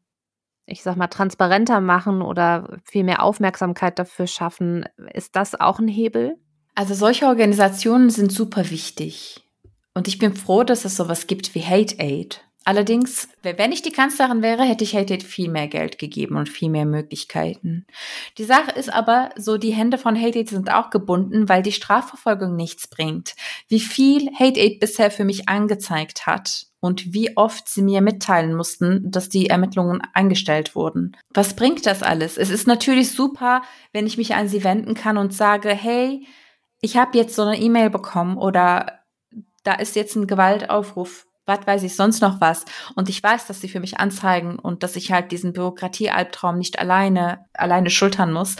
ich 0.64 0.82
sag 0.82 0.96
mal, 0.96 1.08
transparenter 1.08 1.80
machen 1.80 2.22
oder 2.22 2.78
viel 2.84 3.04
mehr 3.04 3.22
Aufmerksamkeit 3.22 3.98
dafür 3.98 4.26
schaffen. 4.26 4.86
Ist 5.12 5.36
das 5.36 5.60
auch 5.60 5.80
ein 5.80 5.88
Hebel? 5.88 6.38
Also 6.74 6.94
solche 6.94 7.26
Organisationen 7.26 8.08
sind 8.08 8.32
super 8.32 8.70
wichtig. 8.70 9.41
Und 9.94 10.08
ich 10.08 10.18
bin 10.18 10.34
froh, 10.34 10.64
dass 10.64 10.84
es 10.84 10.96
sowas 10.96 11.26
gibt 11.26 11.54
wie 11.54 11.64
Hate 11.64 11.96
Aid. 11.98 12.42
Allerdings, 12.64 13.28
wenn 13.42 13.72
ich 13.72 13.82
die 13.82 13.90
Kanzlerin 13.90 14.40
wäre, 14.40 14.62
hätte 14.62 14.84
ich 14.84 14.94
Hate 14.94 15.14
Aid 15.14 15.24
viel 15.24 15.50
mehr 15.50 15.66
Geld 15.66 15.98
gegeben 15.98 16.36
und 16.36 16.48
viel 16.48 16.70
mehr 16.70 16.86
Möglichkeiten. 16.86 17.86
Die 18.38 18.44
Sache 18.44 18.70
ist 18.70 18.92
aber, 18.92 19.30
so 19.36 19.58
die 19.58 19.72
Hände 19.72 19.98
von 19.98 20.20
Hate 20.20 20.38
Aid 20.38 20.48
sind 20.48 20.72
auch 20.72 20.90
gebunden, 20.90 21.48
weil 21.48 21.62
die 21.62 21.72
Strafverfolgung 21.72 22.54
nichts 22.54 22.86
bringt. 22.86 23.34
Wie 23.66 23.80
viel 23.80 24.30
Hate 24.38 24.60
Aid 24.60 24.78
bisher 24.78 25.10
für 25.10 25.24
mich 25.24 25.48
angezeigt 25.48 26.26
hat 26.26 26.66
und 26.78 27.12
wie 27.12 27.36
oft 27.36 27.68
sie 27.68 27.82
mir 27.82 28.00
mitteilen 28.00 28.54
mussten, 28.54 29.10
dass 29.10 29.28
die 29.28 29.48
Ermittlungen 29.48 30.00
eingestellt 30.12 30.76
wurden. 30.76 31.16
Was 31.34 31.54
bringt 31.54 31.84
das 31.86 32.02
alles? 32.02 32.36
Es 32.36 32.50
ist 32.50 32.68
natürlich 32.68 33.10
super, 33.10 33.62
wenn 33.92 34.06
ich 34.06 34.18
mich 34.18 34.34
an 34.34 34.48
sie 34.48 34.62
wenden 34.62 34.94
kann 34.94 35.18
und 35.18 35.34
sage, 35.34 35.70
hey, 35.70 36.26
ich 36.80 36.96
habe 36.96 37.18
jetzt 37.18 37.34
so 37.34 37.42
eine 37.42 37.60
E-Mail 37.60 37.90
bekommen 37.90 38.36
oder 38.36 39.01
da 39.62 39.74
ist 39.74 39.96
jetzt 39.96 40.16
ein 40.16 40.26
Gewaltaufruf, 40.26 41.26
was 41.46 41.66
weiß 41.66 41.82
ich 41.82 41.96
sonst 41.96 42.20
noch 42.20 42.40
was. 42.40 42.64
Und 42.94 43.08
ich 43.08 43.22
weiß, 43.22 43.46
dass 43.46 43.60
sie 43.60 43.68
für 43.68 43.80
mich 43.80 43.98
anzeigen 43.98 44.58
und 44.58 44.82
dass 44.82 44.96
ich 44.96 45.12
halt 45.12 45.32
diesen 45.32 45.52
Bürokratiealbtraum 45.52 46.58
nicht 46.58 46.78
alleine, 46.78 47.46
alleine 47.52 47.90
schultern 47.90 48.32
muss. 48.32 48.56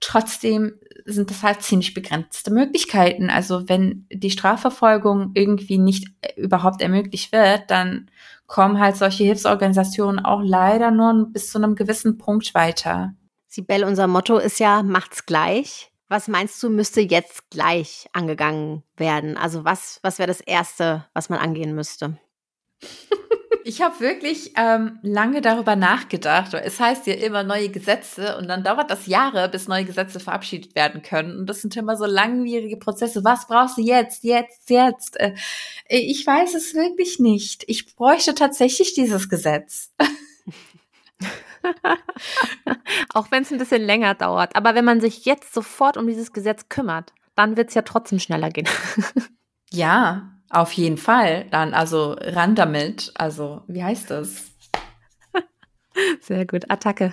Trotzdem 0.00 0.74
sind 1.04 1.30
das 1.30 1.42
halt 1.42 1.62
ziemlich 1.62 1.94
begrenzte 1.94 2.52
Möglichkeiten. 2.52 3.30
Also 3.30 3.68
wenn 3.68 4.06
die 4.12 4.30
Strafverfolgung 4.30 5.32
irgendwie 5.34 5.78
nicht 5.78 6.08
äh, 6.20 6.40
überhaupt 6.40 6.82
ermöglicht 6.82 7.32
wird, 7.32 7.70
dann 7.70 8.10
kommen 8.46 8.78
halt 8.78 8.96
solche 8.96 9.24
Hilfsorganisationen 9.24 10.24
auch 10.24 10.40
leider 10.42 10.90
nur 10.90 11.28
bis 11.30 11.50
zu 11.50 11.58
einem 11.58 11.74
gewissen 11.74 12.18
Punkt 12.18 12.54
weiter. 12.54 13.14
Sibel, 13.46 13.84
unser 13.84 14.06
Motto 14.06 14.38
ist 14.38 14.60
ja, 14.60 14.82
macht's 14.82 15.26
gleich. 15.26 15.90
Was 16.08 16.26
meinst 16.26 16.62
du, 16.62 16.70
müsste 16.70 17.02
jetzt 17.02 17.50
gleich 17.50 18.08
angegangen 18.12 18.82
werden? 18.96 19.36
Also 19.36 19.64
was, 19.64 20.00
was 20.02 20.18
wäre 20.18 20.28
das 20.28 20.40
Erste, 20.40 21.06
was 21.12 21.28
man 21.28 21.38
angehen 21.38 21.74
müsste? 21.74 22.18
Ich 23.64 23.82
habe 23.82 24.00
wirklich 24.00 24.54
ähm, 24.56 24.98
lange 25.02 25.42
darüber 25.42 25.76
nachgedacht. 25.76 26.54
Es 26.54 26.80
heißt 26.80 27.06
ja 27.06 27.12
immer 27.12 27.42
neue 27.42 27.68
Gesetze 27.68 28.38
und 28.38 28.48
dann 28.48 28.64
dauert 28.64 28.90
das 28.90 29.06
Jahre, 29.06 29.50
bis 29.50 29.68
neue 29.68 29.84
Gesetze 29.84 30.20
verabschiedet 30.20 30.74
werden 30.74 31.02
können. 31.02 31.40
Und 31.40 31.46
das 31.50 31.60
sind 31.60 31.76
immer 31.76 31.94
so 31.94 32.06
langwierige 32.06 32.78
Prozesse. 32.78 33.24
Was 33.24 33.46
brauchst 33.46 33.76
du 33.76 33.82
jetzt, 33.82 34.24
jetzt, 34.24 34.70
jetzt? 34.70 35.20
Äh, 35.20 35.34
ich 35.86 36.26
weiß 36.26 36.54
es 36.54 36.72
wirklich 36.72 37.18
nicht. 37.18 37.64
Ich 37.66 37.94
bräuchte 37.94 38.34
tatsächlich 38.34 38.94
dieses 38.94 39.28
Gesetz. 39.28 39.92
Auch 43.14 43.30
wenn 43.30 43.42
es 43.42 43.52
ein 43.52 43.58
bisschen 43.58 43.82
länger 43.82 44.14
dauert. 44.14 44.56
Aber 44.56 44.74
wenn 44.74 44.84
man 44.84 45.00
sich 45.00 45.24
jetzt 45.24 45.54
sofort 45.54 45.96
um 45.96 46.06
dieses 46.06 46.32
Gesetz 46.32 46.68
kümmert, 46.68 47.12
dann 47.34 47.56
wird 47.56 47.68
es 47.68 47.74
ja 47.74 47.82
trotzdem 47.82 48.18
schneller 48.18 48.50
gehen. 48.50 48.68
ja, 49.70 50.30
auf 50.50 50.72
jeden 50.72 50.98
Fall. 50.98 51.46
Dann, 51.50 51.74
also 51.74 52.16
ran 52.20 52.54
damit. 52.54 53.12
Also, 53.14 53.62
wie 53.68 53.84
heißt 53.84 54.10
das? 54.10 54.50
Sehr 56.20 56.46
gut. 56.46 56.70
Attacke. 56.70 57.12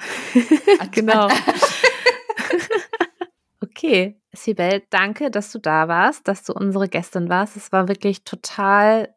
genau. 0.91 1.30
okay. 3.62 4.20
Sibel, 4.34 4.84
danke, 4.89 5.32
dass 5.32 5.51
du 5.51 5.60
da 5.60 5.88
warst, 5.88 6.28
dass 6.28 6.43
du 6.43 6.53
unsere 6.53 6.89
Gästin 6.89 7.30
warst. 7.30 7.56
Es 7.56 7.72
war 7.72 7.88
wirklich 7.88 8.24
total 8.24 9.16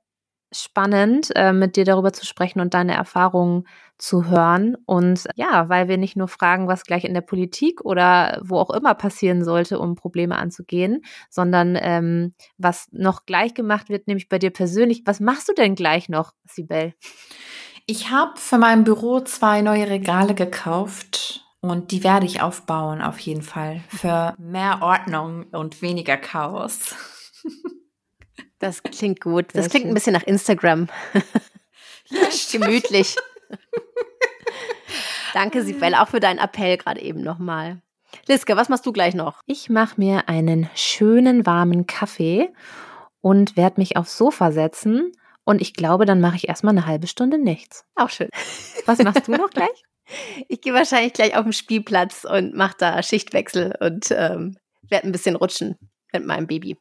spannend, 0.52 1.30
äh, 1.34 1.52
mit 1.52 1.76
dir 1.76 1.84
darüber 1.84 2.12
zu 2.12 2.24
sprechen 2.24 2.60
und 2.60 2.74
deine 2.74 2.94
Erfahrungen 2.94 3.66
zu 3.98 4.26
hören. 4.28 4.76
Und 4.86 5.28
ja, 5.34 5.68
weil 5.68 5.88
wir 5.88 5.98
nicht 5.98 6.16
nur 6.16 6.28
fragen, 6.28 6.68
was 6.68 6.84
gleich 6.84 7.04
in 7.04 7.14
der 7.14 7.20
Politik 7.20 7.84
oder 7.84 8.40
wo 8.42 8.58
auch 8.58 8.70
immer 8.70 8.94
passieren 8.94 9.44
sollte, 9.44 9.78
um 9.78 9.96
Probleme 9.96 10.36
anzugehen, 10.36 11.02
sondern 11.28 11.76
ähm, 11.80 12.34
was 12.56 12.88
noch 12.92 13.26
gleich 13.26 13.54
gemacht 13.54 13.88
wird, 13.88 14.06
nämlich 14.06 14.28
bei 14.28 14.38
dir 14.38 14.50
persönlich. 14.50 15.02
Was 15.04 15.20
machst 15.20 15.48
du 15.48 15.52
denn 15.52 15.74
gleich 15.74 16.08
noch, 16.08 16.32
Sibel? 16.44 16.94
Ich 17.86 18.10
habe 18.10 18.32
für 18.36 18.58
mein 18.58 18.84
Büro 18.84 19.20
zwei 19.20 19.62
neue 19.62 19.88
Regale 19.88 20.34
gekauft. 20.34 21.44
Und 21.60 21.90
die 21.90 22.04
werde 22.04 22.24
ich 22.24 22.40
aufbauen, 22.40 23.02
auf 23.02 23.18
jeden 23.18 23.42
Fall. 23.42 23.80
Für 23.88 24.34
mehr 24.38 24.78
Ordnung 24.80 25.46
und 25.50 25.82
weniger 25.82 26.16
Chaos. 26.16 26.94
Das 28.60 28.82
klingt 28.82 29.20
gut. 29.20 29.46
Das 29.54 29.68
klingt 29.68 29.86
ein 29.86 29.94
bisschen 29.94 30.14
nach 30.14 30.24
Instagram. 30.24 30.88
Ja, 32.10 32.28
Gemütlich. 32.52 33.16
Danke, 35.34 35.62
Sibel, 35.62 35.94
auch 35.94 36.08
für 36.08 36.20
deinen 36.20 36.38
Appell 36.38 36.76
gerade 36.78 37.00
eben 37.00 37.22
nochmal. 37.22 37.80
Liske, 38.26 38.56
was 38.56 38.68
machst 38.68 38.86
du 38.86 38.92
gleich 38.92 39.14
noch? 39.14 39.40
Ich 39.46 39.68
mache 39.68 39.94
mir 39.98 40.28
einen 40.28 40.68
schönen 40.74 41.46
warmen 41.46 41.86
Kaffee 41.86 42.50
und 43.20 43.56
werde 43.56 43.80
mich 43.80 43.96
aufs 43.96 44.16
Sofa 44.16 44.52
setzen. 44.52 45.12
Und 45.44 45.60
ich 45.60 45.74
glaube, 45.74 46.04
dann 46.04 46.20
mache 46.20 46.36
ich 46.36 46.48
erstmal 46.48 46.72
eine 46.72 46.86
halbe 46.86 47.06
Stunde 47.06 47.38
nichts. 47.38 47.84
Auch 47.94 48.10
schön. 48.10 48.28
Was 48.86 48.98
machst 49.02 49.28
du 49.28 49.32
noch 49.32 49.50
gleich? 49.50 49.68
Ich 50.48 50.62
gehe 50.62 50.72
wahrscheinlich 50.72 51.12
gleich 51.12 51.36
auf 51.36 51.42
den 51.42 51.52
Spielplatz 51.52 52.24
und 52.24 52.54
mache 52.54 52.76
da 52.78 53.02
Schichtwechsel 53.02 53.74
und 53.78 54.10
ähm, 54.10 54.56
werde 54.88 55.06
ein 55.06 55.12
bisschen 55.12 55.36
rutschen 55.36 55.76
mit 56.14 56.24
meinem 56.24 56.46
Baby. 56.46 56.78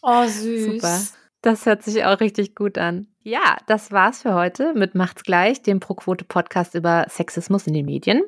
Oh, 0.00 0.24
süß. 0.24 0.74
Super. 0.74 1.00
Das 1.42 1.66
hört 1.66 1.82
sich 1.82 2.04
auch 2.04 2.20
richtig 2.20 2.54
gut 2.54 2.78
an. 2.78 3.08
Ja, 3.28 3.56
das 3.66 3.90
war's 3.90 4.22
für 4.22 4.34
heute 4.34 4.72
mit 4.74 4.94
Macht's 4.94 5.24
gleich, 5.24 5.60
dem 5.60 5.80
Proquote 5.80 6.24
Podcast 6.24 6.76
über 6.76 7.06
Sexismus 7.08 7.66
in 7.66 7.74
den 7.74 7.84
Medien. 7.84 8.22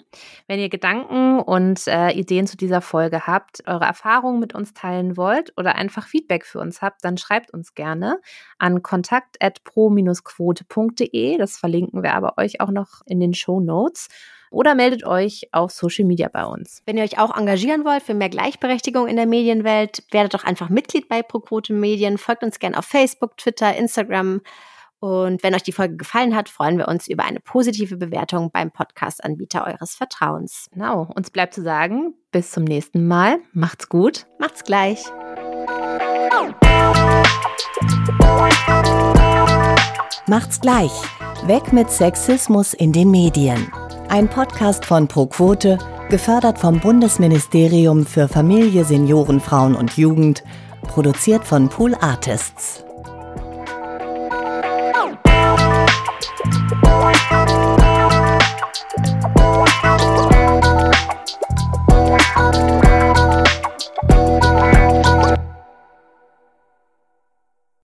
Wenn 0.48 0.58
ihr 0.58 0.68
Gedanken 0.68 1.38
und 1.38 1.86
äh, 1.86 2.10
Ideen 2.10 2.48
zu 2.48 2.56
dieser 2.56 2.80
Folge 2.80 3.28
habt, 3.28 3.62
eure 3.68 3.84
Erfahrungen 3.84 4.40
mit 4.40 4.56
uns 4.56 4.74
teilen 4.74 5.16
wollt 5.16 5.52
oder 5.56 5.76
einfach 5.76 6.08
Feedback 6.08 6.44
für 6.44 6.58
uns 6.58 6.82
habt, 6.82 7.04
dann 7.04 7.16
schreibt 7.16 7.54
uns 7.54 7.76
gerne 7.76 8.18
an 8.58 8.82
kontakt@pro-quote.de. 8.82 11.38
Das 11.38 11.58
verlinken 11.58 12.02
wir 12.02 12.14
aber 12.14 12.36
euch 12.36 12.60
auch 12.60 12.72
noch 12.72 13.02
in 13.06 13.20
den 13.20 13.34
Show 13.34 13.60
Notes 13.60 14.08
oder 14.50 14.74
meldet 14.74 15.06
euch 15.06 15.48
auf 15.52 15.70
Social 15.70 16.06
Media 16.06 16.26
bei 16.26 16.44
uns. 16.44 16.82
Wenn 16.86 16.96
ihr 16.96 17.04
euch 17.04 17.20
auch 17.20 17.36
engagieren 17.36 17.84
wollt 17.84 18.02
für 18.02 18.14
mehr 18.14 18.30
Gleichberechtigung 18.30 19.06
in 19.06 19.14
der 19.14 19.26
Medienwelt, 19.26 20.02
werdet 20.10 20.34
doch 20.34 20.42
einfach 20.42 20.70
Mitglied 20.70 21.08
bei 21.08 21.22
ProQuote 21.22 21.72
Medien, 21.72 22.18
folgt 22.18 22.42
uns 22.42 22.58
gerne 22.58 22.76
auf 22.76 22.84
Facebook, 22.84 23.36
Twitter, 23.36 23.76
Instagram. 23.76 24.40
Und 25.00 25.42
wenn 25.44 25.54
euch 25.54 25.62
die 25.62 25.72
Folge 25.72 25.96
gefallen 25.96 26.34
hat, 26.34 26.48
freuen 26.48 26.76
wir 26.76 26.88
uns 26.88 27.06
über 27.06 27.24
eine 27.24 27.38
positive 27.38 27.96
Bewertung 27.96 28.50
beim 28.50 28.72
Podcast-Anbieter 28.72 29.64
eures 29.64 29.94
Vertrauens. 29.94 30.68
Genau, 30.72 31.08
uns 31.14 31.30
bleibt 31.30 31.54
zu 31.54 31.62
sagen, 31.62 32.14
bis 32.32 32.50
zum 32.50 32.64
nächsten 32.64 33.06
Mal. 33.06 33.38
Macht's 33.52 33.88
gut. 33.88 34.26
Macht's 34.40 34.64
gleich. 34.64 35.04
Macht's 40.26 40.60
gleich. 40.60 40.92
Weg 41.46 41.72
mit 41.72 41.90
Sexismus 41.90 42.74
in 42.74 42.92
den 42.92 43.10
Medien. 43.10 43.70
Ein 44.08 44.28
Podcast 44.28 44.84
von 44.84 45.06
ProQuote, 45.06 45.78
gefördert 46.10 46.58
vom 46.58 46.80
Bundesministerium 46.80 48.04
für 48.04 48.26
Familie, 48.26 48.84
Senioren, 48.84 49.38
Frauen 49.40 49.76
und 49.76 49.96
Jugend, 49.96 50.42
produziert 50.82 51.44
von 51.44 51.68
Pool 51.68 51.94
Artists. 51.94 52.84